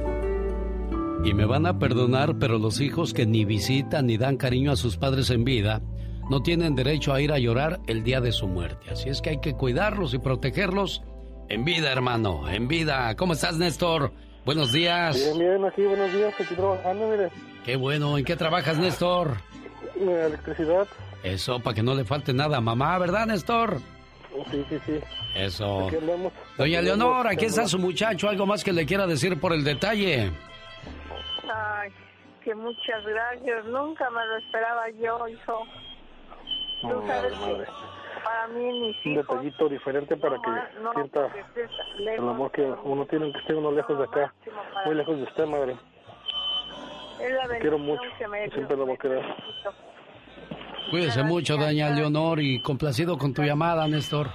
[1.24, 4.76] Y me van a perdonar, pero los hijos que ni visitan ni dan cariño a
[4.76, 5.84] sus padres en vida,
[6.32, 8.90] no tienen derecho a ir a llorar el día de su muerte.
[8.90, 11.04] Así es que hay que cuidarlos y protegerlos
[11.48, 13.16] en vida, hermano, en vida.
[13.18, 14.14] ¿Cómo estás, Néstor?
[14.48, 15.16] Buenos días.
[15.16, 17.30] Bien, bien, aquí buenos días, aquí trabajando, mire.
[17.64, 19.38] Qué bueno, ¿en qué trabajas, Néstor?
[19.96, 20.88] En electricidad.
[21.24, 23.80] Eso, para que no le falte nada a mamá, ¿verdad, Néstor?
[24.52, 25.00] Sí, sí, sí.
[25.36, 25.88] Eso.
[25.88, 25.98] Aquí.
[26.58, 28.30] Doña Leonor, aquí está su muchacho.
[28.30, 30.32] ¿Algo más que le quiera decir por el detalle?
[31.54, 31.92] Ay,
[32.44, 33.66] que muchas gracias.
[33.66, 35.64] Nunca me lo esperaba yo, hijo.
[36.82, 37.66] Tú sabes que
[38.24, 40.50] para mí mis Un detallito diferente para que
[40.94, 41.30] sienta
[42.00, 44.34] el amor que uno tiene, que esté uno lejos de acá,
[44.86, 45.78] muy lejos de usted, madre.
[47.18, 49.24] Te quiero mucho, siempre lo voy a querer.
[50.90, 54.30] Cuídese mucho, doña Leonor, y complacido con tu llamada, Néstor.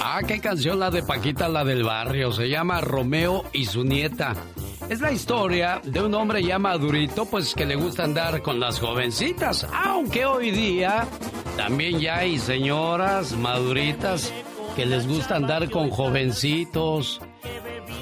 [0.00, 2.32] Ah, qué canción la de Paquita, la del barrio.
[2.32, 4.34] Se llama Romeo y su nieta.
[4.88, 8.80] Es la historia de un hombre ya madurito, pues que le gusta andar con las
[8.80, 9.66] jovencitas.
[9.72, 11.06] Aunque hoy día
[11.56, 14.32] también ya hay señoras maduritas
[14.74, 17.20] que les gusta andar con jovencitos.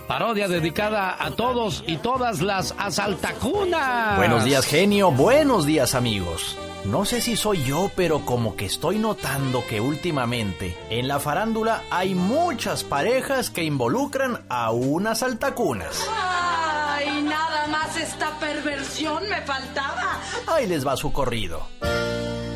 [0.06, 4.16] Parodia dedicada a todos y todas las asaltacunas.
[4.16, 5.10] Buenos días, genio.
[5.10, 6.56] Buenos días, amigos.
[6.90, 11.82] No sé si soy yo, pero como que estoy notando que últimamente en la farándula
[11.90, 16.06] hay muchas parejas que involucran a unas altacunas.
[16.08, 20.20] ¡Ay, nada más esta perversión me faltaba!
[20.46, 21.66] Ahí les va su corrido.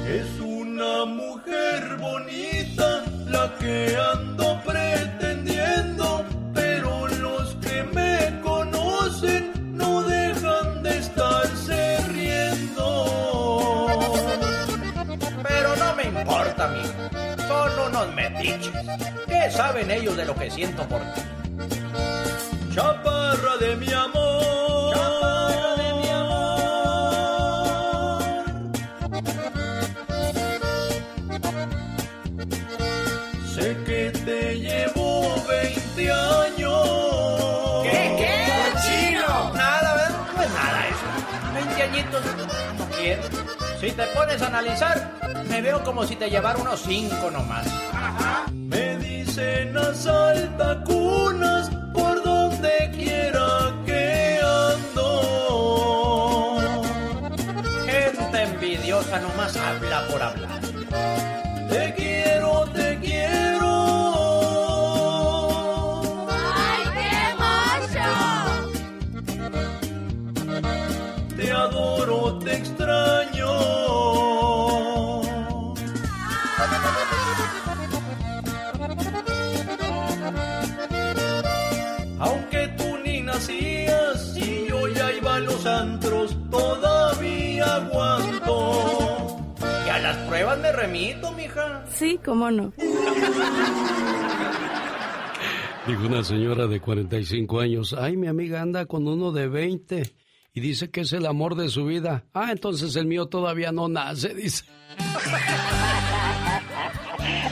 [0.06, 4.79] Es una mujer bonita la que ando pretendiendo,
[19.50, 21.22] ¿Qué saben ellos de lo que siento por ti?
[22.72, 24.94] Chaparra de mi amor.
[24.94, 26.62] Chaparra de mi amor.
[33.52, 37.82] Sé que te llevo 20 años.
[37.82, 38.32] ¿Qué, qué?
[38.84, 39.52] ¡Chino!
[39.52, 40.26] Nada, ¿verdad?
[40.36, 41.08] Pues nada, eso.
[41.54, 42.22] 20 añitos
[42.78, 43.22] no quiero.
[43.80, 45.10] Si te pones a analizar,
[45.48, 47.66] me veo como si te llevara unos cinco nomás.
[49.50, 55.10] Me dicen asalta cunas por donde quiera que ando.
[57.84, 60.59] Gente envidiosa nomás habla por hablar.
[92.00, 92.72] Sí, cómo no.
[95.86, 100.10] Dijo una señora de 45 años, ay, mi amiga anda con uno de 20
[100.54, 102.24] y dice que es el amor de su vida.
[102.32, 104.64] Ah, entonces el mío todavía no nace, dice.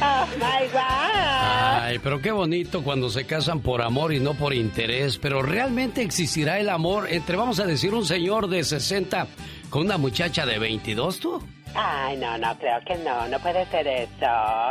[0.00, 0.80] Oh my God.
[0.80, 5.18] Ay, pero qué bonito cuando se casan por amor y no por interés.
[5.18, 9.28] Pero realmente existirá el amor entre, vamos a decir, un señor de 60
[9.68, 11.42] con una muchacha de 22, tú.
[11.74, 14.26] Ay, no, no, creo que no, no puede ser eso.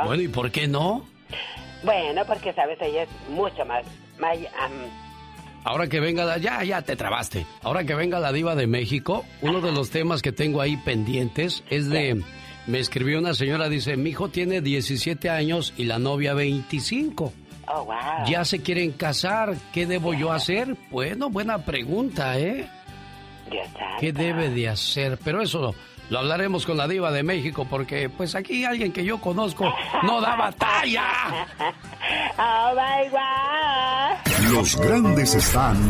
[0.05, 1.05] Bueno, ¿y por qué no?
[1.83, 3.85] Bueno, porque sabes, ella es mucho más,
[4.17, 4.71] más am,
[5.63, 6.37] Ahora que venga la...
[6.37, 7.45] Ya, ya te trabaste.
[7.61, 11.63] Ahora que venga la diva de México, uno de los temas que tengo ahí pendientes
[11.69, 12.23] es de...
[12.67, 17.33] Me escribió una señora, dice, mi hijo tiene 17 años y la novia 25.
[17.67, 17.95] oh, wow.
[18.29, 20.75] Ya se quieren casar, ¿qué debo yo hacer?
[20.89, 22.69] Bueno, buena pregunta, ¿eh?
[23.99, 25.17] ¿Qué debe de hacer?
[25.23, 25.75] Pero eso
[26.09, 29.73] lo hablaremos con la diva de México porque pues aquí alguien que yo conozco
[30.03, 31.03] no da batalla.
[32.39, 34.53] Oh my God.
[34.53, 35.89] Los grandes están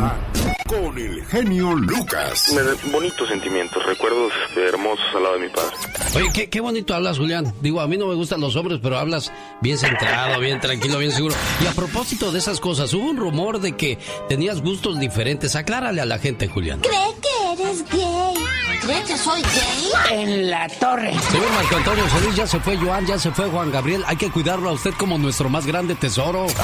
[0.65, 2.53] con el genio Lucas.
[2.55, 5.75] Me da bonitos sentimientos, recuerdos hermosos al lado de mi padre.
[6.15, 7.53] Oye, qué, qué bonito hablas, Julián.
[7.61, 9.31] Digo, a mí no me gustan los hombres, pero hablas
[9.61, 11.35] bien centrado, bien tranquilo, bien seguro.
[11.61, 13.99] Y a propósito de esas cosas, hubo un rumor de que
[14.29, 15.55] tenías gustos diferentes.
[15.55, 16.79] Aclárale a la gente, Julián.
[16.79, 18.66] ¿Cree que eres gay?
[18.81, 19.91] ¿Cree que soy gay?
[20.11, 21.13] En la torre.
[21.31, 24.03] Señor Marco Antonio Solís, ya se fue Joan, ya se fue Juan Gabriel.
[24.07, 26.47] Hay que cuidarlo a usted como nuestro más grande tesoro.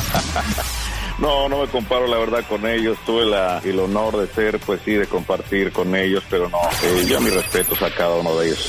[1.20, 2.98] No, no me comparo la verdad con ellos.
[3.06, 7.06] Tuve la, el honor de ser, pues sí, de compartir con ellos, pero no, eh,
[7.08, 8.68] yo mis respetos a cada uno de ellos.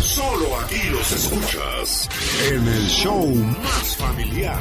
[0.00, 2.08] Solo aquí los escuchas
[2.50, 3.26] en el show
[3.62, 4.60] más familiar.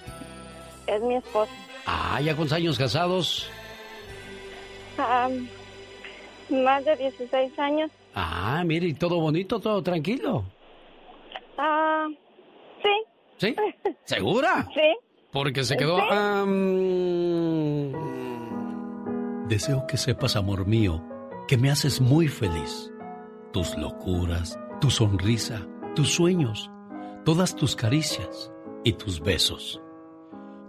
[0.88, 1.52] Es mi esposo.
[1.86, 3.50] Ah, ¿ya cuántos años casados?
[4.98, 5.30] Ah,
[6.50, 7.92] más de 16 años.
[8.16, 10.46] Ah, mire, y todo bonito, todo tranquilo.
[11.58, 12.08] Ah,
[12.82, 12.90] sí.
[13.38, 13.56] ¿Sí?
[14.06, 14.68] ¿Segura?
[14.74, 14.96] Sí.
[15.32, 15.98] Porque se quedó...
[15.98, 16.04] Sí.
[19.48, 21.04] Deseo que sepas, amor mío,
[21.48, 22.92] que me haces muy feliz.
[23.52, 26.72] Tus locuras, tu sonrisa, tus sueños,
[27.26, 28.52] todas tus caricias
[28.84, 29.83] y tus besos.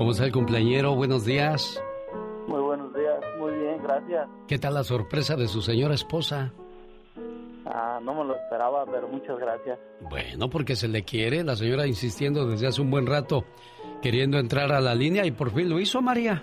[0.00, 0.94] ¿Cómo está el cumpleañero?
[0.94, 1.78] Buenos días.
[2.48, 4.26] Muy buenos días, muy bien, gracias.
[4.48, 6.54] ¿Qué tal la sorpresa de su señora esposa?
[7.66, 9.78] Ah, no me lo esperaba, pero muchas gracias.
[10.08, 13.44] Bueno, porque se le quiere, la señora insistiendo desde hace un buen rato,
[14.00, 16.42] queriendo entrar a la línea y por fin lo hizo, María.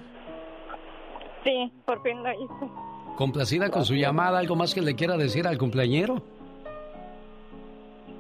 [1.44, 3.16] Sí, por fin lo hizo.
[3.16, 4.38] ¿Complacida con su llamada?
[4.38, 6.22] ¿Algo más que le quiera decir al cumpleañero?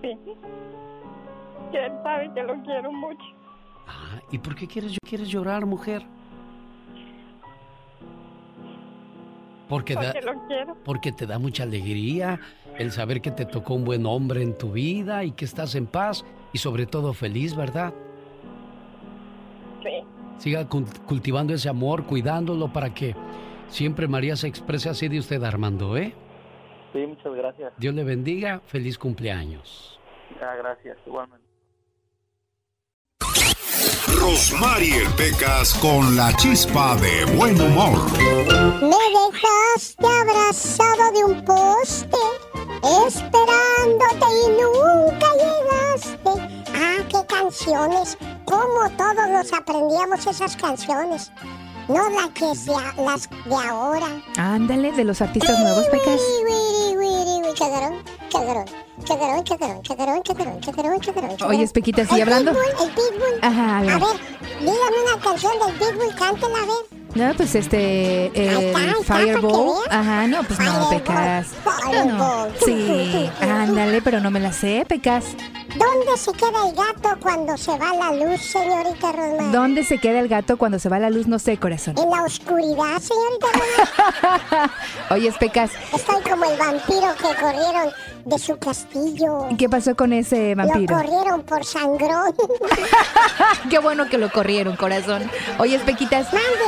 [0.01, 0.17] Sí.
[1.71, 3.36] Que él sabe que lo quiero mucho.
[3.87, 6.03] Ah, ¿y por qué quieres, quieres llorar, mujer?
[9.69, 10.77] Porque, da, lo quiero.
[10.85, 12.39] porque te da mucha alegría
[12.77, 15.87] el saber que te tocó un buen hombre en tu vida y que estás en
[15.87, 16.23] paz
[16.53, 17.93] y sobre todo feliz, ¿verdad?
[19.83, 20.03] Sí.
[20.37, 23.15] Siga cultivando ese amor, cuidándolo para que
[23.67, 26.13] siempre María se exprese así de usted, Armando, ¿eh?
[26.93, 27.73] Sí, muchas gracias.
[27.77, 29.99] Dios le bendiga, feliz cumpleaños.
[30.41, 31.46] Ah, gracias, igualmente.
[34.19, 38.11] Rosmarie Pecas con la chispa de buen humor.
[38.81, 42.17] Me dejaste abrazado de un poste,
[43.07, 46.65] esperándote y nunca llegaste.
[46.73, 48.17] Ah, qué canciones.
[48.45, 51.31] Cómo todos los aprendíamos esas canciones.
[51.87, 52.45] No las que
[53.01, 54.07] las de ahora.
[54.37, 56.19] Ándale, de los artistas nuevos, Pecas.
[61.47, 62.51] Oye, Espequita, ¿sigue hablando?
[62.51, 63.39] El Pitbull, el Pitbull.
[63.41, 63.91] Ajá, a ver.
[63.91, 64.17] A ver,
[64.59, 66.97] dígame una canción del Pitbull, cántela, a ver.
[67.15, 69.83] No, pues este, el Fireball.
[69.89, 71.47] Ajá, no, pues no, Pecas.
[71.91, 72.47] No, no.
[72.63, 75.25] Sí, ándale, pero no me la sé, Pecas.
[75.75, 79.51] ¿Dónde se queda el gato cuando se va la luz, señorita Rosmar?
[79.51, 81.27] ¿Dónde se queda el gato cuando se va la luz?
[81.27, 81.95] No sé, corazón.
[81.97, 84.71] En la oscuridad, señorita Rosmar.
[85.11, 85.71] Oye, Pecas.
[85.93, 87.91] Estoy como el vampiro que corrieron
[88.27, 89.47] de su castillo.
[89.57, 90.95] ¿Qué pasó con ese vampiro?
[90.95, 92.33] Lo corrieron por sangrón.
[93.69, 95.29] Qué bueno que lo corrieron, corazón.
[95.59, 96.27] Oye, Espequitas,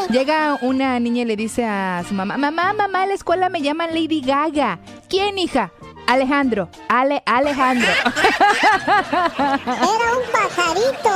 [0.09, 3.61] llega una niña y le dice a su mamá, mamá, mamá, en la escuela me
[3.61, 4.79] llaman Lady Gaga.
[5.09, 5.71] ¿Quién, hija?
[6.07, 7.91] Alejandro, Ale, Alejandro.
[8.97, 11.11] Era un pajarito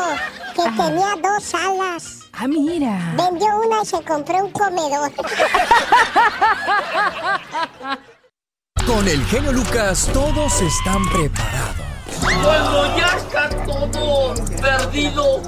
[0.56, 2.20] que tenía dos alas.
[2.34, 3.14] Ah, mira.
[3.18, 5.12] Vendió una y se compró un comedor.
[8.88, 11.86] Con el genio Lucas todos están preparados.
[12.20, 15.42] Cuando ya está todo perdido,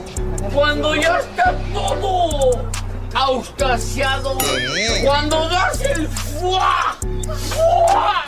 [0.54, 2.70] cuando ya está todo
[3.14, 4.38] auscasiado,
[5.04, 6.98] cuando das el fuá,
[7.50, 8.24] fuá.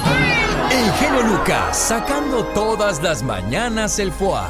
[0.71, 4.49] El genio Lucas sacando todas las mañanas el fuá.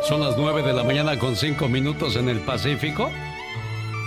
[0.00, 3.10] Son las 9 de la mañana con 5 minutos en el Pacífico.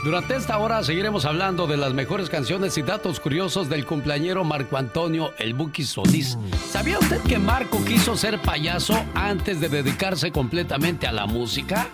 [0.04, 4.78] Durante esta hora seguiremos hablando de las mejores canciones y datos curiosos del cumpleañero Marco
[4.78, 6.38] Antonio El Buki Solís.
[6.70, 11.90] ¿Sabía usted que Marco quiso ser payaso antes de dedicarse completamente a la música?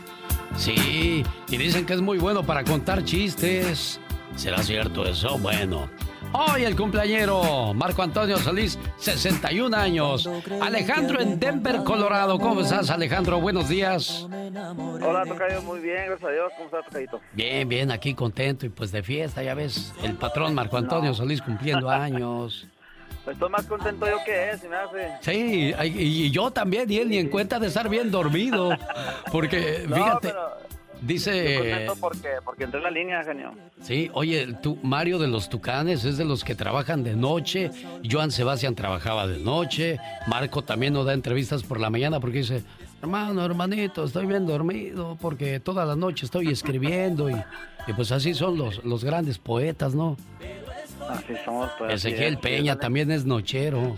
[0.55, 3.99] Sí, y dicen que es muy bueno para contar chistes.
[4.35, 5.39] ¿Será cierto eso?
[5.39, 5.89] Bueno.
[6.37, 10.29] Hoy el cumpleañero Marco Antonio Solís, 61 años.
[10.61, 12.37] Alejandro en Denver, Colorado.
[12.39, 13.39] ¿Cómo estás, Alejandro?
[13.39, 14.27] Buenos días.
[14.29, 15.61] Hola, Tocayo.
[15.61, 16.51] Muy bien, gracias a Dios.
[16.57, 17.21] ¿Cómo estás, Tocayito?
[17.31, 19.93] Bien, bien, aquí contento y pues de fiesta, ya ves.
[20.03, 22.67] El patrón Marco Antonio Solís cumpliendo años.
[23.23, 25.11] Pues estoy más contento yo que él, si me hace.
[25.21, 28.71] Sí, y yo también, y él ni en cuenta de estar bien dormido.
[29.31, 30.33] Porque, fíjate.
[31.05, 31.87] Dice.
[31.99, 33.53] porque, porque entré en la línea, genio.
[33.81, 37.69] Sí, oye, tú, Mario de los Tucanes es de los que trabajan de noche.
[38.09, 39.99] Joan Sebastián trabajaba de noche.
[40.27, 42.63] Marco también nos da entrevistas por la mañana porque dice:
[43.01, 47.29] Hermano, hermanito, estoy bien dormido porque toda la noche estoy escribiendo.
[47.29, 47.35] Y,
[47.87, 50.17] y pues así son los, los grandes poetas, ¿no?
[51.07, 51.93] Así somos, pues.
[51.93, 53.93] Ezequiel Peña también es nochero.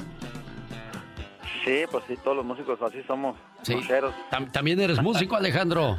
[1.64, 3.38] Sí, pues sí, todos los músicos así somos.
[3.62, 3.76] Sí.
[3.76, 4.14] Nocheros.
[4.52, 5.98] ¿También eres músico, Alejandro?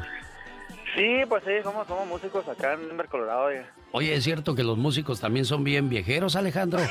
[0.95, 3.49] Sí, pues sí, somos, somos músicos acá en Denver, Colorado.
[3.91, 6.79] Oye, ¿es cierto que los músicos también son bien viejeros, Alejandro?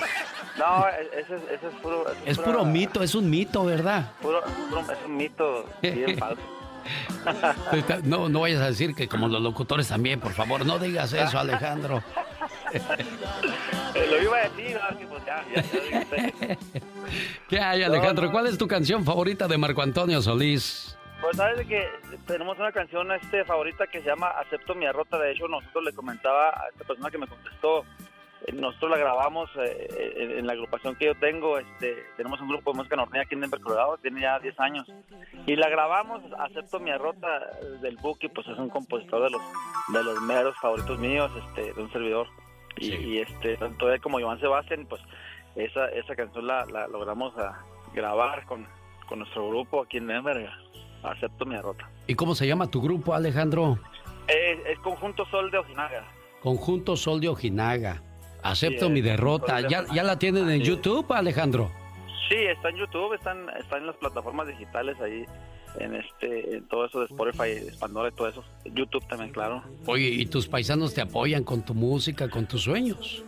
[0.58, 2.04] No, ese, ese es puro...
[2.26, 4.10] Es, puro mito, es un mito, ¿verdad?
[4.20, 6.42] Puro, es un mito bien falso.
[8.02, 11.38] no, no vayas a decir que como los locutores también, por favor, no digas eso,
[11.38, 12.02] Alejandro.
[13.94, 16.56] Lo iba a decir, pues ya, ya,
[17.48, 18.28] ¿Qué hay, Alejandro?
[18.32, 20.97] ¿Cuál es tu canción favorita de Marco Antonio Solís?
[21.20, 21.88] Pues sabes que
[22.26, 25.18] tenemos una canción este favorita que se llama Acepto mi arrota.
[25.18, 27.84] De hecho, nosotros le comentaba a esta persona que me contestó,
[28.46, 31.58] eh, nosotros la grabamos eh, en la agrupación que yo tengo.
[31.58, 34.86] Este, tenemos un grupo de música norteña aquí en Denver, Colorado, tiene ya 10 años.
[35.46, 37.50] Y la grabamos, Acepto mi arrota
[37.80, 39.42] del Buki, pues es un compositor de los
[39.88, 42.28] de los meros favoritos míos, este, de un servidor.
[42.76, 45.02] Y, y, este, tanto él como Joan Sebastián, pues
[45.56, 47.60] esa, esa canción la, la logramos a
[47.92, 48.68] grabar con,
[49.08, 50.48] con nuestro grupo aquí en Denver.
[51.02, 51.88] Acepto mi derrota.
[52.06, 53.78] ¿Y cómo se llama tu grupo, Alejandro?
[54.26, 56.04] Es, Conjunto Sol de Ojinaga.
[56.42, 58.02] Conjunto Sol de Ojinaga.
[58.42, 59.60] Acepto mi derrota.
[59.68, 61.70] ¿Ya, ¿Ya la tienen en YouTube, Alejandro?
[62.28, 65.24] Sí, está en YouTube, están, están en las plataformas digitales ahí,
[65.80, 68.44] en este, en todo eso de Spotify, Pandora y todo eso.
[68.66, 69.62] YouTube también, claro.
[69.86, 73.24] Oye, ¿y tus paisanos te apoyan con tu música, con tus sueños?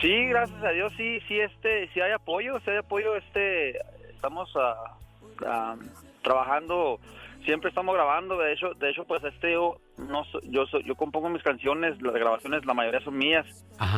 [0.00, 3.76] Sí, gracias a Dios, sí, sí, este, sí hay apoyo, sí hay apoyo, este,
[4.10, 5.76] estamos uh,
[6.22, 7.00] trabajando
[7.44, 11.42] siempre estamos grabando de hecho de hecho pues este yo no yo yo compongo mis
[11.42, 13.46] canciones las grabaciones la mayoría son mías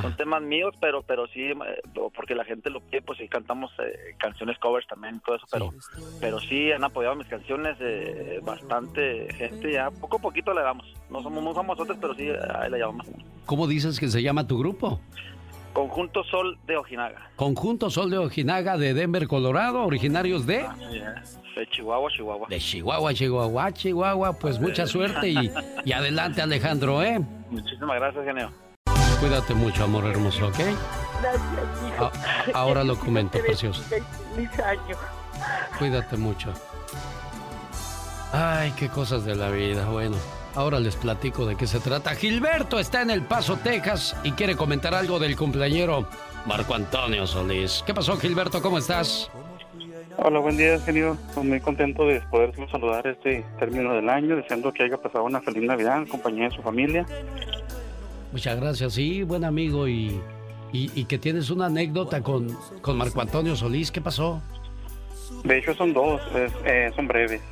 [0.01, 1.83] son temas míos pero pero sí eh,
[2.15, 5.71] porque la gente lo pide pues sí cantamos eh, canciones covers también todo eso pero
[6.21, 10.87] pero sí han apoyado mis canciones eh, bastante gente ya poco a poquito le damos.
[11.11, 13.07] No somos muy famosos pero sí ahí le llamamos.
[13.47, 15.01] Cómo dices que se llama tu grupo
[15.75, 17.31] Conjunto Sol de Ojinaga.
[17.37, 20.65] Conjunto Sol de Ojinaga de Denver, Colorado, originarios de...
[21.55, 22.47] De Chihuahua, Chihuahua.
[22.49, 24.33] De Chihuahua, Chihuahua, Chihuahua.
[24.33, 25.53] Pues mucha suerte y,
[25.85, 27.21] y adelante, Alejandro, ¿eh?
[27.51, 28.51] Muchísimas gracias, genio.
[29.21, 30.59] Cuídate mucho, amor hermoso, ¿ok?
[30.59, 31.43] Gracias,
[31.89, 32.11] hijo.
[32.53, 33.83] ahora lo comento, precioso.
[35.79, 36.53] Cuídate mucho.
[38.33, 39.89] Ay, qué cosas de la vida.
[39.89, 40.17] Bueno,
[40.57, 42.15] ahora les platico de qué se trata.
[42.17, 46.09] Gilberto está en El Paso, Texas y quiere comentar algo del cumpleañero
[46.45, 47.85] Marco Antonio Solís.
[47.87, 48.61] ¿Qué pasó, Gilberto?
[48.61, 49.31] ¿Cómo estás?
[50.16, 51.16] Hola, buen día, genio.
[51.28, 55.41] Estoy muy contento de poder saludar este término del año, deseando que haya pasado una
[55.41, 57.05] feliz Navidad en compañía de su familia.
[58.31, 59.89] Muchas gracias, sí, buen amigo.
[59.89, 60.20] Y,
[60.73, 62.49] y, que tienes una anécdota con,
[62.81, 64.41] con, Marco Antonio Solís, ¿qué pasó?
[65.43, 66.20] De hecho, son dos,
[66.65, 67.43] eh, son breves.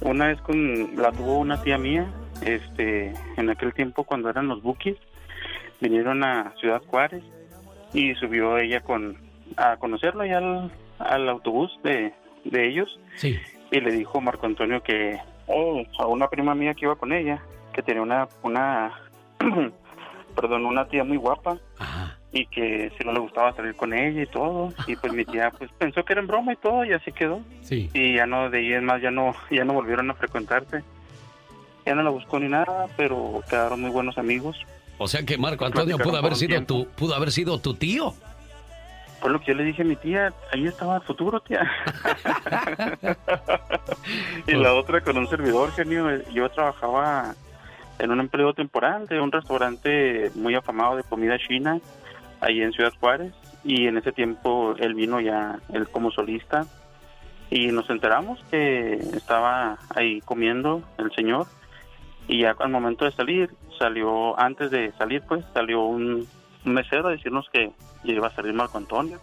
[0.00, 2.12] Una es con, la tuvo una tía mía,
[2.44, 4.96] este, en aquel tiempo cuando eran los Bukis,
[5.80, 7.22] vinieron a Ciudad Juárez
[7.94, 9.16] y subió ella con
[9.56, 12.12] a conocerlo y al al autobús de,
[12.44, 12.98] de ellos.
[13.16, 13.38] Sí.
[13.70, 17.42] y le dijo Marco Antonio que oh, a una prima mía que iba con ella,
[17.72, 18.92] que tenía una, una
[20.34, 21.58] perdón, una tía muy guapa.
[22.34, 24.72] Y que si no le gustaba salir con ella y todo.
[24.86, 27.42] Y pues mi tía pues pensó que era en broma y todo y así quedó.
[27.60, 27.90] Sí.
[27.92, 30.82] y ya no de ahí en más ya no ya no volvieron a frecuentarse
[31.84, 34.56] ya no la buscó ni nada pero quedaron muy buenos amigos.
[34.96, 38.14] O sea que Marco Antonio pudo haber sido tu pudo haber sido tu tío
[39.22, 41.70] por lo que yo le dije a mi tía, ahí estaba el futuro, tía.
[44.48, 46.08] y la otra con un servidor, genio.
[46.32, 47.36] Yo trabajaba
[48.00, 51.78] en un empleo temporal de un restaurante muy afamado de comida china,
[52.40, 53.32] ahí en Ciudad Juárez.
[53.62, 56.66] Y en ese tiempo él vino ya, él como solista.
[57.48, 61.46] Y nos enteramos que estaba ahí comiendo el señor.
[62.26, 66.26] Y ya al momento de salir, salió, antes de salir, pues, salió un,
[66.64, 67.72] un mesero a decirnos que
[68.04, 69.18] iba a salir Marco Antonio.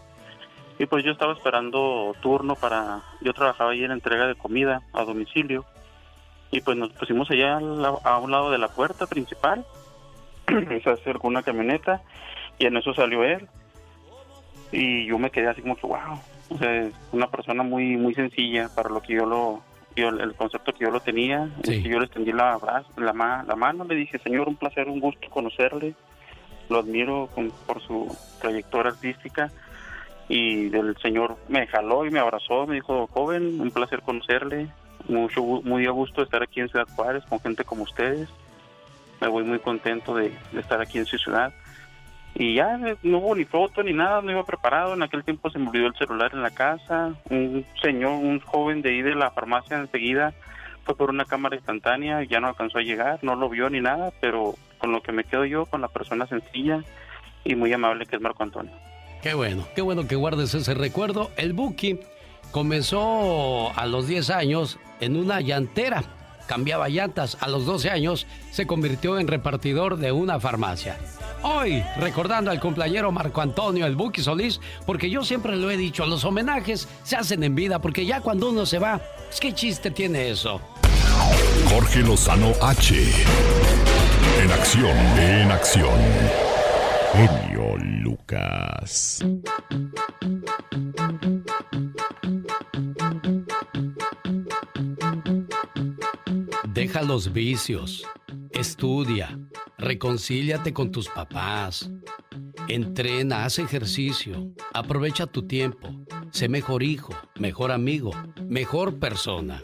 [0.78, 5.04] Y pues yo estaba esperando turno para, yo trabajaba ahí en entrega de comida a
[5.04, 5.64] domicilio.
[6.50, 9.64] Y pues nos pusimos allá a un lado de la puerta principal.
[10.82, 12.02] se acercó una camioneta
[12.58, 13.46] y en eso salió él.
[14.72, 16.18] Y yo me quedé así como que, wow.
[16.48, 19.62] O sea, una persona muy muy sencilla para lo que yo lo,
[19.94, 21.48] el concepto que yo lo tenía.
[21.62, 22.58] que yo le extendí la,
[22.96, 25.94] la, la mano, le dije, señor, un placer, un gusto conocerle
[26.70, 27.28] lo admiro
[27.66, 29.50] por su trayectoria artística
[30.28, 34.68] y el señor me jaló y me abrazó, me dijo, joven, un placer conocerle,
[35.08, 38.28] mucho muy a gusto estar aquí en Ciudad Juárez con gente como ustedes,
[39.20, 41.52] me voy muy contento de, estar aquí en su ciudad.
[42.32, 44.94] Y ya no hubo ni foto ni nada, no iba preparado.
[44.94, 47.12] En aquel tiempo se me olvidó el celular en la casa.
[47.28, 50.32] Un señor, un joven de ahí de la farmacia enseguida
[50.84, 54.12] fue por una cámara instantánea, ya no alcanzó a llegar, no lo vio ni nada,
[54.20, 56.82] pero con lo que me quedo yo, con la persona sencilla
[57.44, 58.72] y muy amable que es Marco Antonio.
[59.22, 61.30] Qué bueno, qué bueno que guardes ese recuerdo.
[61.36, 62.00] El Buki
[62.52, 66.02] comenzó a los 10 años en una llantera,
[66.46, 67.36] cambiaba llantas.
[67.40, 70.98] A los 12 años se convirtió en repartidor de una farmacia.
[71.42, 76.04] Hoy, recordando al cumpleañero Marco Antonio, el Buki Solís, porque yo siempre lo he dicho,
[76.06, 79.00] los homenajes se hacen en vida, porque ya cuando uno se va,
[79.40, 80.60] ¿qué chiste tiene eso?
[81.68, 82.94] Jorge Lozano H.
[84.42, 86.00] En acción, en acción.
[87.12, 89.24] Genio Lucas.
[96.68, 98.06] Deja los vicios.
[98.50, 99.38] Estudia.
[99.78, 101.90] Reconcíliate con tus papás.
[102.68, 104.52] Entrena, haz ejercicio.
[104.72, 105.88] Aprovecha tu tiempo.
[106.30, 108.12] Sé mejor hijo, mejor amigo,
[108.48, 109.60] mejor persona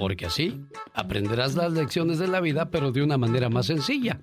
[0.00, 0.58] porque así
[0.94, 4.18] aprenderás las lecciones de la vida, pero de una manera más sencilla.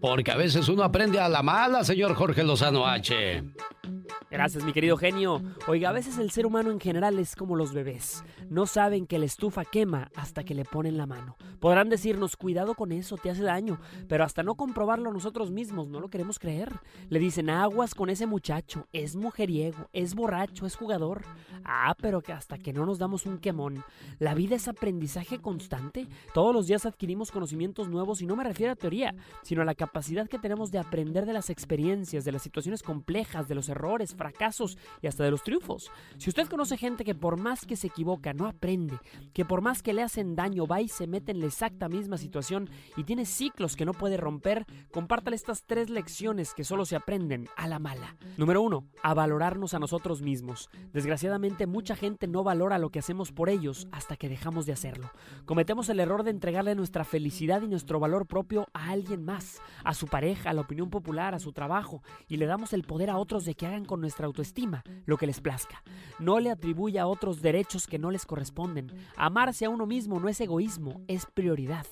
[0.00, 3.44] Porque a veces uno aprende a la mala, señor Jorge Lozano H.
[4.30, 5.40] Gracias, mi querido genio.
[5.68, 8.22] Oiga, a veces el ser humano en general es como los bebés.
[8.50, 11.36] No saben que la estufa quema hasta que le ponen la mano.
[11.60, 15.98] Podrán decirnos, cuidado con eso, te hace daño, pero hasta no comprobarlo nosotros mismos, no
[15.98, 16.70] lo queremos creer.
[17.08, 21.22] Le dicen, aguas con ese muchacho, es mujeriego, es borracho, es jugador.
[21.64, 23.82] Ah, pero que hasta que no nos damos un quemón.
[24.18, 26.06] La vida es aprendizaje constante.
[26.34, 29.74] Todos los días adquirimos conocimientos nuevos y no me refiero a teoría, sino a la
[29.74, 34.14] capacidad que tenemos de aprender de las experiencias, de las situaciones complejas, de los errores,
[34.18, 35.90] fracasos y hasta de los triunfos.
[36.18, 38.98] Si usted conoce gente que por más que se equivoca no aprende,
[39.32, 42.18] que por más que le hacen daño va y se mete en la exacta misma
[42.18, 46.96] situación y tiene ciclos que no puede romper, compártale estas tres lecciones que solo se
[46.96, 48.16] aprenden a la mala.
[48.36, 50.68] Número uno, a valorarnos a nosotros mismos.
[50.92, 55.10] Desgraciadamente mucha gente no valora lo que hacemos por ellos hasta que dejamos de hacerlo.
[55.46, 59.94] Cometemos el error de entregarle nuestra felicidad y nuestro valor propio a alguien más, a
[59.94, 63.18] su pareja, a la opinión popular, a su trabajo, y le damos el poder a
[63.18, 65.82] otros de que hagan con nuestra autoestima lo que les plazca.
[66.18, 68.90] No le atribuya a otros derechos que no les corresponden.
[69.16, 71.86] Amarse a uno mismo no es egoísmo, es prioridad.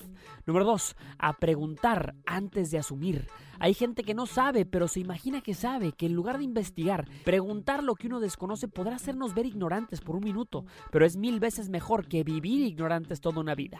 [0.47, 3.27] Número dos, a preguntar antes de asumir.
[3.59, 7.07] Hay gente que no sabe, pero se imagina que sabe, que en lugar de investigar,
[7.23, 11.39] preguntar lo que uno desconoce podrá hacernos ver ignorantes por un minuto, pero es mil
[11.39, 13.79] veces mejor que vivir ignorantes toda una vida.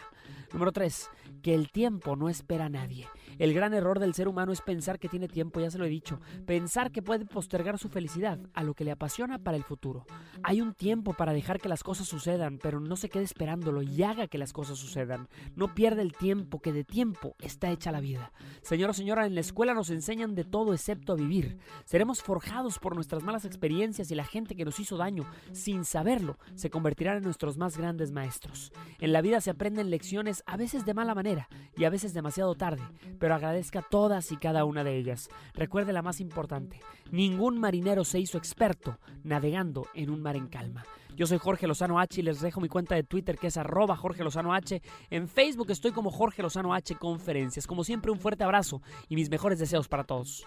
[0.53, 1.09] Número 3.
[1.41, 3.07] Que el tiempo no espera a nadie.
[3.37, 5.89] El gran error del ser humano es pensar que tiene tiempo, ya se lo he
[5.89, 10.05] dicho, pensar que puede postergar su felicidad a lo que le apasiona para el futuro.
[10.41, 14.01] Hay un tiempo para dejar que las cosas sucedan, pero no se quede esperándolo y
[14.01, 15.27] haga que las cosas sucedan.
[15.55, 18.31] No pierda el tiempo, que de tiempo está hecha la vida.
[18.61, 21.57] Señor o señora, en la escuela nos enseñan de todo excepto a vivir.
[21.85, 26.37] Seremos forjados por nuestras malas experiencias y la gente que nos hizo daño, sin saberlo,
[26.55, 28.71] se convertirán en nuestros más grandes maestros.
[28.99, 32.55] En la vida se aprenden lecciones a veces de mala manera y a veces demasiado
[32.55, 32.83] tarde,
[33.19, 35.29] pero agradezca todas y cada una de ellas.
[35.53, 36.79] Recuerde la más importante,
[37.11, 40.85] ningún marinero se hizo experto navegando en un mar en calma.
[41.17, 43.97] Yo soy Jorge Lozano H y les dejo mi cuenta de Twitter que es arroba
[43.97, 44.83] Jorge Lozano H.
[45.09, 47.65] En Facebook estoy como Jorge Lozano H Conferencias.
[47.65, 50.45] Como siempre, un fuerte abrazo y mis mejores deseos para todos.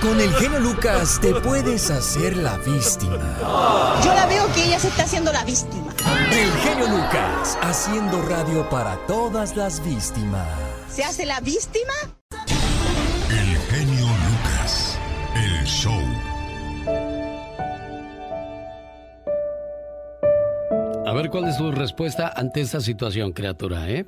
[0.00, 3.98] Con el genio Lucas te puedes hacer la víctima.
[4.04, 5.92] Yo la veo que ella se está haciendo la víctima.
[6.30, 10.46] El genio Lucas, haciendo radio para todas las víctimas.
[10.88, 11.92] ¿Se hace la víctima?
[13.30, 14.96] El genio Lucas,
[15.34, 16.33] el show.
[21.06, 24.06] A ver cuál es tu respuesta ante esta situación, criatura, ¿eh?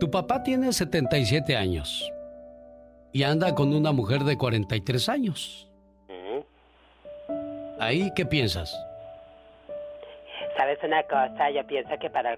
[0.00, 2.10] Tu papá tiene 77 años
[3.12, 5.70] y anda con una mujer de 43 años.
[7.78, 8.76] ¿Ahí qué piensas?
[10.56, 11.50] ¿Sabes una cosa?
[11.50, 12.36] Yo pienso que para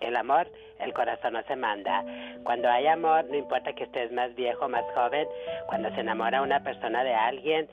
[0.00, 0.46] el amor
[0.78, 2.04] el corazón no se manda.
[2.44, 5.26] Cuando hay amor, no importa que estés más viejo, más joven,
[5.68, 7.66] cuando se enamora una persona de alguien,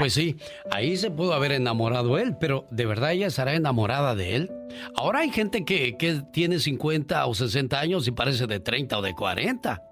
[0.00, 0.36] pues sí,
[0.72, 4.50] ahí se pudo haber enamorado él, pero ¿de verdad ella estará enamorada de él?
[4.96, 9.02] Ahora hay gente que, que, tiene 50 o 60 años y parece de 30 o
[9.02, 9.82] de 40.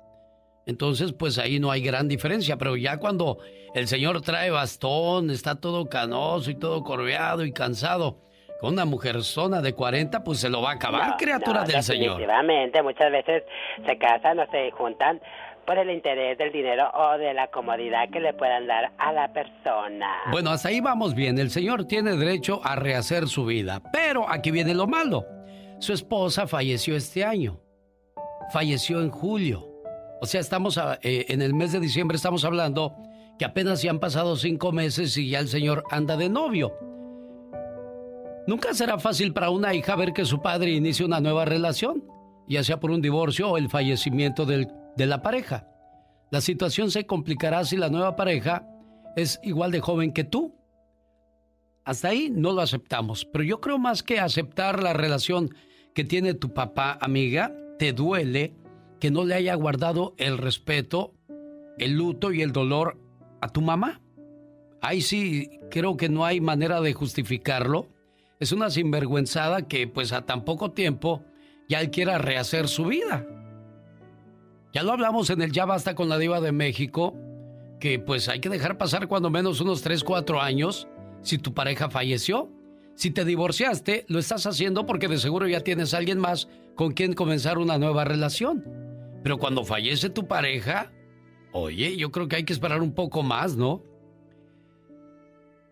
[0.64, 3.38] Entonces, pues ahí no hay gran diferencia, pero ya cuando
[3.74, 8.18] el señor trae bastón, está todo canoso y todo corveado y cansado,
[8.60, 12.18] con una mujerzona de 40, pues se lo va a acabar, criatura del Señor.
[12.18, 13.44] Definitivamente, muchas veces
[13.86, 15.20] se casan o se juntan
[15.68, 19.30] por el interés del dinero o de la comodidad que le puedan dar a la
[19.34, 20.16] persona.
[20.32, 21.38] Bueno, hasta ahí vamos bien.
[21.38, 23.82] El señor tiene derecho a rehacer su vida.
[23.92, 25.26] Pero aquí viene lo malo.
[25.78, 27.60] Su esposa falleció este año.
[28.50, 29.68] Falleció en julio.
[30.22, 32.96] O sea, estamos eh, en el mes de diciembre, estamos hablando
[33.38, 36.72] que apenas se han pasado cinco meses y ya el señor anda de novio.
[38.46, 42.04] Nunca será fácil para una hija ver que su padre inicie una nueva relación,
[42.48, 44.66] ya sea por un divorcio o el fallecimiento del
[44.98, 45.68] de la pareja.
[46.30, 48.68] La situación se complicará si la nueva pareja
[49.16, 50.56] es igual de joven que tú.
[51.84, 55.54] Hasta ahí no lo aceptamos, pero yo creo más que aceptar la relación
[55.94, 58.54] que tiene tu papá, amiga, te duele
[59.00, 61.14] que no le haya guardado el respeto,
[61.78, 62.98] el luto y el dolor
[63.40, 64.02] a tu mamá.
[64.82, 67.88] Ahí sí creo que no hay manera de justificarlo.
[68.40, 71.22] Es una sinvergüenzada que pues a tan poco tiempo
[71.68, 73.26] ya él quiera rehacer su vida.
[74.72, 77.14] Ya lo hablamos en el Ya Basta con la Diva de México,
[77.80, 80.88] que pues hay que dejar pasar cuando menos unos 3, 4 años
[81.22, 82.50] si tu pareja falleció.
[82.94, 86.92] Si te divorciaste, lo estás haciendo porque de seguro ya tienes a alguien más con
[86.92, 88.64] quien comenzar una nueva relación.
[89.22, 90.92] Pero cuando fallece tu pareja,
[91.52, 93.82] oye, yo creo que hay que esperar un poco más, ¿no?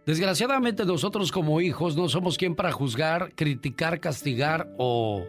[0.07, 5.27] Desgraciadamente nosotros como hijos no somos quien para juzgar, criticar, castigar o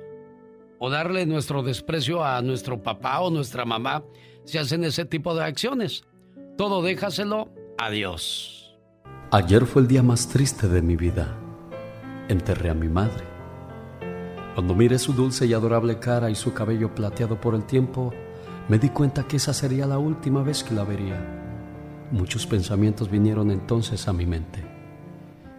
[0.79, 4.03] o darle nuestro desprecio a nuestro papá o nuestra mamá
[4.45, 6.03] si hacen ese tipo de acciones.
[6.57, 8.75] Todo déjaselo a Dios.
[9.31, 11.37] Ayer fue el día más triste de mi vida.
[12.29, 13.23] Enterré a mi madre.
[14.55, 18.13] Cuando miré su dulce y adorable cara y su cabello plateado por el tiempo,
[18.69, 21.19] me di cuenta que esa sería la última vez que la vería.
[22.11, 24.66] Muchos pensamientos vinieron entonces a mi mente.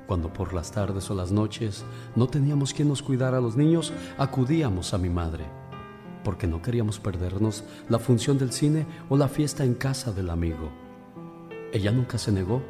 [0.09, 1.85] Cuando por las tardes o las noches
[2.17, 5.45] no teníamos quien nos cuidara a los niños, acudíamos a mi madre,
[6.25, 10.73] porque no queríamos perdernos la función del cine o la fiesta en casa del amigo.
[11.73, 12.61] Ella nunca se negó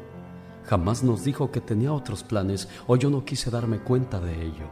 [0.69, 4.67] Jamás nos dijo que tenía otros planes o yo no quise darme cuenta de ello.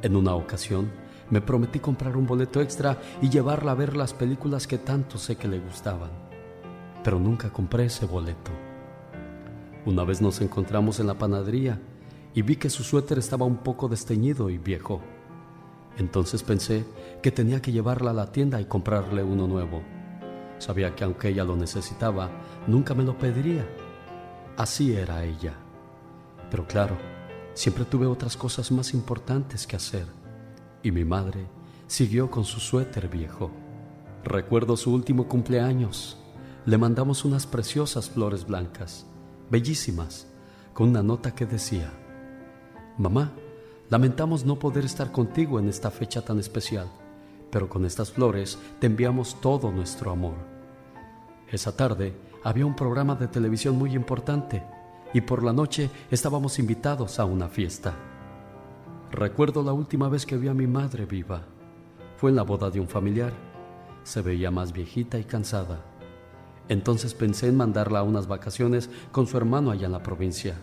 [0.00, 0.90] En una ocasión,
[1.28, 5.36] me prometí comprar un boleto extra y llevarla a ver las películas que tanto sé
[5.36, 6.10] que le gustaban,
[7.04, 8.67] pero nunca compré ese boleto.
[9.88, 11.80] Una vez nos encontramos en la panadería
[12.34, 15.00] y vi que su suéter estaba un poco desteñido y viejo.
[15.96, 16.84] Entonces pensé
[17.22, 19.80] que tenía que llevarla a la tienda y comprarle uno nuevo.
[20.58, 22.28] Sabía que aunque ella lo necesitaba,
[22.66, 23.66] nunca me lo pediría
[24.58, 25.54] Así era ella.
[26.50, 26.98] Pero claro,
[27.54, 30.04] siempre tuve otras cosas más importantes que hacer.
[30.82, 31.46] Y mi madre
[31.86, 33.50] siguió con su suéter viejo.
[34.22, 36.18] Recuerdo su último cumpleaños.
[36.66, 39.06] Le mandamos unas preciosas flores blancas,
[39.50, 40.26] bellísimas,
[40.74, 41.92] con una nota que decía,
[42.98, 43.32] Mamá,
[43.90, 46.88] lamentamos no poder estar contigo en esta fecha tan especial,
[47.50, 50.34] pero con estas flores te enviamos todo nuestro amor.
[51.50, 52.14] Esa tarde
[52.44, 54.62] había un programa de televisión muy importante
[55.14, 57.94] y por la noche estábamos invitados a una fiesta.
[59.10, 61.42] Recuerdo la última vez que vi a mi madre viva.
[62.16, 63.32] Fue en la boda de un familiar.
[64.02, 65.82] Se veía más viejita y cansada.
[66.68, 70.54] Entonces pensé en mandarla a unas vacaciones con su hermano allá en la provincia,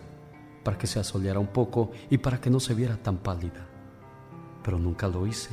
[0.62, 3.66] para que se asoleara un poco y para que no se viera tan pálida.
[4.62, 5.50] Pero nunca lo hice.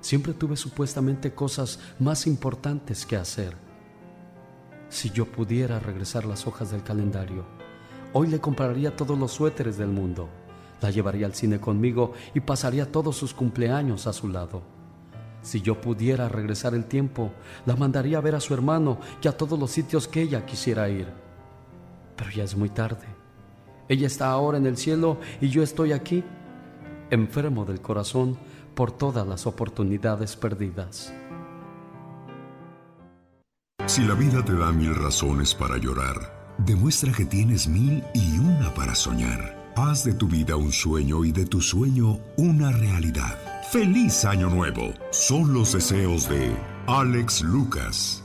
[0.00, 3.68] Siempre tuve supuestamente cosas más importantes que hacer
[4.88, 7.44] si yo pudiera regresar las hojas del calendario,
[8.12, 10.28] hoy le compraría todos los suéteres del mundo,
[10.80, 14.77] la llevaría al cine conmigo y pasaría todos sus cumpleaños a su lado.
[15.42, 17.32] Si yo pudiera regresar el tiempo,
[17.64, 20.88] la mandaría a ver a su hermano y a todos los sitios que ella quisiera
[20.88, 21.08] ir.
[22.16, 23.06] Pero ya es muy tarde.
[23.88, 26.22] Ella está ahora en el cielo y yo estoy aquí,
[27.10, 28.36] enfermo del corazón
[28.74, 31.12] por todas las oportunidades perdidas.
[33.86, 38.72] Si la vida te da mil razones para llorar, demuestra que tienes mil y una
[38.74, 39.72] para soñar.
[39.76, 43.47] Haz de tu vida un sueño y de tu sueño una realidad.
[43.70, 44.94] ¡Feliz Año Nuevo!
[45.10, 48.24] Son los deseos de Alex Lucas.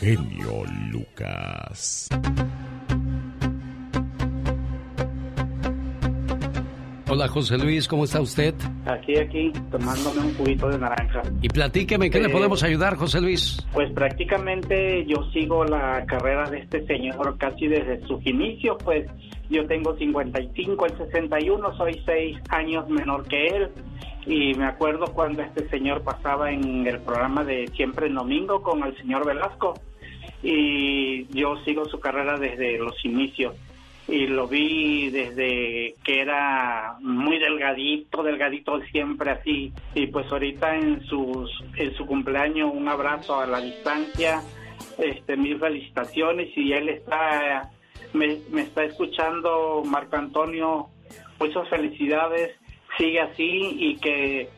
[0.00, 2.08] Genio Lucas.
[7.08, 8.52] Hola José Luis, ¿cómo está usted?
[8.86, 11.22] Aquí, aquí, tomándome un cubito de naranja.
[11.40, 13.64] Y platíqueme, ¿qué le eh, podemos ayudar, José Luis?
[13.72, 19.06] Pues prácticamente yo sigo la carrera de este señor casi desde sus inicios, pues
[19.48, 23.70] yo tengo 55, el 61, soy 6 años menor que él.
[24.26, 28.82] Y me acuerdo cuando este señor pasaba en el programa de Siempre en Domingo con
[28.82, 29.74] el señor Velasco.
[30.42, 33.54] Y yo sigo su carrera desde los inicios.
[34.06, 39.72] Y lo vi desde que era muy delgadito, delgadito siempre así.
[39.94, 44.42] Y pues ahorita en sus en su cumpleaños un abrazo a la distancia,
[44.98, 46.48] este mil felicitaciones.
[46.56, 47.70] Y él está
[48.12, 50.88] me, me está escuchando Marco Antonio,
[51.40, 52.56] muchas felicidades,
[52.96, 54.48] sigue así y que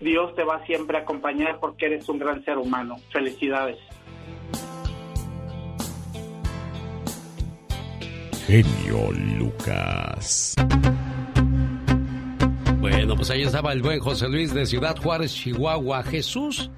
[0.00, 2.96] Dios te va siempre a acompañar porque eres un gran ser humano.
[3.12, 3.78] Felicidades.
[8.46, 10.54] genio Lucas.
[12.78, 16.02] Bueno, pues ahí estaba el buen José Luis de Ciudad Juárez, Chihuahua.
[16.02, 16.70] Jesús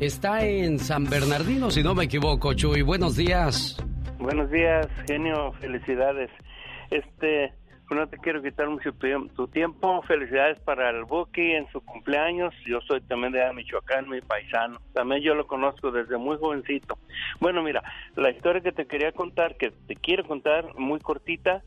[0.00, 2.82] está en San Bernardino, si no me equivoco, Chuy.
[2.82, 3.76] Buenos días.
[4.18, 5.52] Buenos días, genio.
[5.60, 6.30] Felicidades.
[6.90, 7.52] Este,
[7.94, 8.92] no te quiero quitar mucho
[9.34, 10.02] tu tiempo.
[10.02, 12.54] Felicidades para el Buki en su cumpleaños.
[12.66, 14.80] Yo soy también de Michoacán, mi paisano.
[14.92, 16.98] También yo lo conozco desde muy jovencito.
[17.40, 17.82] Bueno, mira,
[18.16, 21.62] la historia que te quería contar, que te quiero contar, muy cortita.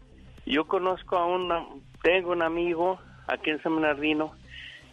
[0.45, 1.65] Yo conozco a una,
[2.03, 4.33] tengo un amigo aquí en San Bernardino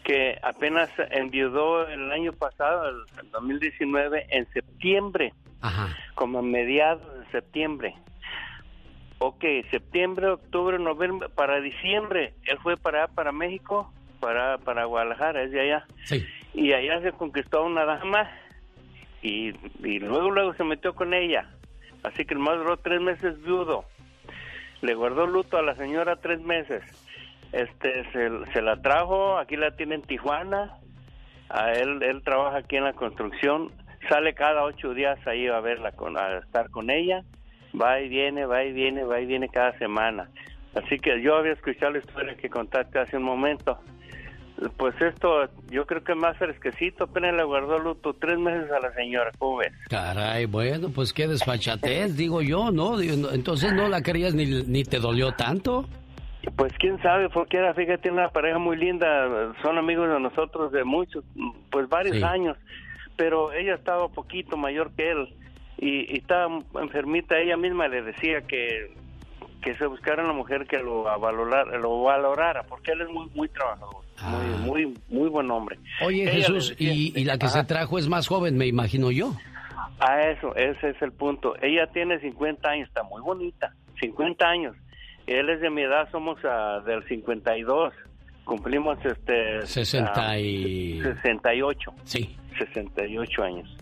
[0.04, 5.32] que apenas enviudó el año pasado, el 2019, en septiembre,
[6.14, 7.94] como a mediados de septiembre.
[9.24, 13.88] Ok, septiembre, octubre, noviembre, para diciembre, él fue para para México,
[14.18, 15.86] para, para Guadalajara, es de allá.
[16.06, 16.26] Sí.
[16.54, 18.28] Y allá se conquistó a una dama
[19.22, 19.52] y,
[20.00, 21.48] luego luego se metió con ella.
[22.02, 23.84] Así que el más duró tres meses viudo.
[24.80, 26.82] Le guardó luto a la señora tres meses.
[27.52, 28.04] Este,
[28.52, 30.78] se, la trajo, aquí la tiene en Tijuana.
[31.48, 33.70] A él, él trabaja aquí en la construcción.
[34.08, 37.22] Sale cada ocho días ahí a verla, con, a estar con ella
[37.80, 40.28] Va y viene, va y viene, va y viene cada semana.
[40.74, 43.78] Así que yo había escuchado la historia que contaste hace un momento.
[44.76, 48.92] Pues esto, yo creo que más fresquecito, apenas le guardó luto tres meses a la
[48.94, 49.72] señora, ¿cómo ves?
[49.88, 53.00] Caray, bueno, pues qué desfachatez, digo yo, ¿no?
[53.00, 55.88] Entonces no la querías ni, ni te dolió tanto.
[56.56, 60.84] Pues quién sabe, porque era, fíjate, una pareja muy linda, son amigos de nosotros de
[60.84, 61.24] muchos,
[61.70, 62.56] pues varios años,
[63.16, 65.28] pero ella estaba poquito mayor que él
[65.84, 68.94] y, y estaba enfermita, ella misma le decía que,
[69.62, 73.48] que se buscara una mujer que lo valorara, lo valorara porque él es muy, muy
[73.48, 73.96] trabajador.
[73.96, 74.56] Muy, Ah.
[74.64, 75.78] muy, muy buen hombre.
[76.04, 79.10] Oye, Ella Jesús, decía- y, y la que se trajo es más joven, me imagino
[79.10, 79.32] yo.
[79.98, 81.54] A eso, ese es el punto.
[81.60, 84.76] Ella tiene 50 años, está muy bonita, 50 años.
[85.26, 87.92] Él es de mi edad, somos ah, del 52.
[88.44, 91.00] Cumplimos este 60 y...
[91.00, 91.92] ah, 68.
[92.04, 92.36] Sí.
[92.58, 93.76] 68 años.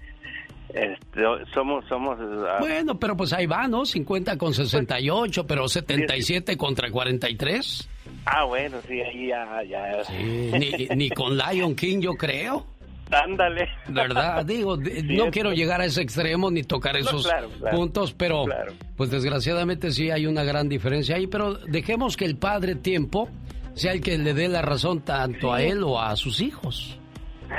[0.75, 1.23] Este,
[1.53, 2.19] somos somos
[2.49, 3.85] ah, Bueno, pero pues ahí va, ¿no?
[3.85, 7.89] 50 con 68, pero 77 contra 43.
[8.27, 10.05] Ah, bueno, sí, ahí ya ya.
[10.05, 10.13] Sí,
[10.53, 12.67] ni, ni con Lion King, yo creo.
[13.11, 13.69] Ándale.
[13.89, 14.45] ¿Verdad?
[14.47, 17.77] Digo, Sí, no es- quiero llegar a ese extremo ni tocar No, esos claro, claro,
[17.77, 18.73] puntos, pero claro.
[18.97, 23.29] pues desgraciadamente sí hay una gran diferencia ahí, pero dejemos que el padre tiempo
[23.75, 27.00] sea el que le dé la razón tanto a él o a sus hijos.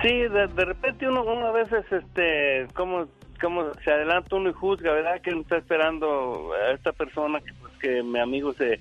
[0.02, 3.08] Sí, de, de repente uno, uno a veces, este, como,
[3.42, 5.22] como se adelanta uno y juzga, ¿verdad?
[5.22, 8.80] Que uno está esperando a esta persona que, pues, que mi amigo se,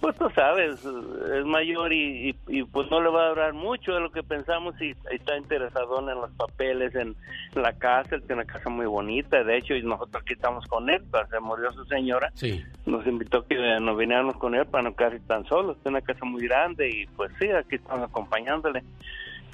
[0.00, 3.92] pues tú sabes, es mayor y, y, y, pues no le va a durar mucho
[3.92, 7.16] de lo que pensamos y, y está interesado en los papeles, en
[7.54, 10.88] la casa, él tiene una casa muy bonita, de hecho, y nosotros aquí estamos con
[10.90, 12.62] él, pues, se murió su señora, Sí.
[12.86, 16.24] nos invitó que nos viniéramos con él para no quedarse tan solos, tiene una casa
[16.24, 18.82] muy grande y pues sí, aquí estamos acompañándole,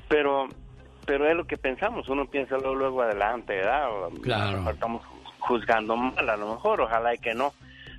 [0.08, 0.46] pero
[1.06, 3.90] pero es lo que pensamos, uno piensa luego, luego adelante, ¿verdad?
[3.90, 4.68] O, Claro.
[4.70, 5.02] estamos
[5.38, 7.52] juzgando mal, a lo mejor, ojalá y que no,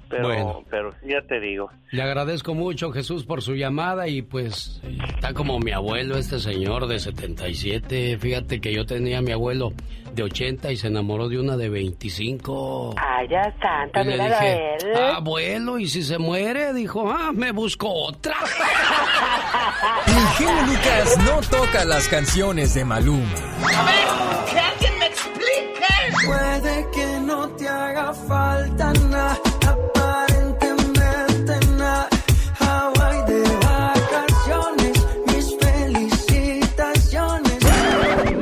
[0.10, 0.64] pero, Bueno.
[0.70, 1.70] pero sí, ya te digo.
[1.92, 4.82] Le agradezco mucho, Jesús, por su llamada y pues
[5.16, 8.18] está como mi abuelo, este señor de 77.
[8.20, 9.72] Fíjate que yo tenía a mi abuelo
[10.14, 12.96] de 80 y se enamoró de una de 25.
[12.98, 14.96] Ay, ya santa, Y le dije, él.
[15.16, 16.74] abuelo, ¿y si se muere?
[16.74, 18.36] Dijo, ah, me busco otra.
[20.08, 23.34] El genio Lucas no toca las canciones de Maluma.
[23.76, 26.26] A ver, que alguien me explique.
[26.26, 29.38] Puede que no te haga falta nada,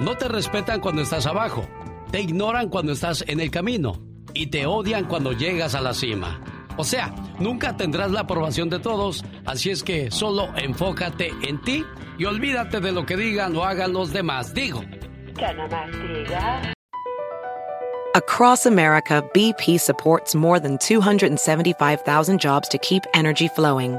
[0.00, 1.64] No te respetan cuando estás abajo,
[2.10, 4.00] te ignoran cuando estás en el camino
[4.34, 6.40] y te odian cuando llegas a la cima.
[6.76, 11.84] O sea, nunca tendrás la aprobación de todos, así es que solo enfócate en ti
[12.18, 14.54] y olvídate de lo que digan o hagan los demás.
[14.54, 14.80] Digo,
[15.36, 16.72] Que no más diga.
[18.14, 23.98] Across America, BP supports more than 275,000 jobs to keep energy flowing.